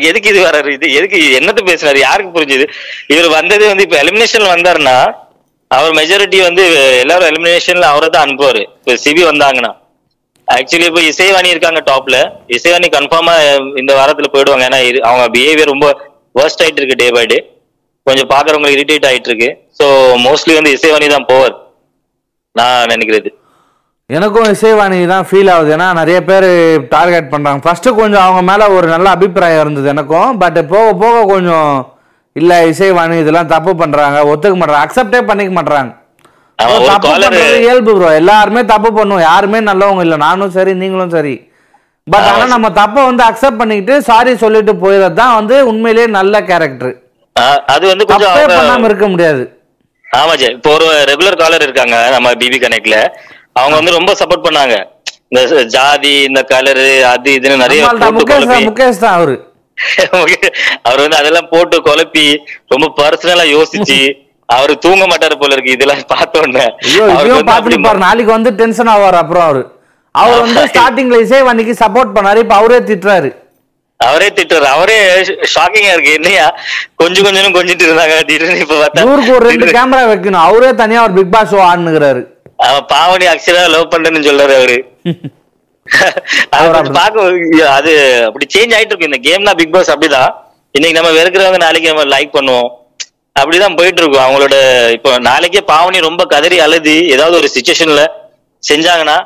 எதுக்கு 0.09 0.27
இது 0.33 0.39
வராரு 0.47 0.69
இது 0.77 0.87
எதுக்கு 0.97 1.17
என்னத்த 1.39 1.61
பேசுறாரு 1.69 1.99
யாருக்கு 2.07 2.35
புரிஞ்சுது? 2.37 2.65
இவர் 3.13 3.27
வந்தது 3.37 3.63
வந்து 3.71 3.85
இப்ப 3.87 3.97
எலிமினேஷன் 4.03 4.53
வந்தாருன்னா 4.53 4.95
அவர் 5.75 5.97
மெஜாரிட்டி 5.99 6.39
வந்து 6.47 6.63
எல்லாரும் 7.03 7.29
எலிமினேஷன்ல 7.31 7.87
அவரை 7.93 8.07
தான் 8.09 8.25
அனுப்புவாரு. 8.25 8.61
இப்போ 8.79 8.95
சிபி 9.05 9.23
வந்தாங்கன்னா. 9.31 9.71
ஆக்சுவலி 10.47 10.85
இப்போ 10.89 11.01
இசைவாணி 11.11 11.49
இருக்காங்க 11.53 11.79
டாப்ல 11.89 12.17
இசைவாணி 12.55 12.87
கன்ஃபார்மா 12.97 13.33
இந்த 13.81 13.91
வாரத்துல 13.99 14.27
போயிடுவாங்க. 14.33 14.65
ஏன்னா 14.67 14.79
அவங்க 15.09 15.25
பிஹேவியர் 15.35 15.73
ரொம்ப 15.73 15.87
வேர்ஸ்ட் 16.39 16.61
ஆயிட்டு 16.63 16.81
இருக்கு 16.81 16.99
டே 17.01 17.07
பை 17.15 17.23
டே 17.31 17.39
கொஞ்சம் 18.07 18.29
பாக்குறவங்க 18.33 18.69
இரிட்டேட் 18.75 19.07
ஆயிட்டு 19.09 19.29
இருக்கு. 19.31 19.49
ஸோ 19.79 19.85
மோஸ்ட்லி 20.27 20.53
வந்து 20.57 20.73
இசைவாணி 20.77 21.07
தான் 21.15 21.27
போவார். 21.31 21.55
நான் 22.55 22.89
நினைக்கிறது. 22.93 23.29
எனக்கும் 24.09 24.49
இசைவாணி 24.53 24.97
தான் 25.11 25.27
ஃபீல் 25.27 25.51
ஆகுது. 25.53 25.69
ஏன்னா 25.75 25.87
நிறைய 25.99 26.17
பேர் 26.29 26.49
டார்கெட் 26.95 27.31
பண்றாங்க. 27.33 27.59
ஃபர்ஸ்ட் 27.65 27.87
கொஞ்சம் 28.01 28.25
அவங்க 28.25 28.41
மேல 28.49 28.67
ஒரு 28.77 28.87
நல்ல 28.93 29.07
அபிப்பிராயம் 29.15 29.63
இருந்தது 29.63 29.87
எனக்கும். 29.93 30.31
பட் 30.43 30.59
போக 30.73 30.87
போக 31.03 31.23
கொஞ்சம் 31.33 31.71
இல்ல 32.35 32.53
இசைவாணி 32.69 33.15
இதெல்லாம் 33.23 33.51
தப்பு 33.53 33.71
பண்றாங்க. 33.81 34.17
ஒத்துக்க 34.31 34.55
மாட்டாங்க 34.59 34.81
அக்செப்டே 34.85 35.21
பண்ணிக்க 35.29 35.51
மாட்டாங்க 35.57 35.91
ஒரு 36.59 36.83
தப்பு 36.89 37.07
பண்றது 37.13 37.61
இயல்பு 37.65 37.91
ப்ரோ 37.97 38.09
எல்லாருமே 38.19 38.61
தப்பு 38.71 38.89
பண்ணுவோம் 38.97 39.25
யாருமே 39.27 39.59
நல்லவங்க 39.69 40.03
இல்ல. 40.05 40.17
நானும் 40.25 40.53
சரி 40.57 40.73
நீங்களும் 40.81 41.13
சரி. 41.15 41.33
பட் 42.07 42.27
ஆனா 42.31 42.45
நம்ம 42.53 42.67
தப்பை 42.79 43.01
வந்து 43.09 43.23
அக்செப்ட் 43.27 43.59
பண்ணிக்கிட்டு 43.61 43.95
சாரி 44.09 44.31
சொல்லிட்டு 44.43 44.73
போயிடுறது 44.83 45.17
தான் 45.19 45.35
வந்து 45.39 45.55
உண்மையிலேயே 45.71 46.07
நல்ல 46.17 46.41
கேரக்டர் 46.49 46.93
அது 47.73 47.85
வந்து 47.91 48.05
கொஞ்சம் 48.09 48.35
பண்ணாம 48.51 48.85
இருக்க 48.89 49.05
முடியாது. 49.13 49.43
ஆமா 50.07 50.33
ஜெய் 50.41 50.53
இப்போ 50.57 50.69
ஒரு 50.75 50.87
ரெகுலர் 51.09 51.39
காலர் 51.41 51.65
இருக்காங்க 51.67 51.95
நம்ம 52.15 52.33
பிபி 52.41 52.57
கனெக்ட்ல 52.63 52.97
அவங்க 53.59 53.75
வந்து 53.79 53.97
ரொம்ப 53.97 54.11
சப்போர்ட் 54.19 54.45
பண்ணாங்க. 54.45 54.75
இந்த 55.31 55.41
ஜாதி 55.75 56.13
இந்த 56.29 56.41
கலரு 56.51 56.85
அது 57.11 57.29
இதுன்னு 57.37 57.61
நிறைய 57.63 57.81
முகேஷ் 58.69 59.03
தான் 59.03 59.15
அவரு. 59.17 59.35
அவர் 60.87 61.01
வந்து 61.03 61.17
அதெல்லாம் 61.17 61.49
போட்டு 61.49 61.77
குழப்பி 61.81 62.25
ரொம்ப 62.73 62.87
பர்சனலா 62.99 63.45
யோசிச்சு 63.55 63.99
அவரு 64.49 64.73
தூங்க 64.77 65.03
மாட்டாரு 65.07 65.35
போல 65.39 65.53
இருக்கு. 65.53 65.71
இதெல்லாம் 65.71 66.01
பார்த்த 66.07 66.41
உடனே 66.41 66.65
நாளைக்கு 68.05 68.31
வந்து 68.31 68.51
டென்ஷன் 68.59 68.91
ஆவார் 68.95 69.17
அப்புறம் 69.21 69.43
அவரு. 69.43 69.63
அவர் 70.15 70.41
வந்து 70.41 70.61
ஸ்டார்டிங்ல 70.71 71.17
இசைவாணிக்கு 71.23 71.73
சப்போர்ட் 71.83 72.15
பண்ணாரு. 72.17 72.41
இப்ப 72.45 72.55
அவரே 72.55 72.77
திட்டுறாரு. 72.89 73.29
அவரே 73.99 74.27
திட்டுறாரு. 74.37 74.69
அவரே 74.75 74.97
ஷாக்கிங்கா 75.55 75.91
இருக்கு. 75.95 76.13
என்னையா? 76.13 76.45
கொஞ்சம் 76.95 77.25
கொஞ்சம் 77.27 77.55
கொஞ்சிட்டு 77.57 77.85
இருந்தாங்க. 77.87 78.15
திடீர்னு 78.29 78.63
இப்ப 78.65 78.77
பார்த்தா 78.81 79.05
ஊருக்கு 79.11 79.35
ஒரு 79.35 79.45
ரெண்டு 79.49 79.67
கேமரா 79.77 80.03
வைக்கணும். 80.11 80.45
அவரே 80.49 80.71
தனியா 80.81 81.03
ஒரு 81.03 81.13
பிக் 81.13 81.33
பாஸ் 81.35 81.53
ஷோ 81.55 81.61
ஆடுனுங்கிறாரு. 81.69 82.21
பாவனி 82.91 83.25
அக்ஷரா 83.33 83.63
லவ் 83.75 83.91
பண்றேன்னு 83.93 84.27
சொல்றாரு 84.29 84.55
அவரு. 84.59 84.77
பார்க்க 86.97 87.67
அது 87.77 87.91
அப்படி 88.27 88.45
சேஞ்ச் 88.55 88.73
ஆயிட்டு 88.75 88.93
இருக்கு. 88.93 89.09
இந்த 89.09 89.19
கேம்னா 89.27 89.53
பிக் 89.59 89.75
பாஸ் 89.75 89.91
அப்படிதான். 89.93 90.31
இன்னைக்கு 90.75 90.97
நம்ம 90.99 91.11
வெறுக்கிறவங்க 91.17 91.59
நாளைக்கு 91.65 91.91
நம்ம 91.91 92.05
லைக் 92.15 92.35
பண்ணுவோம். 92.37 92.69
அப்படிதான் 93.39 93.77
போயிட்டு 93.79 94.01
இருக்கும். 94.01 94.23
அவங்களோட 94.25 94.55
இப்போ 94.97 95.11
நாளைக்கே 95.29 95.61
பாவனி 95.71 95.99
ரொம்ப 96.09 96.23
கதறி 96.33 96.57
அழுதி 96.65 96.97
ஏதாவது 97.15 97.35
ஒரு 97.41 97.49
சுச்சுவேஷன்ல 97.55 98.03
செஞ்சாங்கன்னா 98.63 99.17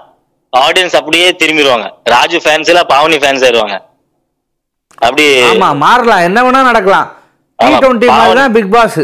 ஆடியன்ஸ் 0.54 0.98
அப்படியே 1.00 1.28
திரும்பிடுவாங்க. 1.42 1.88
ராஜு 2.16 2.38
ஃபேன்ஸ் 2.44 2.72
எல்லாம் 2.74 2.90
பாவனி 2.94 3.18
ஃபேன்ஸ் 3.24 3.46
ஆயிடுவாங்க. 3.48 3.78
அப்படி 5.06 5.26
ஆமா 5.50 5.70
மாறலாம். 5.86 6.26
என்ன 6.28 6.40
வேணா 6.46 6.62
நடக்கலாம். 6.72 7.08
தான் 8.40 8.56
பிக் 8.58 8.74
பாஸ் 8.76 9.00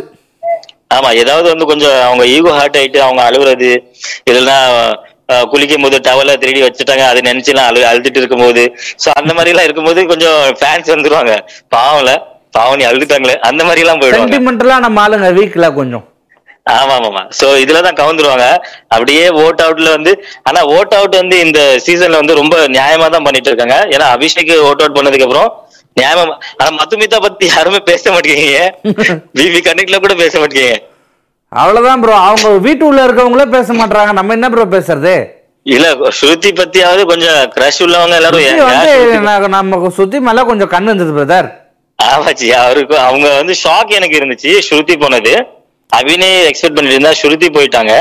ஆமா 0.95 1.10
ஏதாவது 1.22 1.47
வந்து 1.51 1.66
கொஞ்சம் 1.70 1.95
அவங்க 2.08 2.24
ஈகோ 2.36 2.51
ஹார்ட் 2.58 2.78
ஆயிட்டு 2.80 2.99
அவங்க 3.06 3.22
அழுகுறது 3.28 3.70
இல்லைன்னா 4.30 4.58
குளிக்கும் 5.51 5.86
போது 5.86 5.97
டவலை 6.07 6.34
திருடி 6.41 6.61
வச்சுட்டாங்க. 6.65 7.03
அதை 7.11 7.21
நினைச்சுலாம் 7.30 7.67
அழு 7.69 7.80
அழுதுட்டு 7.91 8.19
இருக்கும்போது. 8.21 8.63
சோ 9.03 9.07
அந்த 9.19 9.32
மாதிரி 9.38 9.51
எல்லாம் 9.53 9.67
இருக்கும்போது 9.67 10.01
கொஞ்சம் 10.13 10.39
ஃபேன்ஸ் 10.59 10.93
வந்துருவாங்க. 10.95 11.34
பாவம்ல. 11.76 12.11
பாவம் 12.57 12.78
நீ 12.80 12.86
அழுதுட்டாங்களே. 12.89 13.38
அந்த 13.49 13.61
மாதிரி 13.67 13.84
எல்லாம் 13.86 14.01
போயிடுவாங்க. 14.01 14.28
சென்டிமெண்டலா 14.28 14.78
நம்ம 14.86 15.01
ஆளுங்க 15.05 15.30
வீக்ல 15.39 15.67
கொஞ்சம். 15.80 16.05
ஆமா 16.76 16.93
ஆமா 17.07 17.23
சோ 17.39 17.47
இதுலதான் 17.63 17.97
கவுந்துருவாங்க. 17.99 18.45
அப்படியே 18.93 19.26
ஓட் 19.41 19.61
அவுட்ல 19.65 19.89
வந்து 19.97 20.11
ஆனா 20.49 20.61
ஓட் 20.76 20.95
அவுட் 20.99 21.19
வந்து 21.21 21.38
இந்த 21.45 21.59
சீசன்ல 21.86 22.21
வந்து 22.21 22.39
ரொம்ப 22.39 22.55
நியாயமா 22.78 23.07
தான் 23.15 23.28
பண்ணிட்டு 23.28 23.51
இருக்காங்க 23.51 23.78
ஏன்னா 23.95 24.07
அபிஷேக் 24.15 24.51
ஓட் 24.69 24.82
அவுட் 24.84 24.97
பண்ணதுக்கு 24.97 25.28
அப்புறம் 25.28 25.51
நியாயமா 25.97 26.23
ஆனா 26.59 26.69
மத்துமிதா 26.80 27.19
பத்தி 27.26 27.45
யாருமே 27.51 27.80
பேச 27.89 28.03
மாட்டேங்கிறீங்க. 28.13 28.63
பிபி 29.38 29.59
கனெக்ட்ல 29.67 29.99
கூட 30.05 30.15
பேச 30.23 30.34
மாட்டேங்கிறீங்க. 30.41 30.80
அவ்வளவுதான் 31.56 32.01
ப்ரோ 32.01 32.16
அவங்க 32.16 32.49
வீட்டு 32.49 32.86
உள்ள 32.86 33.06
இருக்கவங்களே 33.06 33.45
பேச 33.45 33.74
மாட்டாங்க 33.74 34.14
நம்ம 34.14 34.34
என்ன 34.34 34.49
ப்ரோ 34.49 34.66
பேசுறது? 34.66 35.28
இல்ல 35.64 35.91
ஸ்ருதி 36.22 36.49
பத்தியாவது 36.51 37.06
கொஞ்சம் 37.06 37.51
கிரஷ் 37.56 37.80
உள்ளவங்க 37.80 38.16
எல்லாரும் 38.16 38.41
ஸ்ருதி- 38.86 39.47
நம்ம 39.47 39.89
சுத்தி 39.89 40.20
மேல 40.20 40.43
கொஞ்சம் 40.43 40.70
கண்ணு 40.70 40.84
இருந்தது 40.84 41.14
பிரதர் 41.14 41.47
ஆமாச்சி 42.03 42.49
அவருக்கு 42.49 42.99
அவங்க 42.99 43.36
வந்து 43.36 43.56
ஷாக் 43.64 43.88
எனக்கு 43.88 44.18
இருந்துச்சு 44.18 44.60
ஸ்ருதி 44.70 44.99
போனது. 44.99 45.34
அபிநய் 45.95 46.49
எக்ஸ்பெக்ட் 46.49 46.76
பண்ணிட்டு 46.76 46.93
இருந்தா 46.93 47.12
ஸ்ருதி 47.22 47.47
போயிட்டாங்க. 47.51 47.93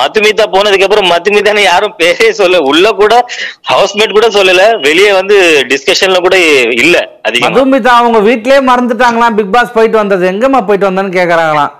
மத்துமிதா 0.00 0.44
போனதுக்கு 0.52 0.82
அப்புறம் 0.82 1.10
மத்துமிதான்னு 1.10 1.60
யாரும் 1.60 1.94
பேரே 1.98 2.30
சொல்ல 2.30 2.58
உள்ள 2.58 2.90
கூட 2.90 3.24
ஹவுஸ்மேட் 3.72 4.12
கூட 4.12 4.28
சொல்லல. 4.28 4.80
வெளியே 4.80 5.12
வந்து 5.12 5.66
டிஸ்கஷன்ல 5.68 6.16
கூட 6.16 6.38
இல்ல 6.70 7.10
அதிகமா. 7.22 7.60
மதுமிதா 7.60 7.86
அவங்க 7.86 8.18
வீட்லயே 8.18 8.60
மறந்துட்டாங்களாம். 8.66 9.34
பிக் 9.34 9.52
பாஸ் 9.52 9.72
போயிட்டு 9.72 9.96
வந்தது. 9.96 10.30
எங்கம்மா 10.30 10.66
போயிட்டு 10.66 10.90
வந்தேன்னு 10.90 11.16
கேக்குறாங்களாம். 11.18 11.72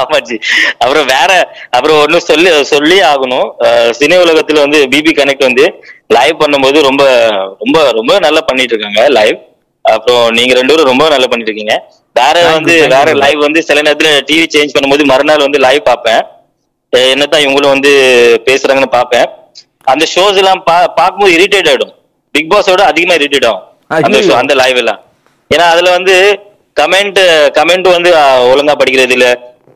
ஆமாச்சி. 0.00 0.36
அப்புறம் 0.78 1.06
வேற 1.06 1.30
அப்புறம் 1.70 1.98
ஒண்ணு 2.04 2.16
சொல்லி 2.28 2.64
சொல்லி 2.64 3.00
ஆகணும். 3.00 3.48
சினி 3.98 4.16
உலகத்துல 4.24 4.58
வந்து 4.58 4.78
பிபி 4.92 5.12
கனெக்ட் 5.18 5.46
வந்து 5.48 5.64
லைவ் 6.08 6.40
பண்ணும்போது 6.40 6.82
ரொம்ப 6.82 7.04
ரொம்ப 7.58 7.90
ரொம்ப 7.90 8.18
நல்லா 8.18 8.40
பண்ணிட்டு 8.40 8.74
இருக்காங்க 8.74 9.08
லைவ் 9.08 9.36
அப்புறம் 9.82 10.30
நீங்க 10.30 10.54
ரெண்டு 10.54 10.72
பேரும் 10.72 10.88
ரொம்ப 10.88 11.08
நல்லா 11.08 11.26
பண்ணிட்டு 11.26 11.52
இருக்கீங்க 11.52 11.74
வேற 12.12 12.36
வந்து 12.52 12.74
வேற. 12.88 13.12
லைவ் 13.14 13.38
வந்து 13.38 13.62
சில 13.62 13.80
நேரத்துல 13.80 14.10
டிவி 14.30 14.46
சேஞ்ச் 14.54 14.74
பண்ணும்போது 14.74 15.04
மறுநாள் 15.04 15.46
வந்து 15.46 15.58
லைவ் 15.58 15.82
பார்ப்பேன். 15.82 16.22
அஹ் 16.92 17.10
என்னத்தான் 17.14 17.44
இவங்களும் 17.46 17.74
வந்து 17.76 17.92
பேசுறாங்கன்னு 18.44 18.86
பார்ப்பேன். 18.86 19.26
அந்த 19.82 20.06
ஷோஸ் 20.14 20.36
எல்லாம் 20.36 20.62
பார்க்கும்போது 20.64 21.36
இரிட்டேட் 21.36 21.70
ஆயிடும். 21.70 21.94
பிக் 22.30 22.52
பாஸோட 22.52 22.80
அதிகமா 22.80 23.14
இரிட்டேட் 23.14 23.46
ஆகும். 23.46 23.64
அந்த 24.32 24.54
லைவ் 24.54 24.76
எல்லாம். 24.76 25.00
ஏன்னா 25.54 25.64
அதுல 25.72 25.90
வந்து 25.90 26.14
கமெண்ட் 26.80 27.20
கமெண்ட் 27.58 27.88
வந்து 27.96 28.10
ஒழுங்கா 28.52 28.74
படிக்கிறது 28.80 29.14
இல்ல. 29.16 29.26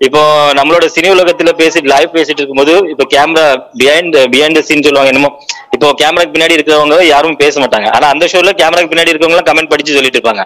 இப்போ 0.06 0.20
நம்மளோட 0.58 0.86
சினி 0.94 1.08
உலகத்துல 1.14 1.52
பேசிட்டு 1.60 1.90
லைவ் 1.92 2.14
பேசிட்டு 2.16 2.40
இருக்கும்போது 2.40 2.74
இப்போ 2.92 3.04
கேமரா 3.14 3.44
பிஹைண்ட் 3.80 4.16
பிஹைண்ட் 4.34 4.60
சீன் 4.68 4.84
சொல்லுவாங்க 4.86 5.12
என்னமோ. 5.12 5.30
இப்போ 5.74 5.86
கேமராக்கு 6.00 6.34
பின்னாடி 6.34 6.56
இருக்கிறவங்க 6.58 6.98
யாரும் 7.14 7.40
பேச 7.42 7.54
மாட்டாங்க. 7.62 7.88
ஆனா 7.96 8.06
அந்த 8.14 8.26
ஷோல 8.32 8.52
கேமராக்கு 8.60 8.92
பின்னாடி 8.92 9.12
இருக்கவங்க 9.14 9.42
கமெண்ட் 9.50 9.72
படிச்சு 9.72 9.96
சொல்லிட்டு 9.98 10.20
இருப்பாங்க. 10.20 10.44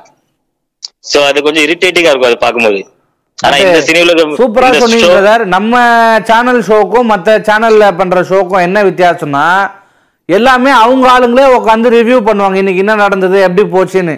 சோ 1.11 1.18
அது 1.28 1.38
கொஞ்சம் 1.46 1.64
இரிட்டேட்டிங்கா 1.66 2.11
இருக்கும் 2.12 2.32
அது 2.32 2.40
உலகம் 4.07 4.34
சூப்பரா 4.40 4.66
சொன்னீங்க 4.82 5.07
பிரதர் 5.12 5.44
நம்ம 5.55 5.76
சேனல் 6.28 6.61
ஷோக்கும் 6.66 7.09
மத்த 7.12 7.38
சேனல்ல 7.48 7.84
பண்ற 8.00 8.20
ஷோக்கும் 8.30 8.64
என்ன 8.66 8.78
வித்தியாசம்னா 8.88 9.46
எல்லாமே 10.28 10.70
அவங்க 10.82 11.07
ஆளுங்களே 11.14 11.46
உட்காந்து 11.57 11.88
ரிவ்யூ 11.96 12.18
பண்ணுவாங்க. 12.28 12.57
இன்னைக்கு 12.62 12.82
என்ன 12.84 12.94
நடந்தது 13.05 13.38
எப்படி 13.46 13.64
போச்சுன்னு. 13.74 14.14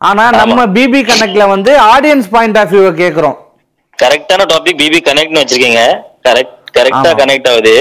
ஆனா 0.00 0.24
நம்ம 0.40 0.64
பிபி 0.76 1.00
கனெக்ட்ல 1.10 1.44
வந்து 1.48 1.72
ஆடியன்ஸ் 1.92 2.30
பாயிண்ட் 2.34 2.58
ஆஃப் 2.58 2.72
வியூவை 2.72 2.92
கேக்குறோம். 3.02 3.36
கரெக்டான 3.98 4.42
டாபிக் 4.52 4.80
பிபி 4.82 4.98
கனெக்ட்னு 5.08 5.40
வச்சிருக்கீங்க. 5.42 5.80
கரெக்ட் 6.26 6.54
கரெக்டா. 6.76 7.10
கனெக்ட் 7.20 7.48
ஆகுது. 7.52 7.72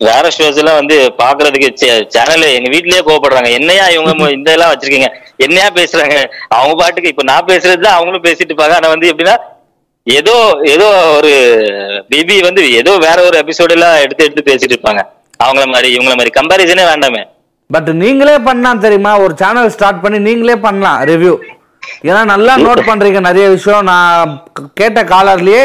வேற 0.00 0.28
ஷோஸ் 0.36 0.58
எல்லாம் 0.60 0.78
வந்து 0.80 0.96
பாக்குறதுக்கு 1.18 1.68
சேனல் 2.14 2.44
எங்க 2.56 2.68
வீட்லயே 2.74 3.02
கோவப்படுறாங்க. 3.08 3.50
என்னையா 3.58 3.84
இவங்க 3.88 4.12
இந்த 4.38 4.50
எல்லாம் 4.56 4.72
வச்சிருக்கீங்க? 4.72 5.08
என்னையா 5.38 5.68
பேசுறாங்க? 5.78 6.16
அவங்க 6.56 6.74
பாட்டுக்கு 6.82 7.12
இப்ப 7.12 7.22
நான் 7.22 7.48
பேசுறது 7.50 7.84
தான் 7.86 7.96
அவங்களும் 7.98 8.26
பேசிட்டு 8.28 8.50
இருப்பாங்க. 8.52 8.76
ஆனா 8.78 8.88
வந்து 8.88 9.10
எப்படின்னா 9.12 9.36
ஏதோ 10.06 10.34
ஏதோ 10.74 10.86
ஒரு 11.16 11.32
பிபி 12.10 12.36
வந்து 12.42 12.62
ஏதோ 12.80 12.92
வேற 12.98 13.18
ஒரு 13.22 13.36
எபிசோடு 13.42 13.70
எல்லாம் 13.70 14.00
எடுத்து 14.04 14.24
எடுத்து 14.24 14.48
பேசிட்டு 14.50 14.74
இருப்பாங்க. 14.76 15.02
அவங்கள 15.40 15.66
மாதிரி 15.74 15.88
இவங்கள 15.96 16.14
மாதிரி. 16.18 16.32
கம்பாரிசனே 16.38 16.84
வேண்டாமே. 16.90 17.22
பட் 17.74 17.90
நீங்களே 18.04 18.36
பண்ணலாம் 18.46 18.82
தெரியுமா? 18.84 19.12
ஒரு 19.24 19.34
சேனல் 19.42 19.72
ஸ்டார்ட் 19.74 20.00
பண்ணி 20.04 20.18
நீங்களே 20.28 20.56
பண்ணலாம் 20.66 21.00
ரிவ்யூ 21.10 21.34
ஏன்னா 22.08 22.22
நல்லா 22.32 22.52
நோட் 22.64 22.80
பண்றீங்க 22.88 23.20
நிறைய 23.26 23.46
விஷயம். 23.54 23.86
நான் 23.90 24.32
கேட்ட 24.80 25.00
காலர்லயே 25.12 25.62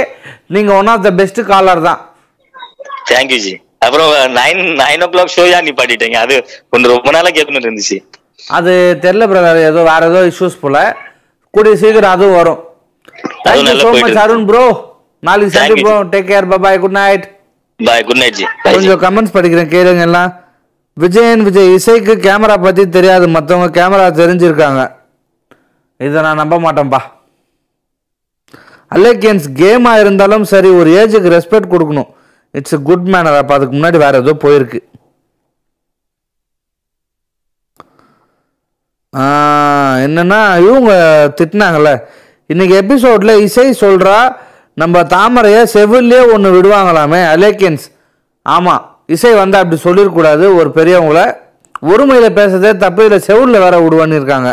நீங்க 0.56 0.72
one 0.80 0.92
of 0.94 1.06
the 1.08 1.10
best 1.20 1.42
caller 1.52 1.82
தான். 1.88 2.00
தேங்க்யூ 3.12 3.40
ஜி 3.46 3.54
அப்புறம் 3.86 4.10
நைன் 4.40 4.62
நைன் 4.84 5.04
ஓ 5.06 5.08
கிளாக் 5.14 5.34
ஷோ 5.36 5.44
யா 5.52 5.60
நீ 5.68 5.72
பாட்டிட்டீங்க 5.80 6.18
அது 6.26 6.36
ஒன்று 6.76 6.94
ரொம்ப 6.94 7.12
நாளா 7.16 7.32
கேட்கணும்னு 7.38 7.68
இருந்துச்சு. 7.70 7.98
அது 8.58 8.74
தெரியல 9.04 9.28
பிரதர் 9.32 9.60
ஏதோ 9.72 9.84
வேற 9.92 10.02
ஏதோ 10.12 10.22
இஷ்யூஸ் 10.32 10.62
போல. 10.64 10.78
கூடிய 11.54 11.76
சீக்கிரம் 11.84 12.16
அதுவும் 12.16 12.38
வரும். 12.40 12.60
Thank you 13.46 13.76
so 13.84 13.92
much. 14.04 14.20
Arun 14.26 14.48
bro 14.50 14.66
நாளைக்கு 15.28 15.52
you, 15.52 15.60
சந்திப்போம். 15.60 16.04
Take 16.14 16.30
care 16.32 16.50
bye 16.66 16.82
good 16.84 16.98
night 17.02 17.26
bye 17.80 18.04
good 18.10 18.22
night 18.24 18.38
ji. 18.42 18.46
கொஞ்சம் 18.66 19.02
கமெண்ட்ஸ் 19.06 19.36
படிக்கிறேன் 19.38 19.72
கேளுங்க 19.76 20.04
எல்லாம். 20.10 20.30
விஜயன் 21.04 21.44
விஜய் 21.48 21.74
இசைக்கு 21.78 22.14
கேமரா 22.28 22.56
பற்றி 22.66 22.84
தெரியாது. 22.96 23.26
மற்றவங்க 23.36 23.70
கேமரா 23.80 24.06
தெரிஞ்சிருக்காங்க. 24.22 24.82
இதை 26.00 26.22
நான் 26.26 26.42
நம்ப 26.42 26.56
மாட்டேன்ப்பா 26.66 27.02
அலேக்கியன்ஸ் 28.96 29.48
கேமாக 29.62 30.02
இருந்தாலும் 30.04 30.46
சரி 30.52 30.70
ஒரு 30.80 30.90
ஏஜுக்கு 31.00 31.34
ரெஸ்பெக்ட் 31.38 31.72
கொடுக்கணும். 31.74 32.10
இட்ஸ் 32.58 32.76
எ 32.78 32.80
குட் 32.90 33.08
மேனர் 33.14 33.40
அப்போ 33.40 33.54
அதுக்கு 33.56 33.76
முன்னாடி 33.78 33.98
வேறு 34.04 34.22
ஏதோ 34.24 34.34
போயிருக்கு. 34.44 34.80
என்னென்னா 39.14 39.28
என்னன்னா 40.06 40.40
இவங்க 40.68 40.92
திட்டினாங்கல்ல. 41.38 41.92
இன்றைக்கி 42.54 42.76
எபிசோடில் 42.84 43.42
இசை 43.46 43.68
சொல்கிறா 43.84 44.18
நம்ம 44.82 45.02
தாமரையை 45.16 45.62
செவிலே 45.76 46.20
ஒன்று 46.34 46.50
விடுவாங்களாமே 46.56 47.22
அலேக்கியன்ஸ். 47.36 47.86
ஆமாம் 48.46 48.84
இசை 49.14 49.34
வந்து 49.34 49.58
அப்படி 49.58 49.78
சொல்லிடக்கூடாது. 49.84 50.46
ஒரு 50.60 50.70
பெரியவங்கள 50.78 51.20
ஒருமையில் 51.92 52.38
பேசுறதே 52.40 52.72
தப்பு. 52.78 53.02
இதில் 53.06 53.26
செவுரில் 53.28 53.64
வேற 53.66 53.76
விடுவான்னு 53.84 54.20
இருக்காங்க. 54.20 54.50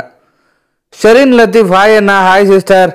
Sherin 1.02 1.34
Latif 1.38 1.72
hi 1.76 1.94
hi 2.28 2.46
sister 2.52 2.90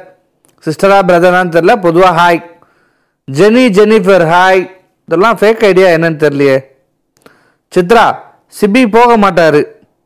சிஸ்டரா 0.65 0.99
பிரதரான்னு 1.09 1.55
தெரில 1.55 1.73
பொதுவாக 1.85 2.13
ஹாய் 2.21 2.41
ஜெனி 3.27 3.65
ஜெனிஃபர் 3.77 4.25
ஹாய் 4.33 4.61
இதெல்லாம் 5.07 5.37
ஃபேக் 5.41 5.65
ஐடியா 5.69 5.87
என்னன்னு 5.95 6.19
தெரியலையே. 6.23 6.57
சித்ரா 7.75 8.05
சிபி 8.59 8.81
போக 8.91 9.17
மாட்டார். 9.17 9.59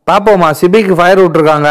பார்ப்போம்மா 0.10 0.50
சிபிக்கு 0.62 0.96
ஃபயர் 1.00 1.22
விட்ருக்காங்க 1.24 1.70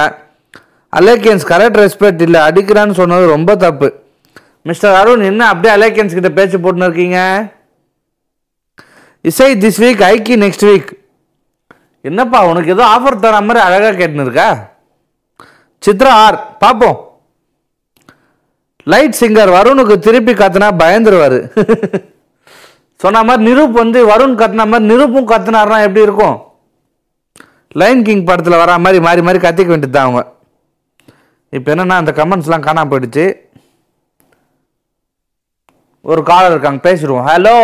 அலேக்கியன்ஸ் 0.93 1.45
கரெக்ட் 1.51 1.81
ரெஸ்பெக்ட் 1.83 2.23
இல்லை. 2.27 2.41
அடிக்கிறான்னு 2.41 2.95
சொன்னது 3.01 3.27
ரொம்ப 3.27 3.57
தப்பு. 3.57 3.89
மிஸ்டர் 4.63 4.95
அருண் 5.01 5.25
என்ன 5.31 5.49
அப்படியே 5.49 5.75
அலேக்கியன்ஸ் 5.75 6.17
கிட்ட 6.19 6.31
பேச்சு 6.39 6.59
போட்டுன்னு 6.59 6.89
இருக்கீங்க? 6.89 7.19
Isai 9.29 9.49
this 9.63 9.81
week 9.83 10.03
Iykki 10.13 10.35
next 10.45 10.67
week 10.69 10.91
என்னப்பா 12.09 12.39
உனக்கு 12.51 12.73
ஏதோ 12.75 12.85
ஆஃபர் 12.95 13.23
தர 13.25 13.41
மாதிரி 13.49 13.61
அழகாக 13.67 13.93
கேட்டுன்னு 13.99 14.27
இருக்கா 14.27 14.49
சித்ரா 15.87 16.13
ஆர் 16.25 16.39
பார்ப்போம் 16.63 16.99
லைட் 18.93 19.19
சிங்கர் 19.21 19.53
வருணுக்கு 19.57 19.97
திருப்பி 20.07 20.33
கத்துனா 20.41 20.69
பயந்துருவாரு. 20.83 21.39
சொன்ன 23.05 23.23
மாதிரி 23.29 23.47
நிரூப் 23.49 23.79
வந்து 23.83 24.01
வருண் 24.11 24.35
கத்துன 24.41 24.67
மாதிரி 24.73 24.91
நிரூப்பும் 24.93 25.31
கத்துனாருனா 25.33 25.79
எப்படி 25.87 26.07
இருக்கும்? 26.07 26.37
லைன் 27.81 28.05
கிங் 28.09 28.27
படத்தில் 28.29 28.61
வரா 28.63 28.75
மாதிரி 28.85 29.01
மாறி 29.07 29.23
மாறி 29.29 29.39
கத்திக்க 29.45 29.73
வேண்டியது 29.75 29.97
தான் 29.97 30.07
அவங்க. 30.07 30.23
இப்போ 31.59 31.69
என்னன்னா 31.75 31.97
அந்த 32.03 32.13
கமெண்ட்ஸ்லாம் 32.19 32.67
காணாம 32.67 32.91
போயிடுச்சு. 32.93 33.25
ஒரு 36.13 36.23
காலர் 36.31 36.55
இருக்காங்க 36.55 36.83
பேசிடுவோம். 36.89 37.27
ஹலோ 37.31 37.57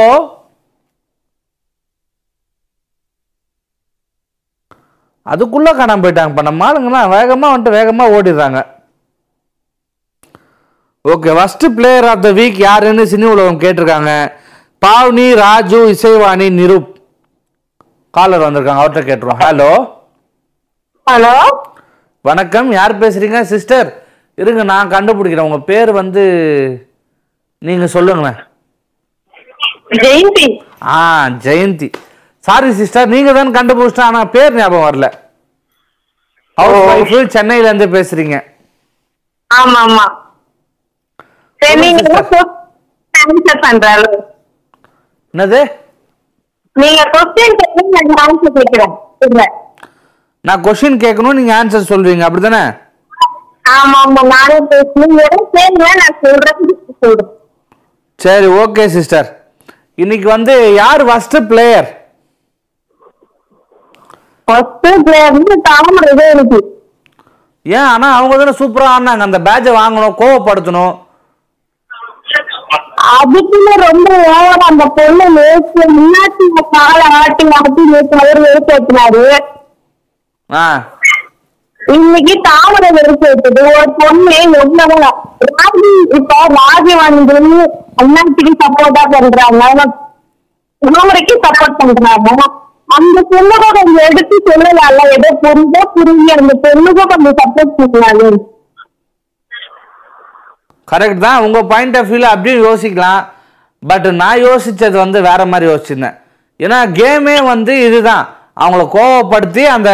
அதுக்குள்ள 5.32 5.68
காணாம 5.78 6.02
போயிட்டாங்க. 6.04 6.32
இப்போ 6.32 6.44
நம்ம 6.48 6.66
ஆளுங்கலாம் 6.68 7.14
வேகமாக 7.16 7.52
வந்துட்டு 7.52 7.76
வேகமாக 7.78 8.14
ஓடிடுறாங்க. 8.16 8.60
Okay 11.12 11.30
first 11.38 11.66
player 11.76 12.06
of 12.12 12.24
the 12.26 12.30
week 12.38 12.58
யாருன்னு 12.68 13.04
சினி 13.12 13.26
உலகம் 13.34 13.62
கேட்டிருக்காங்க. 13.64 14.12
பாவ்னி 14.84 15.26
ராஜு 15.44 15.78
இசைவாணி 15.94 16.48
நிரூப். 16.60 16.90
காலர் 18.16 18.44
வந்திருக்காங்க 18.46 18.82
அவர்கிட்ட 18.82 19.02
கேட்டுருவோம். 19.08 19.42
ஹலோ 19.44 19.70
ஹலோ 21.10 21.34
வணக்கம் 22.28 22.68
யார் 22.78 23.00
பேசுறீங்க? 23.02 23.40
சிஸ்டர் 23.52 23.88
இருங்க 24.42 24.62
நான் 24.72 24.92
கண்டுபிடிக்கிறேன். 24.94 25.48
உங்க 25.50 25.60
பேர் 25.70 25.90
வந்து 26.00 26.24
நீங்க 27.68 27.86
சொல்லுங்களேன். 27.94 28.38
ஜெயந்தி. 30.02 30.46
ஆ 30.96 30.98
ஜெயந்தி. 31.46 31.88
சாரி 32.48 32.68
சிஸ்டர் 32.78 33.10
நீங்க 33.14 33.30
தான் 33.38 33.54
கண்டுபிடிச்சிட்டா 33.56 34.04
ஆனா 34.10 34.20
பேர் 34.34 34.56
ஞாபகம் 34.58 34.86
வரல. 34.86 35.06
ஹவுஸ் 36.58 37.12
ஒய்ஃப் 37.14 37.34
சென்னையில 37.34 37.68
இருந்து 37.70 37.86
பேசுறீங்க. 37.96 38.36
ஆமா 39.50 39.80
ஆமா 39.86 40.06
என்னது? 45.34 45.60
நீங்க 46.76 47.00
நான் 50.44 50.62
கொஷின் 50.66 51.00
கேட்கணும் 51.04 51.38
நீங்க 51.38 51.52
ஆன்சர் 51.60 51.90
சொல்வீங்க 51.90 52.24
அப்படிதானே 52.26 52.62
ஆமா 53.72 53.98
ஆமா 54.02 54.20
நானே 54.32 54.58
சொல்றேன். 56.20 57.32
சரி 58.20 58.46
ஓகே 58.62 58.84
சிஸ்டர் 58.94 59.28
இன்னைக்கு 59.98 60.28
வந்து 60.28 60.54
யார் 60.76 61.02
ஃபர்ஸ்ட் 61.08 61.36
பிளேயர் 61.46 61.46
ஃபர்ஸ்ட் 61.46 61.46
பிளேயர் 61.48 61.88
வந்து 61.88 61.96
தாமரை 61.96 61.96
எனக்கு 64.18 64.37
ஏன்? 67.66 67.86
ஆனா 67.86 68.14
அவங்க 68.14 68.36
தானே 68.36 68.54
சூப்பரா 68.58 68.86
ஆடினாங்க. 68.94 69.20
அந்த 69.20 69.40
பேட்சை 69.40 69.72
வாங்கணும் 69.72 70.18
கோவப்படுத்தணும். 70.20 70.94
அதுக்குன்னு 73.16 73.72
ரொம்ப 73.80 74.08
ஓவர் 74.28 74.64
அந்த 74.68 74.84
பொண்ணு 74.86 75.30
நேற்று 75.30 75.82
முன்னாடி 75.92 76.46
காலை 76.70 77.06
ஆட்டி 77.20 77.44
ஆட்டி 77.56 77.82
நேற்று 77.84 78.18
அவர் 78.18 78.40
வெறுப்பு 78.40 78.72
ஏற்றினாரு 78.74 79.22
ஆ. 80.50 80.64
இன்னைக்கு 81.80 82.34
தாமரை 82.40 82.90
வெறுப்பு 82.90 83.26
ஏற்றுது 83.28 83.62
ஒரு 83.76 83.92
பொண்ணு 83.98 84.34
எவ்வளவு 84.36 84.98
ராஜி 85.52 85.90
இப்ப 86.14 86.34
ராஜி 86.58 86.94
வந்து 86.96 87.36
அண்ணாச்சிக்கு 88.02 88.52
சப்போர்ட்டா 88.62 89.04
பண்றாங்க. 89.10 89.84
தாமரைக்கு 90.82 91.34
சப்போர்ட் 91.44 91.78
பண்றாங்க. 91.78 92.30
அந்த 92.96 93.18
பொண்ணுக்கு 93.32 93.68
கொஞ்சம் 93.78 94.04
எடுத்து 94.10 94.36
சொல்லலாம்ல 94.48 95.02
ஏதோ 95.16 95.30
புரிஞ்சா 95.44 95.82
புரிஞ்சு 95.96 96.30
அந்த 96.36 96.54
பொண்ணுக்கு 96.64 97.02
கொஞ்சம் 97.12 97.36
சப்போர்ட் 97.40 97.74
பண்ணலாம்ல. 97.80 98.30
கரெக்ட் 100.88 101.24
தான் 101.26 101.42
உங்க 101.46 101.58
பாயிண்ட் 101.72 101.98
ஆஃப் 102.00 102.10
வியூல 102.10 102.28
அப்படியும் 102.34 102.64
யோசிக்கலாம். 102.68 103.22
பட் 103.82 104.06
நான் 104.22 104.44
யோசிச்சது 104.48 104.96
வந்து 105.04 105.18
வேற 105.28 105.40
மாதிரி 105.52 105.66
யோசிச்சிருந்தேன். 105.70 106.16
ஏன்னா 106.60 106.78
கேமே 106.98 107.36
வந்து 107.52 107.72
இதுதான். 107.88 108.24
அவங்கள 108.62 108.84
கோவப்படுத்தி 108.94 109.62
அந்த 109.76 109.90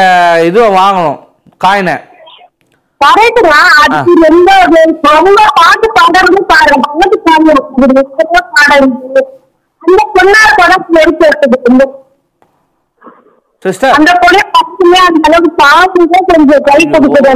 இதுவை 0.48 0.68
வாங்கணும் 0.80 1.18
காயினை 1.64 1.96
பாட்டு 3.00 3.40
பாடுறது 3.48 4.82
பாடுற 5.06 6.76
பாட்டு 6.86 7.16
பாடுறது 7.26 7.62
பாடுறது 8.28 9.22
அந்த 9.82 10.00
பொண்ணார 10.14 10.48
படம் 10.60 10.98
எடுத்து 11.02 11.26
எடுத்தது 11.28 11.58
ரொம்ப 11.68 11.82
சிஸ்டர் 13.64 13.94
அந்த 13.96 14.12
பொண்ணை 14.22 14.40
பக்கமே 14.54 14.98
அந்த 15.06 15.28
அளவுக்கு 15.28 15.50
பாத்துட்டு 15.60 16.18
கொஞ்சம் 16.30 16.64
கை 16.68 16.80
கொடுக்குது 16.86 17.32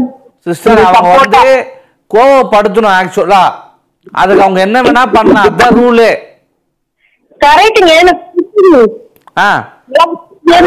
சிஸ்டர் 0.46 0.80
அவங்க 0.88 1.12
வந்து 1.16 1.54
கோவப்படுத்தணும் 2.10 2.94
ஆக்சுவலா 2.94 3.42
அதுக்கு 4.12 4.44
அவங்க 4.44 4.60
என்ன 4.66 4.82
வேணா 4.82 5.04
பண்ணலாம் 5.14 5.48
அதான் 5.48 5.76
ரூலு 5.78 6.10
கரெக்டுங்க 7.40 7.94
ஆ 9.38 9.48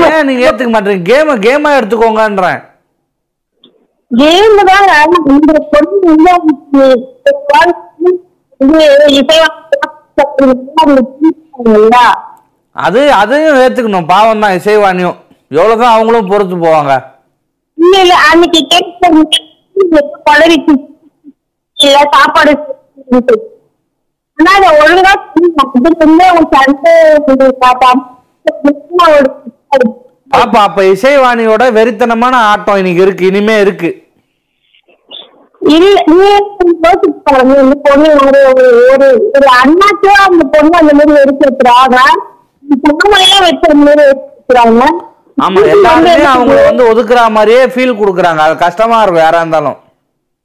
ஏன் 0.09 0.27
நீங்க 0.27 0.41
ஏத்துக்க 0.47 0.69
மாட்டீங்க 0.71 1.05
கேம 1.09 1.35
கேமா 1.45 1.69
எடுத்துக்கோங்கன்றேன் 1.77 2.59
கேம் 4.11 4.59
தான் 4.69 5.15
இந்த 5.31 5.53
பொண்ணு 5.71 6.13
இசைவாங்க 9.13 9.57
அது 12.75 12.99
அதையும் 13.13 13.57
ஏத்துக்கணும் 13.61 14.07
பாவம் 14.07 14.43
தான் 14.43 14.57
இசைவாணியும் 14.57 15.17
எவ்வளவுதான் 15.51 15.93
அவங்களும் 15.93 16.27
பொறுத்து 16.27 16.55
போவாங்க? 16.55 16.93
இல்ல 17.77 18.01
இல்ல 18.01 18.13
அன்னைக்கு 18.31 18.59
பழகிச்சு 20.29 20.73
இல்ல 21.77 21.99
சாப்பாடு. 22.11 22.53
ஆனா 24.37 24.51
அதை 24.55 24.69
ஒழுங்கா 24.79 25.13
பாப்பா 27.63 27.89
அப்ப 30.59 30.83
இசைவாணியோட 30.83 31.63
வெறித்தனமான 31.73 32.33
ஆட்டம் 32.51 32.77
இன்னைக்கு 32.77 33.01
இருக்கு. 33.01 33.25
இனிமே 33.25 33.59
இருக்கு. 33.59 33.89
இல்ல 35.61 36.03
நீ 36.05 36.15
யோசிச்சு 36.15 37.09
பொண்ணு 37.83 38.09
ஒரு 38.21 38.39
ஒரு- 38.91 39.19
அண்ணாச்சோ 39.61 40.11
அந்த 40.27 40.43
பொண்ணு 40.51 40.77
அந்த 40.77 40.93
மாதிரி 40.93 41.21
எடுத்து 41.21 41.47
வைக்கிறாங்க. 41.49 41.97
பொண்ணுமையே 42.83 43.37
வச்ச 43.39 43.75
மாதிரி 43.75 44.03
வச்சுக்கிறாங்க 44.09 44.83
ஆமா 45.37 45.61
எல்லாருமே 45.75 46.13
அவங்கள 46.33 46.57
வந்து 46.69 46.83
ஒதுக்குற 46.91 47.19
மாதிரியே 47.37 47.61
ஃபீல் 47.73 47.99
கொடுக்குறாங்க. 47.99 48.41
அது 48.47 48.55
கஷ்டமா 48.65 48.97
இருக்கும் 49.01 49.25
யாரா 49.25 49.39
இருந்தாலும். 49.43 49.77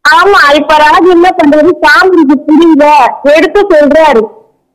ஆமா 0.04 0.40
இப்ப 0.60 0.74
ராஜ் 0.84 1.08
என்ன 1.14 1.28
பண்றது? 1.38 1.70
சாமிக்கு 1.84 2.36
புரியல. 2.48 2.84
எடுத்து 3.36 3.60
சொல்றாரு. 3.72 4.22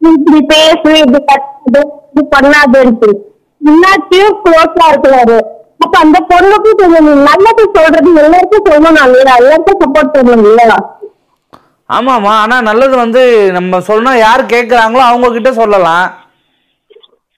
இப்படி 0.02 0.40
பேசு 0.54 0.92
இப்படி 1.06 1.82
இது 2.12 2.22
பண்ணாத 2.34 2.74
இருக்கு 2.86 3.10
என்னாச்சும் 3.62 4.38
க்ளோஸா 4.44 4.86
இருக்கிறாரு. 4.92 5.38
அப்ப 5.84 5.94
அந்த 6.06 6.18
பொண்ணுக்கும் 6.32 6.96
நீ 6.96 7.14
நல்லது 7.30 7.64
சொல்றது 7.78 8.10
எல்லாருக்கும் 8.24 8.68
சொல்லணும் 8.70 9.06
இல்லையா 9.10 9.36
எல்லாருக்கும் 9.42 9.82
சப்போர்ட் 9.84 10.14
பண்ணணும் 10.16 10.50
இல்லையா? 10.52 10.78
ஆமாமா 11.90 12.34
ஆனா 12.44 12.58
நல்லது 12.70 12.96
வந்து 13.04 13.22
நம்ம 13.58 13.80
சொன்னா 13.90 14.12
யார் 14.18 14.52
கேக்குறாங்களோ 14.54 15.04
அவங்க 15.10 15.30
கிட்ட 15.38 15.52
சொல்லலாம். 15.62 16.06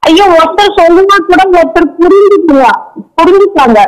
ஐயோ 0.08 0.26
ஒருத்தர் 0.38 0.78
சொல்லுனா 0.80 1.18
கூட 1.30 1.42
ஒருத்தர் 1.60 1.94
புரிஞ்சுக்குவா. 2.00 2.72
புரிஞ்சுப்பாங்க. 3.18 3.80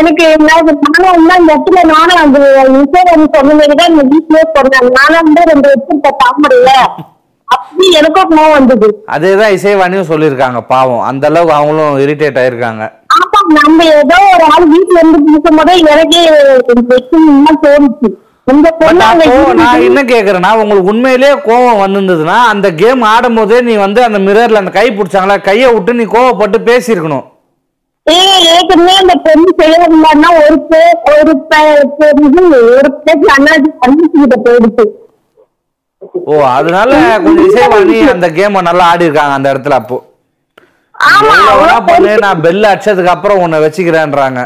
எனக்கு 0.00 0.26
நானும் 0.48 0.68
வந்து 1.14 1.34
அந்த 1.38 1.50
இடத்துல 1.54 1.80
நானும் 1.94 2.20
அந்த 2.22 2.38
இசைவன் 2.82 3.32
சொன்ன 3.34 3.54
மாதிரிதான் 3.58 3.90
இந்த 3.92 4.04
வீட்லயே 4.12 4.44
சொன்னேன். 4.56 4.94
நானும் 4.98 5.20
வந்து 5.26 5.42
ரெண்டு 5.50 5.68
வச்சிருக்க 5.72 6.10
தாமரையில 6.22 6.70
அப்படி 7.48 7.86
எனக்கும் 7.98 8.30
கோவம் 8.34 8.54
வந்தது. 8.56 8.88
அதேதான் 9.14 9.54
இசைவாணியும் 9.56 10.10
சொல்லியிருக்காங்க 10.12 10.60
பாவம். 10.72 11.02
அந்த 11.10 11.24
அளவுக்கு 11.30 11.56
அவங்களும் 11.58 11.98
இரிட்டேட் 12.04 12.40
ஆயிருக்காங்க. 12.42 12.84
ஆமா 13.16 13.40
நம்ம 13.58 13.84
ஏதோ 13.98 14.18
ஒரு 14.34 14.44
ஆள் 14.54 14.66
வீட்டுல 14.74 15.00
இருந்து 15.02 15.32
இருக்கும் 15.32 15.58
போதே 15.60 15.74
எனக்கே 15.92 16.22
தோணுச்சு. 17.64 18.10
அப்போ 18.46 18.86
நான் 19.58 19.84
என்ன 19.88 20.00
கேக்குறேன்னா 20.10 20.50
உங்களுக்கு 20.62 20.90
உண்மையிலேயே 20.92 21.34
கோவம் 21.46 21.80
வந்திருந்ததுன்னா 21.82 22.38
அந்த 22.52 22.66
கேம் 22.80 23.02
ஆடும் 23.12 23.38
போதே 23.38 23.58
நீ 23.68 23.74
வந்து 23.84 24.00
அந்த 24.06 24.18
மிரர்ல 24.26 24.60
அந்த 24.62 24.72
கை 24.78 24.86
பிடிச்சாங்களா 24.96 25.36
கையை 25.48 25.68
விட்டு 25.74 25.92
நீ 26.00 26.04
கோவப்பட்டு 26.14 26.58
பேசியிருக்கணும். 26.68 27.24
ஏற்கனவே 28.54 28.94
அந்த 29.02 29.14
பொண்ணு 29.26 29.50
செய்யறதுனா 29.60 30.30
ஒரு 30.40 30.56
ஒரு 31.12 31.32
ஒரு 32.78 32.90
பேச்சு 33.06 33.28
அண்ணாச்சி 33.36 33.70
அண்ணாச்சிக்கிட்ட 33.86 34.36
போயிடுச்சு. 34.46 34.84
ஓ 36.32 36.34
அதனால 36.56 36.90
கொஞ்சம் 37.24 37.46
இசைவாணி 37.50 37.96
அந்த 38.14 38.28
கேமை 38.38 38.62
நல்லா 38.68 38.88
ஆடி 38.92 39.08
இருக்காங்க 39.08 39.38
அந்த 39.38 39.52
இடத்துல 39.54 39.78
அப்போ. 39.82 39.98
நான் 42.26 42.42
பெல் 42.46 42.68
அடிச்சதுக்கு 42.72 43.14
அப்புறம் 43.16 43.42
உன்னை 43.44 43.58
வச்சுக்கிறேன்றாங்க. 43.64 44.42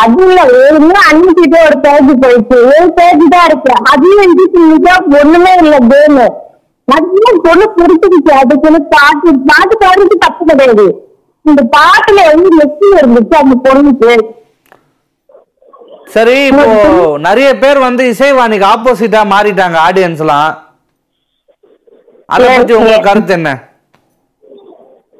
அது 0.00 0.22
இல்ல 0.26 0.40
ஏற்கனவே 0.62 1.00
அண்ணாச்சிட்ட 1.10 1.58
ஒரு 1.68 1.76
பேஜ் 1.84 2.10
போயிடுச்சு. 2.22 2.56
ஒரு 2.72 2.88
பேஜ் 2.98 3.22
தான் 3.34 3.46
இருக்கு. 3.50 3.72
அதையும் 3.92 4.22
வந்து 4.22 4.44
ஒண்ணுமே 5.20 5.52
இல்ல 5.62 5.76
கேம் 5.92 6.20
அதுவும் 6.88 7.40
பொண்ணு 7.46 7.66
பிடிச்சிருச்சு. 7.78 8.32
அதுக்குன்னு 8.42 8.80
பாட்டு 8.94 9.30
பாட்டு 9.50 9.74
பாடுறது 9.82 10.16
தப்பு 10.24 10.42
கிடையாது. 10.50 10.86
இந்த 11.44 11.62
பாட்டுல 11.76 12.20
வந்து 12.32 12.50
வெற்றி 12.60 12.88
இருந்துச்சு 13.00 13.36
அந்த 13.42 13.54
பொண்ணுக்கு. 13.66 14.12
சரி 16.14 16.36
இப்போ 16.48 16.64
நிறைய 17.28 17.48
பேர் 17.62 17.78
வந்து 17.88 18.02
இசைவாணிக்கு 18.12 18.66
ஆப்போசிட்டா 18.72 19.20
மாறிட்டாங்க 19.34 19.78
ஆடியன்ஸ்லாம் 19.86 20.52
அதை 22.34 22.46
பத்தி 22.58 22.74
உங்க 22.80 22.98
கருத்து 23.06 23.32
என்ன? 23.38 23.50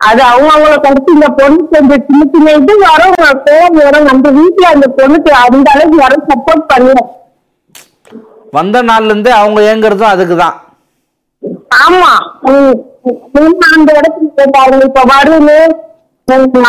அது 0.09 0.21
அவங்க 0.31 0.49
அவங்கள 0.55 0.77
கருத்து 0.85 1.17
இந்த 1.17 1.29
பொண்ணு 1.39 1.61
கொஞ்சம் 1.73 2.03
சின்ன 2.07 2.23
சின்ன 2.33 2.55
இது 2.61 2.75
வரும் 2.85 3.15
கோவம் 3.47 3.79
வரும். 3.81 4.09
நம்ம 4.11 4.31
வீட்டுல 4.39 4.67
அந்த 4.75 4.87
பொண்ணுக்கு 4.99 5.31
அந்த 5.45 5.69
அளவுக்கு 5.75 6.03
யாரும் 6.03 6.29
சப்போர்ட் 6.31 6.69
பண்ணல. 6.73 7.01
வந்த 8.57 8.83
நாள்ல 8.89 9.13
இருந்தே 9.13 9.33
அவங்க 9.41 9.61
ஏங்குறதும் 9.71 10.13
அதுக்கு 10.15 10.37
தான் 10.43 10.57
ஆமா 11.85 12.13
அந்த 13.77 13.89
இடத்துக்கு 13.99 14.31
போட்டாங்க 14.39 14.77
இப்ப 14.89 15.03
வருண் 15.13 15.51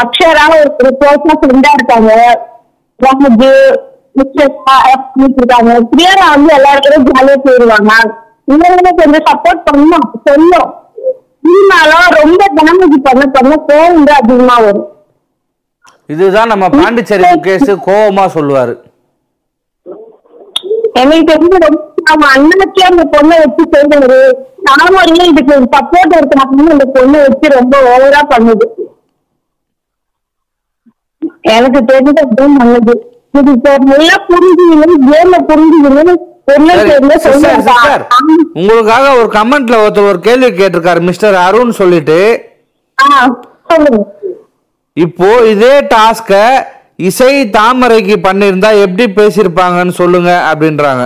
அக்ஷரா 0.04 0.46
ஒரு 0.56 0.90
க்ளோஸா 1.00 1.34
ஃப்ரெண்டா 1.42 1.70
இருக்காங்க. 1.78 2.12
ரமஜு 3.00 3.52
இருக்காங்க. 5.38 5.72
பிரியாரா 5.92 6.26
வந்து 6.34 6.52
எல்லாருக்கும் 6.58 7.08
ஜாலியா 7.10 7.38
போயிடுவாங்க 7.46 7.94
இவங்க 8.54 8.90
கொஞ்சம் 9.00 9.28
சப்போர்ட் 9.30 9.66
பண்ணணும். 9.68 10.08
சொல்லும். 10.28 10.68
இருந்தாலும் 11.46 12.16
ரொம்ப 12.22 12.44
டேமேஜ் 12.58 12.98
பண்ண 13.08 13.24
பண்ண 13.38 13.54
கோவம் 13.70 13.96
வந்து 13.98 14.14
அதிகமா 14.20 14.56
வரும். 14.66 14.88
இதுதான் 16.14 16.52
நம்ம 16.54 16.66
பாண்டிச்சேரி 16.80 17.24
முகேஷ் 17.34 17.72
கோவமா 17.88 18.26
சொல்லுவாரு. 18.36 18.74
எனக்கு 21.02 21.24
தெரிஞ்சு 21.32 21.58
ரொம்ப 21.66 22.28
அண்ணனுக்கே 22.36 22.84
அந்த 22.90 23.04
பொண்ணை 23.14 23.38
வச்சு 23.44 23.64
செய்யுது 23.74 24.20
தாமரையே 24.68 25.24
இதுக்கு 25.32 25.56
சப்போர்ட் 25.74 26.18
இருக்கிறாங்கன்னு 26.20 26.76
அந்த 26.76 26.86
பொண்ணை 26.96 27.18
வச்சு 27.26 27.48
ரொம்ப 27.58 27.76
ஓவரா 27.94 28.22
பண்ணுது. 28.34 28.68
எனக்கு 31.56 31.80
தெரிஞ்ச 31.92 32.18
அப்படியே 32.26 32.54
பண்ணுது 32.62 32.96
இது 33.40 33.52
இப்போ 33.58 33.72
நல்லா 33.92 34.16
புரிஞ்சுக்கணும் 34.30 35.02
கேம 35.10 35.40
புரிஞ்சுக்கணும். 35.50 36.25
உங்களுக்காக 38.60 39.06
ஒரு 39.20 39.28
கமெண்ட்ல 39.36 39.76
ஒருத்தர் 39.84 40.10
ஒரு 40.12 40.20
கேள்வி 40.28 40.50
கேட்டிருக்காரு 40.60 41.02
மிஸ்டர் 41.10 41.36
அருண் 41.46 41.72
சொல்லிட்டு. 41.80 42.20
இப்போ 45.06 45.30
இதே 45.52 45.74
டாஸ்க 45.94 46.32
இசை 47.10 47.34
தாமரைக்கு 47.56 48.16
பண்ணியிருந்தா 48.26 48.70
எப்படி 48.86 49.06
பேசியிருப்பாங்கன்னு 49.20 49.94
சொல்லுங்க 50.02 50.32
அப்படின்றாங்க. 50.50 51.06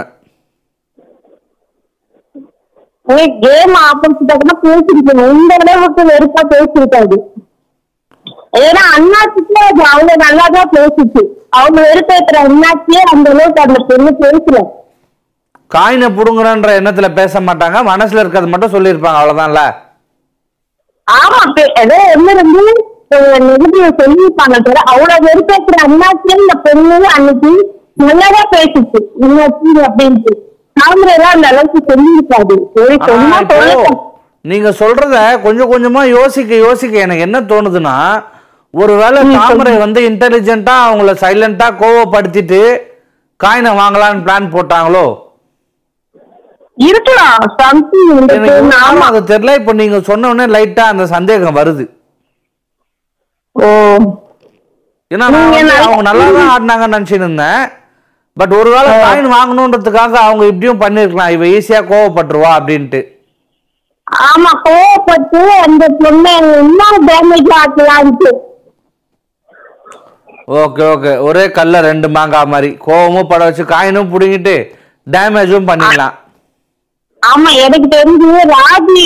கேம் 3.46 3.76
ஆப்போசிட்டாக 3.88 4.56
பேசிருக்கணும். 4.66 5.32
இந்த 5.38 5.54
அளவுக்கு 5.62 6.02
வெறுப்பா 6.12 6.42
பேசிருக்காது 6.54 7.18
ஏன்னா 8.66 8.84
அண்ணாச்சிக்கு 8.98 9.58
அது 9.70 9.82
அவங்க 9.94 10.14
நல்லா 10.26 10.46
தான் 10.58 10.74
பேசிச்சு. 10.76 11.24
அவங்க 11.58 11.80
வெறுப்பேற்றுற 11.88 12.38
அண்ணாச்சியே 12.50 13.02
அந்த 13.14 13.28
அளவுக்கு 13.34 13.66
அந்த 13.68 13.80
பொண்ணு 13.90 14.12
பேசல. 14.24 14.60
காயினை 15.72 16.08
புடுங்குறன்ற 16.18 16.70
எண்ணத்துல 16.80 17.08
பேச 17.18 17.40
மாட்டாங்க. 17.42 17.78
மனசுல 17.90 18.22
இருக்கிறது 18.22 18.52
மட்டும் 18.54 18.74
சொல்லியிருப்பாங்க 18.76 19.20
அவ்வளவுதான்ல? 19.20 19.62
ஆமா 21.08 21.40
ஏதோ 21.82 21.98
ஒண்ணு 22.14 22.32
ரெண்டு 22.40 22.62
நெகட்டிவ் 23.44 24.00
சொல்லியிருப்பாங்க 24.02 24.56
தவிர 24.60 24.82
அவ்வளவு 24.94 25.26
வெறுப்பேற்றுற 25.28 25.78
அண்ணாச்சியே 25.86 26.36
இந்த 26.42 26.56
பொண்ணு 26.66 26.96
அன்னைக்கு 27.18 27.52
பேசிச்சு. 28.54 29.00
அண்ணாச்சி 29.24 29.70
அப்படின்ட்டு. 29.88 30.34
தாமரைலாம் 30.78 31.34
அந்த 31.36 31.48
அளவுக்கு 31.52 31.80
சொல்லியிருக்காது 31.90 32.56
சரி 32.76 32.98
சொன்னா 33.08 33.40
நீங்க 34.46 34.70
சொல்றத 34.82 35.16
கொஞ்சம் 35.46 35.72
கொஞ்சமா 35.72 36.02
யோசிக்க 36.10 36.52
யோசிக்க 36.66 37.06
எனக்கு 37.06 37.26
என்ன 37.26 37.40
தோணுதுன்னா 37.50 37.96
ஒருவேளை 38.74 39.20
தாமரை 39.36 39.74
வந்து 39.84 40.00
இன்டெலிஜென்ட்டா 40.10 40.76
அவங்கள 40.86 41.14
சைலண்டா 41.24 41.68
கோவப்படுத்திட்டு 41.82 42.62
காயினை 43.40 43.72
வாங்கலாம்னு 43.80 44.24
பிளான் 44.26 44.54
போட்டாங்களோ? 44.56 45.04
இருக்கலாம் 46.80 47.42
சம்திங் 47.62 48.10
ஆமா. 48.88 49.06
அது 49.12 49.22
தெரியல. 49.32 49.54
இப்போ 49.60 49.74
நீங்க 49.80 49.98
சொன்ன 50.10 50.30
உடனே 50.32 50.46
லைட்டா 50.56 50.84
அந்த 50.94 51.06
சந்தேகம் 51.16 51.58
வருது. 51.60 51.86
ஓ. 53.56 53.68
ஏன்னா 55.12 55.26
அவங்க 55.28 56.02
நல்லா 56.10 56.26
தான் 56.38 56.52
ஆடினாங்கன்னு 56.54 56.96
நினைச்சிட்டு 56.96 57.26
இருந்தேன். 57.26 57.62
பட் 58.38 58.54
ஒருவேளை 58.58 58.90
காயின் 59.04 59.34
வாங்கணுன்றதுக்காக 59.38 60.14
அவங்க 60.26 60.44
இப்படியும் 60.52 60.82
பண்ணிருக்கலாம் 60.84 61.34
இவ 61.36 61.46
ஈஸியா 61.56 61.80
கோவப்பட்டுருவா 61.92 62.52
அப்படின்ட்டு. 62.58 63.02
ஆமா 64.28 64.52
கோவப்பட்டு 64.68 65.42
அந்த 65.66 65.84
பொண்ணை 66.04 66.34
இன்னும் 66.62 67.08
டேமேஜ் 67.10 67.52
ஆக்கலான்ட்டு. 67.62 68.30
ஓகே 70.62 70.84
ஓகே 70.94 71.12
ஒரே 71.28 71.44
கல்ல 71.58 71.82
ரெண்டு 71.90 72.08
மாங்காய் 72.16 72.52
மாதிரி. 72.54 72.70
கோவமும் 72.88 73.30
பட 73.32 73.42
வச்சு 73.48 73.66
காயினும் 73.74 74.12
புடுங்கிட்டு 74.14 74.56
டேமேஜும் 75.08 75.70
பண்ணிடலாம். 75.70 76.16
ஆமா 77.24 77.50
எனக்கு 77.64 77.88
தெரிஞ்சு 77.96 78.28
ராஜி 78.52 79.06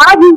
ராஜி 0.00 0.28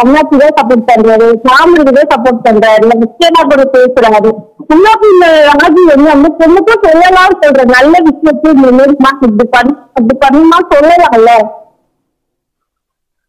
அண்ணாச்சி 0.00 0.36
தான் 0.42 0.56
சப்போர்ட் 0.58 0.86
பண்றாரு. 0.90 1.26
சாமிக்கு 1.46 1.92
தான் 1.96 2.12
சப்போர்ட் 2.12 2.44
பண்றாரு. 2.46 2.80
இல்ல 2.82 2.94
முக்கியமா 3.02 3.40
கூட 3.50 3.62
பேசுறாரு. 3.74 4.30
சின்ன 4.70 4.86
பிள்ளை 5.02 5.28
ராஜி 5.52 5.82
வந்து 5.92 6.08
அந்த 6.14 6.28
பொண்ணுக்கும் 6.40 6.84
சொல்லலாம் 6.86 7.36
சொல்ற. 7.42 7.64
நல்ல 7.76 7.94
விஷயத்தை 8.08 8.50
இந்த 8.56 8.70
மாதிரிமா 8.78 9.12
இப்படி 9.18 9.46
பண்ணு 9.56 9.74
அப்படி 9.96 10.16
பண்ணுமா 10.24 10.58
சொல்லலாம்ல? 10.72 11.32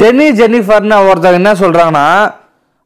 ஜெனி 0.01 0.27
ஜெனிஃபர்னு 0.39 0.97
ஒருத்தங்க 1.09 1.39
என்ன 1.41 1.51
சொல்றாங்கன்னா 1.63 2.05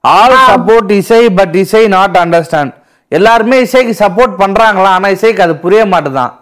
all 0.03 0.35
support 0.49 0.89
Isai 0.99 1.21
but 1.37 1.55
Isai 1.63 1.83
not 1.95 2.17
understand 2.23 2.73
எல்லாருமே 3.11 3.57
இசைக்கு 3.65 3.93
சப்போர்ட் 4.03 4.33
பண்றாங்களா? 4.41 4.89
ஆனா 4.97 5.07
இசைக்கு 5.15 5.43
அது 5.45 5.53
புரிய 5.63 5.81
மாட்டுதான். 5.93 6.33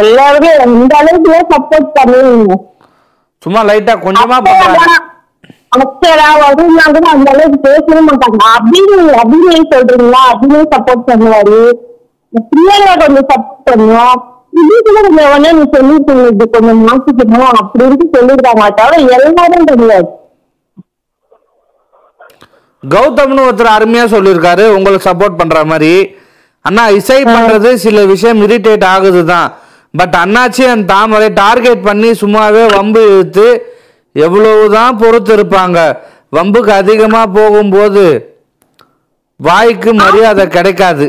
எல்லாருமே 0.00 0.50
இந்த 0.66 0.92
அளவுக்கு 1.00 1.38
சப்போர்ட் 1.54 1.88
பண்ணுவீங்க 1.98 2.56
சும்மா 3.42 3.60
லைட்டா 3.70 3.94
கொஞ்சமா 4.06 4.38
பண்றாங்க. 4.46 4.96
அக்ஷரா 5.72 6.28
வருணாங்க 6.42 7.00
அந்த 7.14 7.28
அளவுக்கு 7.32 7.58
பேசவே 7.66 8.00
மாட்டாங்க. 8.06 8.38
அப்படின்னு 8.56 8.96
அப்படின்னு 9.22 9.66
சொல்றீங்களா? 9.72 10.22
அப்படின்னு 10.32 10.60
சப்போர்ட் 10.74 11.04
பண்ணுவாரு? 11.10 11.60
பிள்ளைங்களை 12.50 12.94
கொஞ்சம் 13.02 13.28
சப்போர்ட் 13.32 13.68
பண்ணுவோம் 13.70 14.18
இதுக்குள்ள 14.60 15.00
கொஞ்சம் 15.06 15.28
உடனே 15.32 15.50
நீ 15.58 15.64
சொல்லிட்டு 15.76 16.14
இது 16.32 16.44
கொஞ்சம் 16.54 16.80
மாத்திக்கணும் 16.86 17.52
அப்படின்னு 17.60 18.06
சொல்லிருக்காங்க 18.16 18.66
தவிர 18.80 18.96
எல்லாரும் 19.18 19.70
தெரியாது. 19.72 20.08
கௌதம்னு 22.82 23.46
ஒருத்தர் 23.46 23.76
அருமையா 23.76 24.04
சொல்லியிருக்காரு. 24.16 24.64
உங்களுக்கு 24.76 25.08
சப்போர்ட் 25.08 25.40
பண்ற 25.40 25.64
மாதிரி. 25.72 25.94
அண்ணா 26.64 26.84
இசை 26.98 27.18
பண்றது 27.34 27.70
சில 27.82 27.98
விஷயம் 28.12 28.40
இரிட்டேட் 28.46 28.84
ஆகுது 28.94 29.20
தான் 29.32 29.50
பட் 29.94 30.16
அண்ணாச்சி 30.22 30.64
அந்த 30.72 30.88
தாமரை 30.94 31.28
டார்கெட் 31.42 31.86
பண்ணி 31.86 32.10
சும்மாவே 32.22 32.64
வம்பு 32.74 33.02
இழுத்து 33.12 33.46
எவ்வளவுதான் 34.16 34.96
பொறுத்து 34.96 35.32
இருப்பாங்க 35.36 35.78
வம்புக்கு 36.32 36.72
அதிகமா 36.72 37.26
போகும்போது 37.36 38.04
வாய்க்கு 39.40 39.90
மரியாதை 39.94 40.44
கிடைக்காது. 40.48 41.06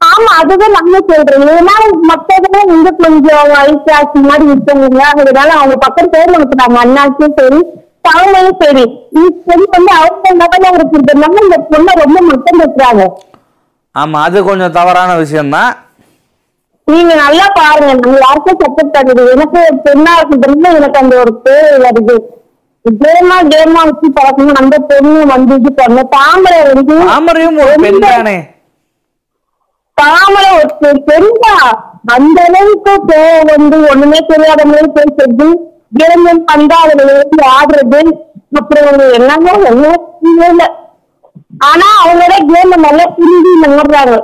ஆமா 0.00 0.30
அதுதான் 0.40 0.76
நம்ம 0.76 1.00
சொல்றோம். 1.08 1.44
ஏன்னா 1.58 1.74
மத்ததெல்லாம் 2.10 2.70
இங்க 2.74 2.90
கொஞ்சம் 3.02 3.50
வயசாச்சு 3.52 4.20
மாதிரி 4.28 4.46
இருக்கவங்க 4.50 5.02
அதனால 5.12 5.50
அவங்க 5.52 5.76
பக்கம் 5.76 6.10
பேர் 6.10 6.34
நடத்துறாங்க 6.34 6.78
அண்ணாச்சும் 6.84 7.36
சரி 7.40 7.60
அவங்களும் 8.10 8.58
சரி. 8.62 8.84
இந்த 9.16 9.28
பொண்ணு 9.46 9.66
வந்து 9.74 9.92
அவங்க 9.98 10.30
லெவல்ல 10.40 10.78
இருக்கிறதுனால 10.78 11.44
இந்த 11.44 11.58
பொண்ணை 11.70 11.92
ரொம்ப 12.02 12.18
மட்டம் 12.30 12.60
வைக்கிறாங்க. 12.62 13.02
ஆமா 13.94 14.18
அது 14.22 14.44
கொஞ்சம் 14.44 14.72
தவறான 14.72 15.16
விஷயம்தான். 15.16 15.70
நீங்க 16.88 17.12
நல்லா 17.16 17.44
பாருங்க. 17.56 17.90
நம்ம 17.96 18.20
யாருக்கும் 18.22 18.60
சப்போர்ட் 18.62 18.94
பண்ணுது 18.96 19.24
எனக்கு 19.34 19.58
பெண்ணா 19.84 20.12
இருக்கிறதுனால 20.18 20.78
எனக்கு 20.78 20.98
அந்த 20.98 21.14
ஒரு 21.18 21.32
பேர் 21.44 21.74
வருது 21.84 22.16
கேமா 22.84 23.36
கேமா 23.50 23.80
வச்சு 23.82 24.08
பழக்கணும் 24.14 24.60
அந்த 24.60 24.76
பொண்ணு 24.88 25.10
வந்து 25.32 25.54
இது 25.54 25.70
பண்ண 25.74 26.02
தாமரை 26.14 26.58
வந்து 26.70 26.94
தாமரையும் 27.04 27.60
ஒரு 27.64 27.74
பெண் 27.84 28.00
தானே 28.06 28.36
தாமரை 29.98 30.50
ஒரு 30.56 30.70
பெ- 30.80 31.00
பெண்ணா 31.08 31.54
அந்த 32.14 32.38
அளவுக்கு 32.46 32.92
கோவம் 33.08 33.50
வந்து 33.52 33.76
ஒண்ணுமே 33.90 34.20
தெரியாத 34.28 34.62
மாதிரி 34.64 34.88
பேசுறது. 34.96 35.46
கேம் 35.98 36.24
பந்தா 36.48 36.76
அதுல 36.84 37.02
இருந்து 37.10 37.42
ஆடுறது. 37.54 38.00
அப்புறம் 38.58 38.86
என்னமோ 39.12 39.52
என்ன 39.70 39.86
இல்ல 40.44 40.62
ஆனா 41.64 41.86
அவங்களோட 42.00 42.34
கேம் 42.50 42.74
நல்லா 42.84 43.04
புரிஞ்சு 43.16 43.52
நம்புறாங்க 43.64 44.16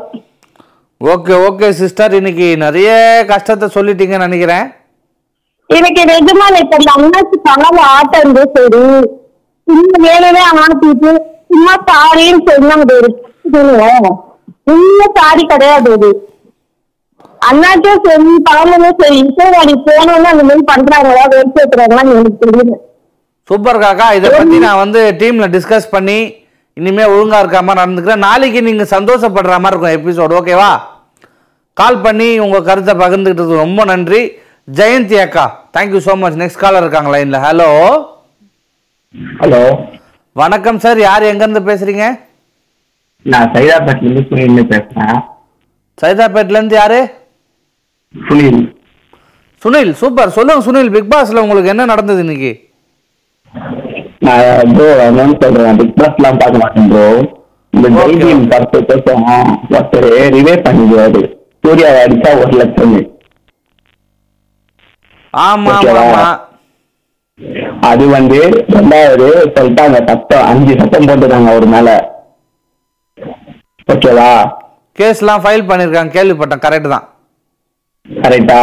ஓகே 1.01 1.35
ஓகே 1.49 1.67
சிஸ்டர். 1.81 2.15
இன்னைக்கு 2.19 2.47
நிறைய 2.63 2.91
கஷ்டத்தை 3.33 3.67
சொல்லிட்டீங்கன்னு 3.75 4.27
நினைக்கிறேன். 4.29 4.67
எனக்கு 5.71 6.03
நிஜமா 6.11 6.47
இப்ப 6.63 6.77
அந்த 6.79 6.91
அண்ணாச்சி 6.97 7.37
கனவு 7.49 7.81
ஆட்டம் 7.97 8.33
சரி. 8.57 8.81
இந்த 9.67 9.95
வேலையிலே 10.07 10.43
ஆட்டிட்டு 10.63 11.11
சும்மா 11.51 11.75
சாரின்னு 11.91 12.41
சொன்னாங்க 12.49 12.95
இன்னும் 14.73 15.15
சாரி 15.19 15.43
கிடையாது 15.53 15.91
அது 15.97 16.11
அண்ணாச்சும் 17.51 18.03
சரி 18.07 18.35
பாவமும் 18.49 18.99
சரி. 19.03 19.19
இசைவாடி 19.29 19.75
போனோன்னு 19.87 20.33
அந்த 20.33 20.45
மாதிரி 20.49 20.65
பண்றாங்களா 20.73 21.25
வெறுப்பேற்றுறாங்களான்னு 21.35 22.17
எனக்கு 22.17 22.43
தெரியல. 22.45 22.75
சூப்பர் 23.51 23.83
காக்கா. 23.85 24.07
இதை 24.19 24.29
பத்தி 24.31 24.57
நான் 24.67 24.83
வந்து 24.85 25.01
டீம்ல 25.21 25.47
டிஸ்கஸ் 25.55 25.93
பண்ணி 25.95 26.19
இனிமே 26.79 27.05
ஒழுங்கா 27.13 27.39
இருக்க 27.43 27.61
மாதிரி 27.63 27.81
நடந்துக்கிறேன் 27.83 28.25
நாளைக்கு 28.27 28.61
நீங்க 28.67 28.85
சந்தோஷப்படுற 28.95 29.55
மாதிரி 29.63 29.75
இருக்கும் 29.75 29.97
எபிசோடு 29.99 30.39
ஓகேவா 30.41 30.71
கால் 31.77 32.03
பண்ணி 32.05 32.29
உங்க 32.45 32.59
கருத்தை 32.69 32.95
பகிர்ந்துக்கிட்டது 33.03 33.63
ரொம்ப 33.65 33.81
நன்றி. 33.85 34.21
ஜெயந்தி 34.69 35.17
அக்கா 35.25 35.45
thank you 35.75 36.01
so 36.07 36.15
much 36.23 36.39
next 36.41 36.63
caller 36.63 36.85
இருக்காங்க 36.85 37.11
லைன்ல 37.15 37.39
ஹலோ 37.45 37.69
ஹலோ 39.41 39.63
வணக்கம் 40.37 40.81
சார் 40.85 40.99
யார் 41.01 41.29
எங்க 41.31 41.43
இருந்து 41.45 41.63
பேசுறீங்க? 41.69 42.05
நான் 43.27 43.49
சைதாபேட்ல 43.55 44.07
இருந்து 44.07 44.25
சுனில் 44.31 44.71
பேசுறேன். 44.73 45.17
சைதாப்பேட்லேருந்து 45.99 46.77
யாரு? 46.79 47.01
சுனில் 48.15 48.61
சுனில் 49.63 49.93
சூப்பர் 50.01 50.37
சொல்லுங்க 50.37 50.67
சுனில் 50.67 50.93
பிக் 50.95 51.13
பாஸ்ல 51.15 51.43
உங்களுக்கு 51.45 51.73
என்ன 51.75 51.87
நடந்தது 51.93 52.23
இன்னைக்கு? 52.27 52.53
நான் 54.29 54.73
ப்ரோ 54.77 54.89
என்னன்னு 55.09 55.37
சொல்றேன். 55.43 55.77
பிக் 55.81 55.99
பாஸ்லாம் 56.01 56.41
பார்க்க 56.41 56.63
மாட்டேன் 56.63 56.89
ப்ரோ 56.93 57.05
இந்த. 57.73 57.87
தைரியம் 57.97 58.45
பத்து 58.53 58.79
பேசும் 58.89 59.25
ஒருத்தர் 59.75 60.09
ரிவே 60.35 60.55
பண்ணிடுவாரு 60.67 61.23
சூர்யாவை 61.65 61.99
அடிச்சா 62.05 62.31
ஒரு 62.43 62.55
லட்சம். 62.61 62.95
ஆமா 65.35 65.75
அது 67.89 68.05
வந்து 68.15 68.39
ரெண்டாவது 68.77 69.27
சொல்லிட்டாங்க 69.57 69.99
சட்டம் 70.09 70.47
அஞ்சு 70.51 70.73
சட்டம் 70.81 71.07
போட்டுருக்காங்க 71.09 71.51
அவர் 71.55 71.67
மேல. 71.75 71.91
ஓகேவா 73.93 74.31
கேஸ்லாம் 74.99 75.43
ஃபைல் 75.45 75.69
பண்ணியிருக்காங்க 75.69 76.17
கேள்விப்பட்டேன். 76.17 76.65
கரெக்ட் 76.65 76.93
தான். 76.95 77.07
கரெக்டா 78.07 78.61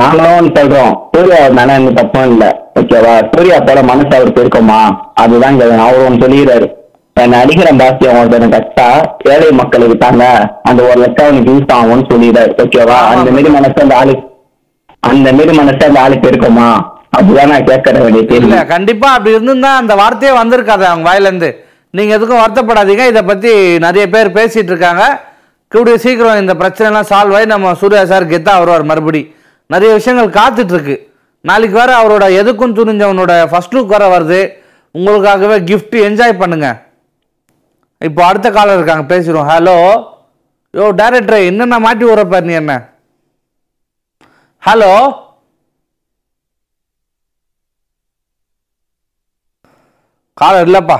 நாங்களும் 0.00 0.54
சொல்றோம். 0.58 0.94
சூர்யா 1.14 1.40
மேல 1.58 1.78
எந்த 1.80 1.92
தப்பும் 1.98 2.28
இல்ல. 2.32 2.44
ஓகேவா? 2.80 3.12
சூர்யா 3.32 3.58
போல 3.66 3.82
மனசு 3.90 4.12
அவருக்கு 4.18 4.42
இருக்குமா 4.44 4.80
அதுதான் 5.22 5.58
கேட்கணும் 5.60 5.86
அவர் 5.88 6.06
ஒன்று 6.08 6.24
சொல்லிடுறாரு 6.24 6.66
அடிக்கிற 7.42 7.68
பாக்கியம் 7.80 8.16
ஒருத்தர் 8.20 8.54
கட்டா 8.54 8.88
ஏழை 9.34 9.46
மக்களுக்கு 9.60 9.96
தாங்க. 10.02 10.24
அந்த 10.68 10.80
ஒரு 10.88 10.98
லட்சம் 11.04 11.26
அவனுக்கு 11.28 11.52
யூஸ் 11.52 11.72
ஆகும்னு 11.76 12.04
சொல்லிடுறாரு 12.10 12.52
ஓகேவா? 12.64 12.98
அந்த 13.12 13.30
மாரி 13.36 13.50
மனசு 13.56 13.80
அந்த 13.84 13.94
ஆளு 14.00 14.14
அந்த 15.10 15.28
மாரி 15.38 15.52
மனசு 15.60 15.82
அந்த 15.88 16.00
ஆளுக்கு 16.04 16.28
இருக்குமா 16.32 16.68
அதுதான் 17.18 17.50
நான் 17.52 17.68
கேட்கற 17.70 17.96
வேண்டிய 18.04 18.22
கேள்வி. 18.30 18.52
கண்டிப்பா 18.74 19.08
அப்படி 19.16 19.34
இருந்திருந்தா 19.36 19.70
அந்த 19.82 19.92
வார்த்தையே 20.00 20.32
வந்திருக்காது 20.40 20.84
அவங்க 20.90 21.06
வாயிலேருந்து. 21.08 21.50
நீங்க 21.94 22.12
எதுக்கும் 22.16 22.42
வருத்தப்படாதீங்க. 22.42 23.04
இதை 23.12 23.22
பத்தி 23.30 23.52
நிறைய 23.86 24.04
பேர் 24.14 24.36
பேசிட்டு 24.38 24.72
இருக்காங்க. 24.72 25.04
கூடிய 25.72 25.94
சீக்கிரம் 26.04 26.40
இந்த 26.42 26.54
பிரச்சனை 26.62 26.86
எல்லாம் 26.90 27.08
சால்வ் 27.12 27.36
ஆகி 27.36 27.46
நம்ம 27.54 27.72
சூர்யா 27.82 28.02
சார் 28.10 28.30
கெத்தா 28.32 28.52
வருவார் 28.62 28.88
மறுபடி. 28.90 29.22
நிறைய 29.70 29.90
விஷயங்கள் 29.98 30.36
காத்துட்டு 30.38 30.74
இருக்கு. 30.76 30.96
நாளைக்கு 31.48 31.76
வேறு 31.80 31.92
அவரோட 32.00 32.24
எதுக்கும் 32.40 32.76
துணிஞ்சவனோட 32.78 33.32
ஃபஸ்ட் 33.50 33.74
லுக் 33.76 33.94
வர 33.94 34.04
வருது. 34.14 34.40
உங்களுக்காகவே 34.94 35.56
கிஃப்ட்டு 35.68 36.04
என்ஜாய் 36.08 36.40
பண்ணுங்கள் 36.42 36.78
இப்போ 38.00 38.20
அடுத்த 38.28 38.48
காலர் 38.56 38.78
இருக்காங்க 38.78 39.04
பேசிடுவோம். 39.12 39.50
ஹலோ 39.52 39.76
யோ 40.78 40.86
டேரக்டர் 41.00 41.46
என்னென்ன 41.50 41.76
மாட்டி 41.84 42.04
விடுறப்ப 42.06 42.40
நீ 42.48 42.54
என்ன? 42.62 42.74
ஹலோ 44.62 44.90
காலர் 50.40 50.66
இல்லைப்பா. 50.68 50.96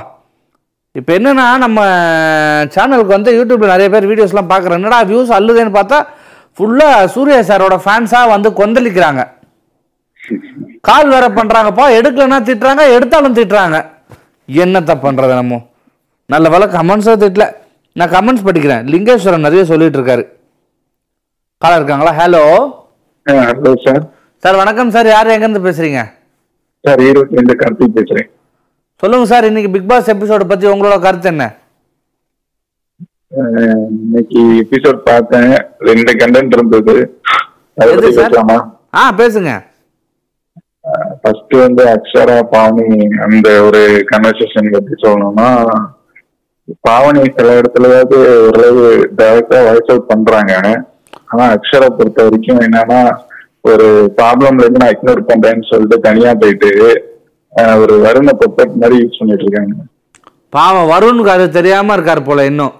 இப்போ 0.99 1.11
என்னென்னா 1.17 1.47
நம்ம 1.63 1.79
சேனலுக்கு 2.75 3.15
வந்து 3.15 3.31
யூடியூப்பில் 3.39 3.73
நிறைய 3.73 3.87
பேர் 3.95 4.07
வீடியோஸ்லாம் 4.11 4.51
பார்க்குறேன் 4.51 4.79
என்னடா 4.79 4.99
வியூஸ் 5.09 5.33
அல்லுதேன்னு 5.37 5.77
பார்த்தா 5.79 5.99
ஃபுல்லாக 6.57 7.09
சூர்யா 7.15 7.39
சாரோட 7.49 7.75
ஃபேன்ஸாக 7.83 8.31
வந்து 8.35 8.51
கொந்தளிக்கிறாங்க. 8.61 9.23
கால் 10.87 11.11
வேற 11.13 11.25
பண்ணுறாங்கப்பா 11.37 11.85
எடுக்கலைன்னா 11.97 12.39
திட்டுறாங்க 12.47 12.83
எடுத்தாலும் 12.95 13.37
திட்டுறாங்க. 13.37 13.77
என்னத்த 14.63 14.93
பண்ணுறது 15.05 15.33
நம்ம? 15.39 15.59
நல்ல 16.33 16.49
வேலை 16.53 16.67
கமெண்ட்ஸாக 16.75 17.17
திட்டல. 17.23 17.45
நான் 17.99 18.13
கமெண்ட்ஸ் 18.15 18.47
படிக்கிறேன். 18.47 18.83
லிங்கேஸ்வரன் 18.93 19.45
நிறைய 19.47 19.63
சொல்லிட்டு 19.71 19.99
இருக்காரு. 19.99 20.23
காலர் 21.63 21.79
இருக்காங்களா? 21.79 22.13
ஹலோ 22.21 22.43
ஹலோ 23.27 23.71
சார் 23.85 24.03
சார் 24.43 24.59
வணக்கம் 24.61 24.91
சார் 24.95 25.07
யார் 25.13 25.33
எங்கேருந்து 25.35 25.67
பேசுறீங்க? 25.67 26.01
சார் 26.83 26.99
ஈரோட்ல 27.07 27.37
இருந்து 27.39 27.55
கார்த்திக் 27.61 27.95
பேசுறேன். 27.99 28.27
சொல்லுங்க 29.01 29.27
சார் 29.31 29.47
இன்னைக்கு 29.49 29.71
பிக் 29.73 29.89
பாஸ் 29.91 30.11
எபிசோட 30.13 30.45
பத்தி 30.51 30.67
உங்களோட 30.73 30.97
கருத்து 31.05 31.29
என்ன? 31.33 31.45
இன்னைக்கு 34.01 34.41
எபிசோட் 34.63 34.99
பார்த்தேன். 35.09 35.55
ரெண்டு 35.89 36.11
கண்டென்ட் 36.21 36.55
இருந்தது. 36.57 36.95
பேசலாமா? 38.05 38.59
ஆ 39.01 39.03
பேசுங்க. 39.21 39.51
ஃபர்ஸ்ட் 41.21 41.53
வந்து 41.63 41.83
அக்ஷரா 41.93 42.37
பாவனி 42.53 42.97
அந்த 43.25 43.49
ஒரு 43.67 43.81
கன்வர்சேஷன் 44.11 44.73
பத்தி 44.75 44.93
சொல்லணும்னா 45.03 45.49
பாவனி 46.87 47.21
சில 47.37 47.49
இடத்துலயாவது 47.59 48.17
ஓரளவு 48.45 48.85
டைரக்டா 49.19 49.59
வாய்ஸ் 49.65 49.91
அவுட் 49.93 50.09
பண்றாங்க. 50.11 50.53
ஆனா 51.31 51.43
அக்ஷரா 51.55 51.87
பொறுத்த 51.97 52.25
வரைக்கும் 52.25 52.63
என்னன்னா 52.65 52.99
ஒரு 53.69 53.85
ப்ராப்ளம்ல 54.17 54.63
இருந்து 54.63 54.81
நான் 54.83 54.95
இக்னோர் 54.95 55.29
பண்றேன்னு 55.29 55.69
சொல்லிட்டு 55.71 55.97
தனியா 56.07 56.31
போயிட்டு 56.41 56.71
ஒரு 57.83 57.93
வருண 58.05 58.31
பொப்பட் 58.41 58.75
மாதிரி 58.81 58.97
யூஸ் 59.01 59.19
பண்ணிட்டு 59.19 59.45
இருக்காங்க. 59.45 59.75
பாவம் 60.53 60.91
வருணுக்கு 60.91 61.31
அது 61.35 61.45
தெரியாம 61.57 61.95
இருக்காரு 61.97 62.21
போல 62.27 62.43
இன்னும். 62.51 62.73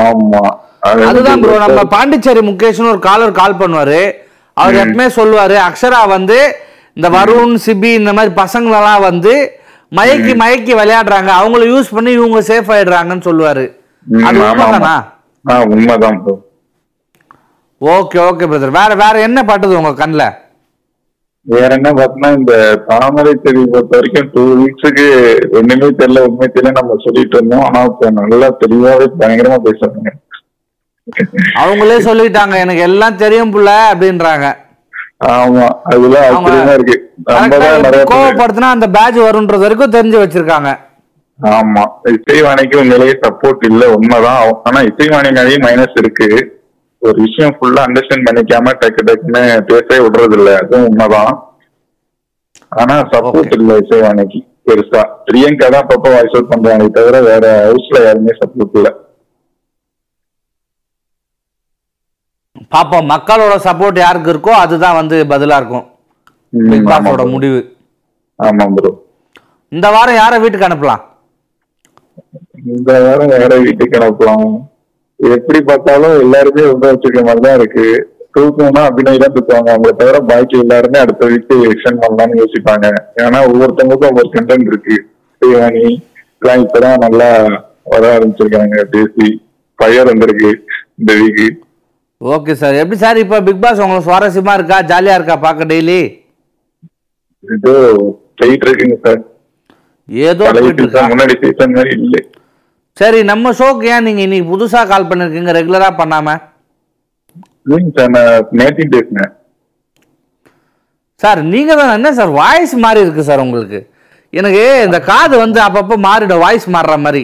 ஆமா. 0.00 0.42
அது 0.88 1.00
அதுதான் 1.08 1.40
ப்ரோ 1.42 1.56
நம்ம 1.64 1.80
பாண்டிச்சேரி 1.94 2.42
முகேஷ்னு 2.48 2.92
ஒரு 2.94 3.02
காலர் 3.08 3.38
கால் 3.40 3.60
பண்ணுவாரு. 3.62 4.00
அவர் 4.56 4.80
எப்பவுமே 4.82 5.06
சொல்லுவாரு 5.18 5.56
அக்ஷரா 5.68 6.00
வந்து 6.14 6.38
இந்த 6.96 7.08
வருண் 7.16 7.54
சிபி 7.66 7.90
இந்த 8.00 8.12
மாதிரி 8.18 8.32
பசங்களெல்லாம் 8.42 9.06
வந்து 9.08 9.34
மயக்கி 9.98 10.32
மயக்கி 10.42 10.72
விளையாடுறாங்க. 10.80 11.30
அவங்கள 11.40 11.62
யூஸ் 11.72 11.94
பண்ணி 11.96 12.10
இவங்க 12.18 12.40
சேஃப் 12.50 12.70
ஆயிடுறாங்கன்னு 12.74 13.26
சொல்லுவாரு. 13.28 13.64
அது 14.28 14.38
உண்மைதானா? 15.74 16.36
ஓகே 17.80 18.18
ஓகே 18.28 18.46
பிரதர் 18.50 18.78
வேற 18.78 18.94
வேற 19.02 19.14
என்ன 19.26 19.42
பட்டுது 19.50 19.80
உங்க 19.80 19.92
கண்ணுல? 20.00 20.24
வேற 21.46 21.68
என்ன 21.78 21.90
பார்த்தோம்னா 21.98 22.30
இந்த 22.38 22.54
தாமரை 22.88 23.32
செடி 23.44 23.60
பொறுத்த 23.72 23.92
வரைக்கும் 23.98 24.30
டூ 24.34 24.42
வீக்ஸுக்கு 24.60 25.06
ஒண்ணுமே 25.58 25.88
தெரியல 26.00 26.24
உண்மை 26.28 26.46
தெரியல 26.54 26.72
நம்ம 26.78 26.96
சொல்லிட்டு 27.04 27.36
இருந்தோம். 27.38 27.64
ஆனா 27.66 27.80
இப்ப 27.90 28.10
நல்லா 28.18 28.48
தெளிவாவே 28.62 29.06
பயங்கரமா 29.20 29.58
பேசுறாங்க. 29.68 30.10
அவங்களே 31.62 31.96
சொல்லிட்டாங்க 32.08 32.56
எனக்கு 32.64 32.82
எல்லாம் 32.88 33.20
தெரியும் 33.22 33.54
புள்ள 33.54 33.70
அப்படின்றாங்க. 33.92 34.48
ஆமா 35.20 35.66
அதுதான் 35.92 36.26
அவங்க 36.26 36.50
ஆச்சரியமா 36.50 36.74
இருக்கு. 36.74 36.96
கோவப்படுத்தினா 38.12 38.68
அந்த 38.70 38.86
பேட்ச் 38.96 39.18
வரும்ன்றது 39.24 39.64
வரைக்கும் 39.64 39.96
தெரிஞ்சு 39.96 40.18
வச்சிருக்காங்க. 40.20 40.70
ஆமா. 41.38 41.82
இசைவாணிக்கு 42.14 42.78
உண்மையிலேயே 42.78 43.14
சப்போர்ட் 43.24 43.62
இல்ல 43.70 43.84
உண்மைதான். 43.96 44.40
ஆனா 44.68 44.80
இசைவாணி 44.90 45.30
நிறைய 45.30 45.58
மைனஸ் 45.66 45.96
இருக்கு. 45.96 46.28
ஒரு 47.02 47.18
விஷயம் 47.26 47.54
ஃபுல்லா 47.58 47.82
அண்டர்ஸ்டாண்ட் 47.86 48.26
பண்ணிக்காம 48.28 48.72
டக்கு 48.80 49.02
டக்குன்னு 49.04 49.42
பேசவே 49.70 49.98
விடுறது 50.06 50.36
இல்ல 50.38 50.50
அதுவும் 50.56 50.88
உண்மைதான். 50.88 51.32
ஆனா 52.72 52.96
சப்போர்ட் 53.12 53.54
இல்ல 53.58 53.78
இசைவாணிக்கு. 53.82 54.40
பெருசா. 54.66 55.02
பிரியங்கா 55.26 55.66
தான் 55.68 55.82
அப்பப்போ 55.82 56.08
வாய்ஸ் 56.10 56.34
அவுட் 56.34 56.50
பண்றாங்க 56.50 56.88
தவிர 56.98 57.20
வேற 57.22 57.44
ஹவுஸ்ல 57.66 58.04
யாருமே 58.04 58.32
சப்போர்ட் 58.40 58.76
இல்ல. 58.78 58.90
பாப்போம் 62.72 63.08
மக்களோட 63.12 63.54
சப்போர்ட் 63.66 63.98
யாருக்கு 64.04 64.32
இருக்கோ 64.32 64.52
அதுதான் 64.62 64.98
வந்து 65.00 65.16
பதிலா 65.32 65.56
இருக்கும். 65.60 65.86
பிக் 66.72 66.88
பாஸோட. 66.90 67.22
முடிவு. 67.34 67.60
ஆமா 68.38 68.66
ப்ரோ 68.76 68.90
இந்த 69.72 69.86
வாரம் 69.94 70.18
யாரை 70.20 70.36
வீட்டுக்கு 70.42 70.68
அனுப்பலாம்? 70.68 71.02
இந்த 72.74 72.92
வாரம் 73.06 73.32
வேற 73.34 73.52
வீட்டுக்கு 73.66 73.98
அனுப்பலாம்? 74.00 74.46
எப்படி 75.20 75.58
பார்த்தாலும் 75.68 76.14
எல்லாருமே 76.24 76.62
உள்ள 76.72 76.84
வச்சிருக்க 76.90 77.22
மாதிரி 77.26 77.42
தான் 77.46 77.58
இருக்கு. 77.60 77.86
தூக்கம்னா 78.36 78.82
அபிநய் 78.88 79.22
தான் 79.22 79.34
தூக்குவாங்க. 79.36 79.70
அவங்கள 79.74 79.92
தவிர 80.00 80.18
பாக்கி 80.30 80.56
எல்லாருமே 80.64 80.98
அடுத்த 81.04 81.28
வீக்கு 81.30 81.56
எக்ஸ்டெண்ட் 81.70 82.02
பண்ணலாம்னு 82.04 82.40
யோசிப்பாங்க. 82.42 82.86
ஏன்னா 83.24 83.40
ஒவ்வொருத்தவங்களுக்கும் 83.48 84.10
ஒவ்வொரு 84.12 84.30
கண்டென்ட் 84.36 84.70
இருக்கு. 84.72 84.96
சிவானி 85.42 85.86
இப்பதான் 86.64 87.02
நல்லா 87.06 87.28
வர 87.92 88.02
ஆரம்பிச்சிருக்காங்க. 88.16 88.76
பேசி 88.94 89.28
ஃபயர் 89.78 90.10
வந்திருக்கு 90.12 90.50
இந்த 91.00 91.12
வீக்கு 91.20 91.48
ஓகே 92.20 92.52
சார். 92.60 92.74
எப்படி 92.80 92.98
சார் 93.02 93.22
இப்போ 93.22 93.36
பிக் 93.46 93.62
பாஸ் 93.62 93.82
உங்களுக்கு 93.84 94.06
சுவாரஸ்யமா 94.08 94.54
இருக்கா? 94.58 94.78
ஜாலியா 94.90 95.14
இருக்கா 95.18 95.36
பார்க்க 95.44 95.70
டெய்லி 95.72 96.00
இது 97.44 97.72
போயிட்டு 98.38 98.66
இருக்குங்க 98.66 98.96
சார். 99.06 99.20
ஏதோ 100.08 100.44
முன்னாடி 101.10 101.34
சீசன் 101.42 101.74
மாதிரி 101.76 101.92
இல்லை. 101.98 102.20
சரி 102.96 103.20
நம்ம 103.22 103.52
ஷோக்கு 103.58 103.90
ஏன் 103.92 104.06
நீங்க 104.06 104.22
இன்னைக்கு 104.24 104.50
புதுசா 104.52 104.80
கால் 104.90 105.08
பண்ணிருக்கீங்க? 105.10 105.52
ரெகுலரா 105.58 105.90
பண்ணாம? 106.00 106.28
இல்லைங்க 107.64 107.92
சார் 107.98 108.12
நான் 108.16 108.28
நேத்தி 108.60 108.84
பேசினேன். 108.94 109.32
சார் 111.20 111.40
நீங்க 111.54 111.72
தான் 111.78 111.94
என்ன 111.98 112.12
சார் 112.18 112.30
வாய்ஸ் 112.40 112.74
மாறி 112.84 113.04
இருக்கு 113.04 113.22
சார் 113.22 113.44
உங்களுக்கு. 113.46 113.80
எனக்கு 114.32 114.64
இந்த 114.86 114.98
காது 115.10 115.34
வந்து 115.38 115.60
அப்பப்போ 115.66 115.96
மாறிடும் 116.06 116.42
வாய்ஸ் 116.44 116.66
மாறுற 116.74 116.96
மாதிரி. 116.98 117.22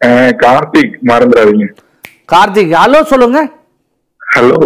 அஹ், 0.00 0.32
கார்த்திக் 0.42 0.94
மறந்துடாதீங்க. 1.10 1.66
கார்த்திக் 2.32 2.72
ஹலோ 2.82 3.00
சொல்லுங்க. 3.12 3.40
ஹலோ. 4.34 4.58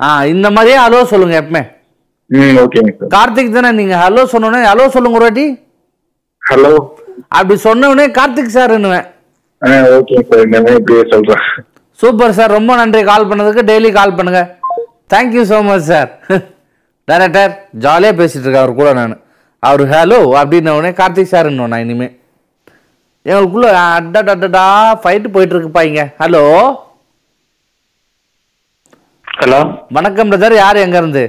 ஆ 0.00 0.08
இந்த 0.34 0.46
மாதிரியே 0.56 0.78
ஹலோ 0.84 1.00
சொல்லுங்க 1.12 1.34
எப்பவுமே. 1.40 1.62
கார்த்திக் 3.14 3.56
தானே 3.56 3.70
நீங்க 3.80 3.94
ஹலோ 4.02 4.22
சொன்னோன்னே 4.32 4.60
ஹலோ 4.70 4.84
சொல்லுங்க 4.94 5.18
ஒரு 5.20 5.26
வாட்டி. 5.28 5.46
ஹலோ. 6.42 6.72
அப்படி 7.38 7.56
சொன்ன 7.66 7.88
உடனே 7.92 8.06
கார்த்திக் 8.18 8.54
சார்ன்னுவேன் 8.56 9.06
ஆ 9.62 9.72
ஓகேங்க 9.96 10.22
சார் 10.30 10.44
இனிமே 10.46 10.72
இப்படியே 10.78 11.02
சொல்றேன். 11.12 11.44
சூப்பர் 12.00 12.36
சார் 12.38 12.56
ரொம்ப 12.58 12.76
நன்றி 12.80 13.00
கால் 13.10 13.28
பண்ணதுக்கு 13.30 13.62
டெய்லி 13.70 13.90
கால் 13.98 14.16
பண்ணுங்க. 14.18 14.40
Thank you 15.12 15.42
so 15.50 15.58
much 15.68 15.86
sir. 15.90 16.10
Director 17.08 17.52
ஜாலியாக 17.84 18.18
பேசிட்டு 18.20 18.44
இருக்கேன் 18.44 18.64
அவர் 18.64 18.80
கூட 18.80 18.90
நான். 18.98 19.14
அவர் 19.62 19.84
ஹலோ 19.94 20.20
அப்படின்ன 20.40 20.74
உடனே 20.78 20.92
கார்த்திக் 21.00 21.32
சார் 21.34 21.50
நான் 21.60 21.82
இனிமே. 21.84 22.08
எங்களுக்குள்ள 23.26 23.66
அடடடடா 23.90 24.64
ஃபைட்டு 25.02 25.32
போயிட்டு 25.34 25.54
இருக்குப்பா 25.54 25.82
இங்க. 25.88 26.02
ஹலோ 26.22 26.42
ஹலோ 29.28 29.60
வணக்கம் 29.96 30.30
பிரதர் 30.30 30.54
யார் 30.56 30.82
எங்க 30.84 30.96
இருந்து? 30.98 31.22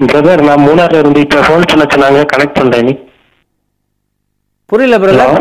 பிரதர் 0.00 0.40
நான் 0.48 0.64
மூணாறுல 0.66 1.00
இருந்து 1.02 1.20
இப்ப 1.24 1.42
ஃபோன் 1.46 1.68
பண்ண 1.70 1.84
சொன்னாங்க 1.92 2.22
கனெக்ட் 2.32 2.58
பண்றேன் 2.60 2.88
நீ. 2.88 2.94
புரியல 4.70 4.96
பிரதர் 5.02 5.34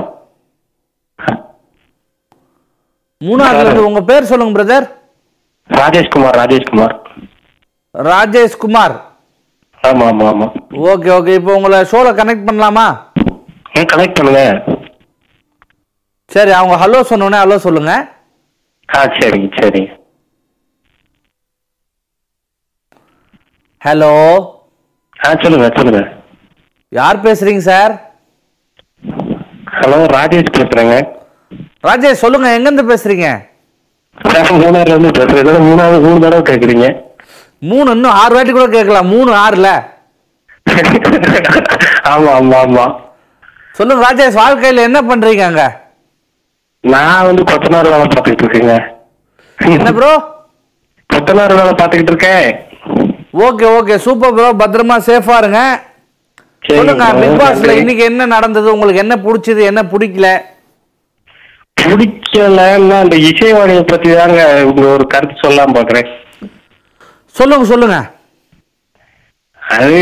மூணாறுல 3.22 3.64
இருந்து 3.64 3.89
உங்க 3.89 4.01
பேர் 4.10 4.30
சொல்லுங்க 4.32 4.56
பிரதர் 4.58 4.86
ராஜேஷ்குமார் 5.70 6.38
ராஜேஷ்குமார். 6.39 6.95
ராஜேஷ் 7.95 8.62
குமார் 8.64 8.95
ஆமா 9.84 10.06
ஆமா 10.12 10.26
ஆமா. 10.32 10.47
ஓகே 10.91 11.10
ஓகே 11.18 11.34
இப்போ 11.39 11.51
உங்களை 11.58 11.80
ஷோல 11.91 12.10
கனெக்ட் 12.20 12.47
பண்ணலாமா? 12.47 12.86
கனெக்ட் 13.91 14.18
பண்ணுங்க. 14.18 14.41
சரி 16.36 16.51
அவங்க 16.59 16.75
ஹலோ 16.83 16.99
சொன்னோடனே 17.09 17.39
ஹலோ 17.43 17.57
சொல்லுங்க. 17.65 17.91
ஆ 18.89 19.01
சரிங்க 19.17 19.49
சரிங்க. 19.59 19.91
ஹலோ 23.81 24.11
ஆ 25.25 25.29
சொல்லுங்க 25.43 25.67
சொல்லுங்க. 25.77 26.01
யார் 26.91 27.23
பேசுறீங்க 27.25 27.63
சார் 27.71 27.93
ஹலோ 29.79 29.99
ராஜேஷ் 30.15 30.55
பேசுறேங்க. 30.57 30.95
ராஜேஷ் 31.88 32.23
சொல்லுங்க 32.23 32.47
எங்கேருந்து 32.57 32.86
பேசுறீங்க? 32.91 33.27
மூணாறுல 34.61 34.93
இருந்து 34.93 35.11
பேசுறேன். 35.19 35.65
மூணாவது 35.69 35.97
மூணு 36.05 36.23
தடவை 36.25 36.43
கேக்குறீங்க? 36.49 36.88
மூணு 37.71 37.88
இன்னும் 37.95 38.17
ஆறு 38.21 38.36
வாட்டி 38.36 38.51
கூட 38.51 38.67
கேட்கலாம். 38.75 39.11
மூணு 39.15 39.31
ஆறுல. 39.45 39.69
ஆமா 42.13 42.31
ஆமா 42.39 42.57
ஆமா. 42.65 42.86
சொல்லுங்க 43.77 44.03
ராஜேஷ் 44.07 44.39
வாழ்க்கையில 44.43 44.88
என்ன 44.89 44.99
பண்றீங்க 45.09 45.43
அங்க? 45.49 45.63
நான் 46.93 47.27
வந்து 47.27 47.43
கொத்தனார் 47.49 47.91
வேலை 47.91 48.05
பார்த்துக்கிட்டு 48.07 48.45
இருக்கேங்க. 48.45 48.75
என்ன 49.77 49.91
ப்ரோ 49.97 50.11
கொத்தனார் 51.09 51.57
வேலை 51.59 51.73
பார்த்துக்கிட்டு 51.79 52.13
இருக்கேன். 52.13 52.47
ஓகே 53.45 53.65
ஓகே 53.77 53.95
சூப்பர் 54.05 54.36
ப்ரோ 54.38 54.49
பத்திரமா 54.61 54.97
சேஃபா 55.07 55.38
இருங்க. 55.41 55.61
சொல்லுங்க. 56.67 57.07
பிக் 57.21 57.39
பாஸ்ல. 57.41 57.73
இன்னைக்கு 57.81 58.03
என்ன 58.09 58.27
நடந்தது? 58.36 58.67
உங்களுக்கு 58.75 59.03
என்ன 59.05 59.15
பிடிச்சது? 59.25 59.61
என்ன 59.71 59.81
பிடிக்கல? 59.93 60.29
பிடிக்கலன்னா 61.81 62.97
அந்த 63.05 63.15
இசைவாணியை 63.29 63.83
பத்தி 63.91 64.09
தாங்க 64.19 64.41
உங்க 64.69 64.86
ஒரு 64.95 65.05
கருத்து 65.13 65.43
சொல்லலாம் 65.43 65.75
பாக்குறேன் 65.77 66.07
சொல்லுங்க 67.36 67.65
சொல்லுங்க. 67.73 67.97
அது 69.61 69.99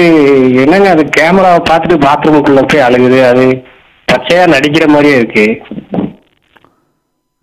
என்னங்க 0.63 0.89
அது 0.95 1.03
கேமராவை 1.17 1.59
பார்த்துட்டு 1.69 1.97
பாத்ரூமுக்குள்ள 2.05 2.63
போய் 2.71 2.85
அழுகுது. 2.87 3.19
அது 3.31 3.45
பச்சையா 4.07 4.45
நடிக்கிற 4.55 4.87
மாதிரியே 4.93 5.19
இருக்கு. 5.19 5.45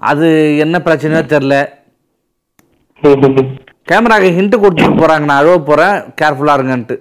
அது 0.01 0.27
என்ன 0.59 0.79
பிரச்சனையோ 0.79 1.23
தெரில. 1.27 1.55
கேமராக்கு 3.87 4.29
ஹிண்ட் 4.31 4.63
கொடுத்துட்டு 4.63 5.01
போறாங்க 5.01 5.25
நான் 5.25 5.39
அழுவ 5.39 5.59
போறேன். 5.61 5.97
கேர்ஃபுல்லா 6.21 6.57
இருங்கன்ட்டு. 6.59 6.97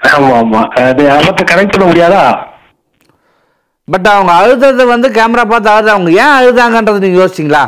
ஆமா 0.00 0.28
ஆமா 0.40 0.60
அது 0.82 1.02
அவத்தை 1.10 1.42
கனெக்ட் 1.44 1.72
பண்ண 1.72 1.86
முடியாதா? 1.86 2.22
பட் 3.88 4.06
அவங்க 4.06 4.32
அழுதது 4.32 4.86
வந்து 4.86 5.08
கேமரா 5.08 5.48
பார்த்து 5.48 5.70
அழுது 5.70 5.90
அவங்க 5.90 6.10
ஏன் 6.22 6.36
அழுதாங்கன்றது 6.38 6.98
நீங்க 6.98 7.18
யோசிச்சிங்களா? 7.22 7.62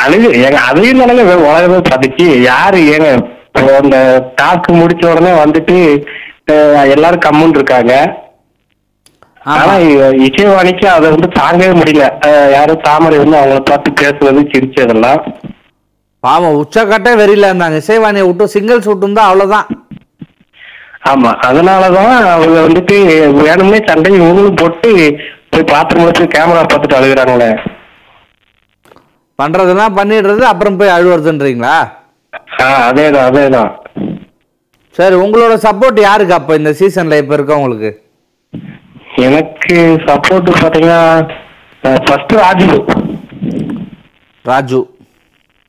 அழுகு 0.00 0.28
ஏங்க 0.38 0.58
அதையும் 0.62 0.98
வே- 1.22 1.44
உலகமே 1.44 1.78
பார்த்துச்சு 1.80 2.40
யாரு 2.42 2.78
ஏங்க 2.92 3.08
அந்த 3.76 3.96
டாஸ்க் 4.40 4.78
முடிச்ச 4.80 5.10
உடனே 5.10 5.32
வந்துட்டு 5.42 5.76
எல்லாரும் 6.90 7.24
கம்முன்னு 7.26 7.56
இருக்காங்க. 7.56 7.92
ஆனா 9.52 9.74
இசைவாணிக்கு 10.26 10.86
அதை 10.96 11.06
வந்து 11.14 11.28
தாங்கவே 11.38 11.72
முடியல. 11.78 12.04
யாரும் 12.56 12.84
தாமரை 12.88 13.16
வந்து 13.22 13.38
அவங்கள 13.38 13.60
பார்த்து 13.70 13.90
பேசுறது 14.00 14.42
சிரிச்சதெல்லாம். 14.52 15.22
பாவம் 16.24 16.58
உச்சக்கட்டே 16.62 17.12
வெறியில 17.20 17.48
இருந்தாங்க. 17.50 17.78
இசைவாணியை 17.82 18.26
விட்டு 18.28 18.52
சிங்கிள்ஸ் 18.54 18.90
விட்டு 18.90 19.22
அவ்வளவுதான். 19.28 19.68
ஆமா 21.10 21.30
அதனாலதான் 21.48 22.12
அவங்க 22.34 22.58
வந்துட்டு 22.66 22.96
வேணும்னே 23.46 23.80
சண்டை 23.88 24.10
இவங்களும் 24.18 24.60
போட்டு 24.60 24.90
போய் 25.52 25.70
பாத்ரூம்ல 25.72 26.12
போய் 26.18 26.34
கேமரா 26.34 26.62
பார்த்துட்டு 26.64 26.98
அழுகுறாங்களே. 26.98 27.48
பண்றதெல்லாம் 29.38 29.96
பண்ணிடுறது 29.98 30.42
அப்புறம் 30.52 30.78
போய் 30.80 30.94
அழுவுறதுன்றீங்களா? 30.96 31.74
அதேதான் 32.86 33.28
அதேதான். 33.30 33.70
சரி 34.98 35.16
உங்களோட 35.24 35.54
சப்போர்ட் 35.66 36.00
யாருக்கு 36.06 36.38
அப்போ 36.38 36.54
இந்த 36.60 36.70
சீசன்ல 36.80 37.18
இப்போ 37.22 37.34
இருக்கவங்களுக்கு? 37.38 37.90
எனக்கு 39.16 39.76
சப்போர்ட் 40.04 40.50
பாத்தீங்கன்னா 40.60 41.00
ஃபர்ஸ்ட் 41.80 42.32
ராஜு. 42.32 42.84
ராஜு. 44.42 44.80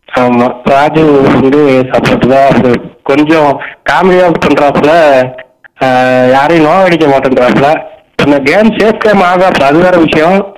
ஆமா 0.08 0.48
ராஜு 0.64 1.04
வந்து 1.22 1.62
சப்போர்ட் 1.92 2.28
தான். 2.34 2.76
கொஞ்சம் 3.04 3.62
காமெடியா 3.90 4.28
பண்றாப்புல. 4.46 4.92
யாரையும் 6.32 6.66
நோவடிக்க 6.66 7.06
மாட்டேன்றாப்புல. 7.08 7.70
இந்த 8.26 8.40
கேம் 8.40 8.70
சேஃப் 8.78 9.04
கேம் 9.06 9.22
ஆகாது. 9.22 9.66
அது 9.66 9.80
வேற 9.80 9.98
விஷயம். 9.98 10.58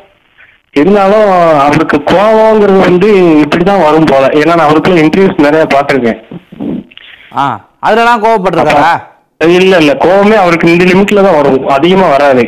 இருந்தாலும் 0.71 1.29
அவருக்கு 1.59 1.97
கோவங்கிறது 2.11 2.79
வந்து 2.79 3.09
இப்படிதான் 3.43 3.83
வரும் 3.83 4.09
போல. 4.11 4.25
ஏன்னா 4.27 4.45
நான் 4.45 4.67
அவருக்குள்ள 4.67 5.01
இன்டர்வியூஸ் 5.01 5.45
நிறைய 5.45 5.67
பார்த்திருக்கேன். 5.73 6.21
ஆ 7.37 7.43
அதுலலாம் 7.85 8.23
கோவப்பட்டிருக்காரா? 8.25 8.93
இல்ல 9.41 9.77
இல்ல. 9.81 9.91
கோவமே 10.05 10.35
அவருக்கு 10.41 10.67
இந்த 10.73 10.85
லிமிட்ல 10.91 11.23
தான் 11.25 11.37
வரும். 11.37 11.57
அதிகமா 11.77 12.07
வராது. 12.15 12.43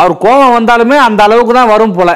அவர் 0.00 0.14
கோவம் 0.24 0.54
வந்தாலுமே 0.56 0.96
அந்த 1.08 1.20
அளவுக்கு 1.26 1.52
தான் 1.58 1.72
வரும் 1.74 1.94
போல. 1.98 2.10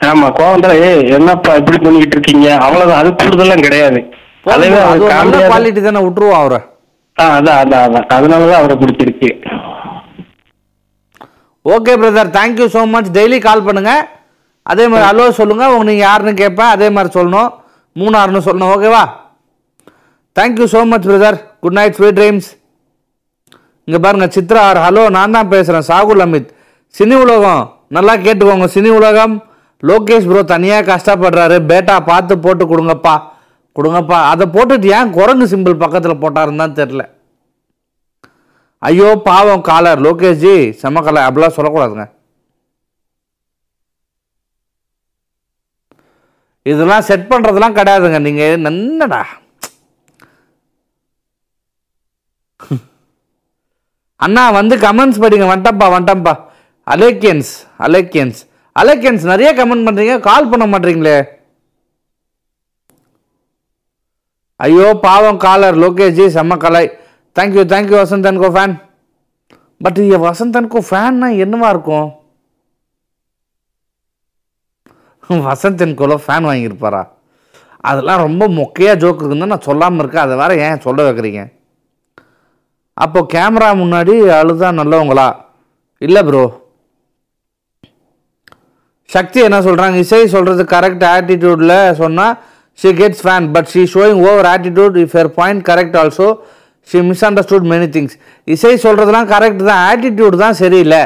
ஆமா 0.00 0.26
கோவம் 0.38 0.64
தான் 0.64 0.78
ஏய் 0.88 1.02
என்னப்பா 1.16 1.52
இப்படி 1.60 1.78
பண்ணிக்கிட்டு 1.84 2.16
இருக்கீங்க? 2.16 2.48
அவ்வளவுதான். 2.66 3.00
அது 3.02 3.10
கூடுதலாம் 3.22 3.64
கிடையாது. 3.66 4.00
குவாலிட்டி 4.44 5.80
தானே. 5.86 6.02
விட்டுருவோம் 6.06 6.40
அவரை. 6.40 6.60
அதான் 7.16 7.58
அதான் 7.62 7.84
அதான். 7.86 8.06
அதனாலதான் 8.16 8.60
அவரை 8.60 8.76
பிடிச்சிருக்கு. 8.82 9.30
Okay 11.64 11.94
brother 12.02 12.34
thank you 12.38 12.66
so 12.74 12.82
much 12.94 13.10
daily 13.18 13.38
call 13.46 13.66
பண்ணுங்க. 13.68 13.92
அதே 14.66 14.84
மாதிரி 14.90 15.06
ஹலோ 15.08 15.26
சொல்லுங்க. 15.40 15.64
உங்க 15.74 15.86
நீங்க 15.90 16.04
யாருன்னு 16.08 16.40
கேட்பேன் 16.42 16.72
அதே 16.76 16.88
மாதிரி 16.96 17.10
சொல்லணும். 17.18 17.50
மூணாறுன்னு 17.96 18.46
சொல்லணும். 18.48 18.72
ஓகேவா? 18.74 19.04
Thank you 20.36 20.66
so 20.74 20.82
much 20.92 21.08
brother 21.10 21.38
good 21.64 21.76
night 21.78 21.96
sweet 21.98 22.18
dreams 22.18 22.48
இங்கே 23.88 23.98
பாருங்க 24.04 24.26
சித்ரா 24.34 24.60
ஆர் 24.70 24.78
ஹலோ 24.86 25.02
நான் 25.16 25.34
தான் 25.36 25.50
பேசுகிறேன் 25.52 25.86
சாகுல் 25.90 26.22
அமித். 26.24 26.50
சினி 26.98 27.16
உலகம். 27.24 27.62
நல்லா 27.96 28.14
கேட்டுக்கோங்க 28.24 28.66
சினி 28.74 28.90
உலகம். 28.98 29.34
லோகேஷ் 29.88 30.28
ப்ரோ 30.30 30.42
தனியாக 30.52 30.88
கஷ்டப்படுறாரு. 30.90 31.56
பேட்டா 31.70 31.96
பார்த்து 32.10 32.34
போட்டு 32.44 32.64
கொடுங்கப்பா. 32.72 33.14
கொடுங்கப்பா. 33.76 34.18
அதை 34.32 34.46
போட்டுட்டு 34.54 34.88
ஏன் 34.98 35.12
குரங்கு 35.18 35.46
சிம்பிள் 35.52 35.82
பக்கத்தில் 35.82 36.22
போட்டாருன்னு 36.22 36.62
தான் 36.64 36.78
தெரில 36.80 37.04
ஐயோ 38.88 39.08
பாவம் 39.28 39.66
காலர். 39.70 40.00
லோகேஷ்ஜி 40.06 40.54
செம 40.82 41.02
கலை 41.06 41.22
அப்படிலாம் 41.28 41.56
சொல்லக்கூடாதுங்க. 41.56 42.06
இதெல்லாம் 46.70 47.06
செட் 47.10 47.30
பண்ணுறதுலாம் 47.32 47.76
கிடையாதுங்க. 47.78 48.18
நீங்கள் 48.28 48.52
என்னடா? 48.56 49.22
அண்ணா 54.24 54.44
வந்து 54.60 54.74
கமெண்ட்ஸ் 54.86 55.20
படிங்க. 55.24 55.46
வந்துட்டப்பா 55.52 55.86
வந்துட்டப்பா 55.96 56.34
அலேக்கியன்ஸ் 56.94 57.52
அலேக்கியன்ஸ். 57.86 58.40
அலேக்கியன்ஸ் 58.76 59.24
நிறைய 59.32 59.50
கமெண்ட் 59.58 59.86
பண்ணுறீங்க 59.86 60.14
கால் 60.28 60.50
பண்ண 60.50 60.64
மாட்டீங்களே. 60.72 61.18
ஐயோ 64.66 64.86
பாவம் 65.04 65.42
காலர் 65.44 65.76
லோகேஷ்ஜி 65.82 66.24
செம்ம 66.36 66.56
கலை 66.64 66.84
தேங்க்யூ 67.36 67.62
தேங்க்யூ 67.72 67.96
வசந்தன்கோ 68.02 68.48
ஃபேன் 68.56 68.74
பட் 69.84 70.00
வசந்தன்கோ 70.24 70.80
ஃபேன்னா 70.88 71.28
என்னவா 71.44 71.68
இருக்கும்? 71.74 72.08
வசந்தன்கோல 75.46 76.14
ஃபேன் 76.24 76.48
வாங்கியிருப்பாரா? 76.48 77.02
அதெல்லாம் 77.90 78.22
ரொம்ப 78.26 78.44
மொக்கையாக 78.58 79.00
ஜோக் 79.02 79.20
இருக்குன்னு 79.20 79.50
நான் 79.52 79.66
சொல்லாமல் 79.68 80.02
இருக்கேன். 80.02 80.24
அதை 80.26 80.36
வேறு 80.40 80.54
ஏன் 80.66 80.84
சொல்ல 80.86 81.06
வைக்கிறீங்க? 81.06 81.42
அப்போ 83.04 83.20
கேமரா 83.34 83.68
முன்னாடி 83.82 84.14
அழுதா 84.40 84.68
நல்லவங்களா? 84.80 85.28
இல்லை 86.06 86.22
ப்ரோ 86.28 86.44
சக்தி 89.14 89.38
என்ன 89.46 89.58
சொல்கிறாங்க 89.66 89.96
இசை 90.04 90.22
சொல்கிறது 90.34 90.62
கரெக்ட் 90.72 91.04
ஆட்டிடியூடில் 91.14 91.76
சொன்னால் 92.00 92.34
she 92.78 92.90
gets 93.00 93.22
fan 93.24 93.46
but 93.54 93.68
she 93.72 93.82
showing 93.94 94.20
over 94.28 94.48
attitude 94.52 94.96
if 95.04 95.14
her 95.18 95.30
point 95.38 95.62
correct 95.70 95.96
also 96.02 96.28
she 96.90 96.98
misunderstood 97.28 97.66
many 97.72 97.88
things 97.94 98.14
Isai 98.54 98.72
சொல்கிறதுலாம் 98.84 99.28
correct 99.32 99.62
தான். 99.70 99.82
ஆட்டிடியூட் 99.90 100.36
தான் 100.44 100.58
சரியில்லை. 100.62 101.00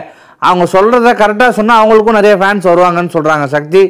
அவங்க 0.49 0.65
சொல்கிறத 0.77 1.13
கரெக்டாக 1.23 1.53
சொன்னால் 1.59 1.81
அவங்களுக்கும் 1.81 2.19
நிறைய 2.19 2.35
ஃபேன்ஸ் 2.43 2.69
வருவாங்கன்னு 2.71 3.15
சொல்கிறாங்க 3.17 3.47
சக்தி. 3.57 3.83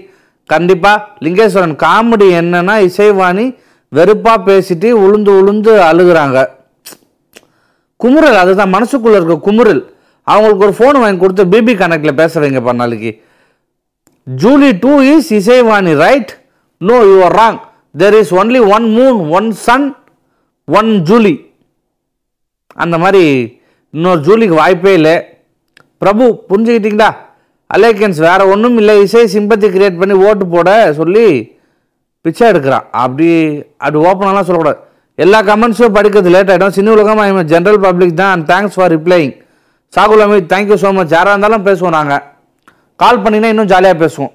கண்டிப்பாக 0.53 1.05
லிங்கேஸ்வரன் 1.25 1.77
காமெடி 1.85 2.29
என்னென்னா 2.41 2.77
இசைவாணி 2.89 3.47
வெறுப்பாக 3.93 4.39
பேசிட்டு 4.49 4.89
உளுந்து 5.05 5.33
உளுந்து 5.41 5.73
அழுகுறாங்க. 5.91 6.39
குமுறல் 8.01 8.39
அதுதான் 8.43 8.75
மனசுக்குள்ளே 8.77 9.19
இருக்க 9.19 9.37
குமுறல். 9.49 9.83
அவங்களுக்கு 10.33 10.65
ஒரு 10.67 10.75
ஃபோன் 10.79 11.01
வாங்கி 11.03 11.21
கொடுத்து 11.23 11.45
பிபி 11.55 11.73
கனெக்டில் 11.81 12.19
பேச 12.21 12.41
வைங்கப்பா 12.41 12.75
நாளைக்கு 12.81 13.11
Julie 14.43 14.71
two 14.85 14.93
is 15.15 15.31
Isaivani 15.39 15.93
right 16.05 16.31
no 16.89 16.97
you 17.11 17.17
are 17.27 17.37
wrong 17.43 17.59
there 18.03 18.17
is 18.21 18.33
only 18.41 18.61
one 18.77 18.87
moon 18.99 19.19
one 19.39 19.49
sun 19.67 19.87
one 20.79 20.91
Julie 21.09 21.35
அந்த 22.85 22.99
மாதிரி 23.03 23.25
இன்னொரு 23.95 24.21
ஜூலிக்கு 24.29 24.57
வாய்ப்பே 24.63 24.93
இல்லை. 24.99 25.17
பிரபு 26.03 26.25
புரிஞ்சுக்கிட்டீங்களா? 26.49 27.11
அலேக்கன்ஸ் 27.75 28.19
வேற 28.29 28.41
ஒன்றும் 28.53 28.79
இல்லை. 28.81 28.95
இசை 29.03 29.23
சிம்பத்தி 29.35 29.67
கிரியேட் 29.75 30.01
பண்ணி 30.01 30.15
ஓட்டு 30.27 30.47
போட 30.55 30.71
சொல்லி 30.99 31.27
பிச்சை 32.25 32.45
எடுக்கிறான். 32.51 32.87
அப்படி 33.05 33.29
அப்படி 33.77 34.01
ஓப்பனெல்லாம் 34.09 34.47
சொல்லக்கூடாது. 34.49 34.81
எல்லா 35.23 35.39
கமெண்ட்ஸும் 35.49 35.97
படிக்கிறது 35.97 36.31
லேட் 36.35 36.51
ஆகிடும் 36.53 36.77
சின்ன 36.77 36.89
உலகம் 36.95 37.21
ஐ 37.25 37.27
ஜென்ரல் 37.53 37.81
பப்ளிக் 37.87 38.21
தான். 38.21 38.33
And 38.35 38.47
thanks 38.53 38.77
for 38.77 38.93
replying 38.97 39.33
Sahul 39.97 40.23
Amit 40.25 40.49
thank you 40.53 40.77
so 40.85 40.91
much 40.97 41.15
யாராக 41.17 41.35
இருந்தாலும் 41.35 41.67
பேசுவோம் 41.69 41.95
நாங்கள் 41.99 42.23
கால் 43.03 43.21
பண்ணிங்கன்னா 43.25 43.53
இன்னும் 43.53 43.71
ஜாலியாக 43.73 43.97
பேசுவோம். 44.03 44.33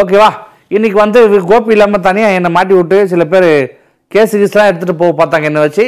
ஓகேவா 0.00 0.30
இன்றைக்கி 0.76 0.98
வந்து 1.02 1.18
கோபி 1.50 1.74
இல்லாமல் 1.76 2.04
தனியாக 2.06 2.36
என்னை 2.38 2.50
மாட்டி 2.56 2.74
விட்டு 2.78 2.98
சில 3.12 3.24
பேர் 3.32 3.48
கேஸ் 4.12 4.38
கீஸ்லாம் 4.40 4.70
எடுத்துகிட்டு 4.70 5.00
போக 5.02 5.12
பார்த்தாங்க 5.20 5.50
என்னை 5.50 5.62
வச்சு. 5.66 5.84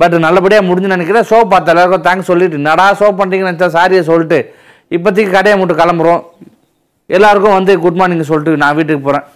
பட் 0.00 0.14
நல்லபடியாக 0.26 0.66
முடிஞ்சு 0.68 0.94
நினைக்கிறேன். 0.94 1.26
ஷோ 1.30 1.38
பார்த்த 1.52 1.74
எல்லாருக்கும் 1.74 2.04
தேங்க்ஸ் 2.08 2.30
சொல்லிட்டு 2.32 2.66
நடா 2.68 2.86
ஷோ 3.00 3.08
பண்ணுறீங்கன்னு 3.20 3.52
நினச்சா 3.52 3.68
சாரியை 3.78 4.02
சொல்லிட்டு 4.10 4.38
இப்போதைக்கு 4.96 5.32
கடையை 5.38 5.56
மட்டும் 5.60 5.80
கிளம்புறோம். 5.82 6.22
எல்லாருக்கும் 7.16 7.56
வந்து 7.58 7.72
குட் 7.84 7.98
மார்னிங் 8.00 8.30
சொல்லிட்டு 8.30 8.62
நான் 8.62 8.76
வீட்டுக்கு 8.78 9.06
போகிறேன் 9.06 9.26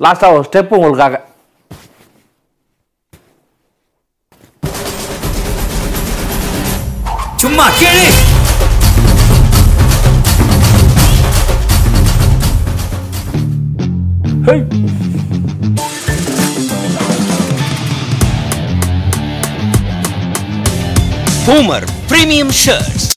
லாஸ்ட்டாக 0.00 0.34
ஒரு 0.36 0.44
ஸ்டெப் 0.48 0.74
உங்களுக்காக 0.76 1.20
சும்மா 7.36 7.66
கேளு 7.80 8.08
Boomer 21.46 21.82
Premium 22.08 22.50
Shirts. 22.52 23.13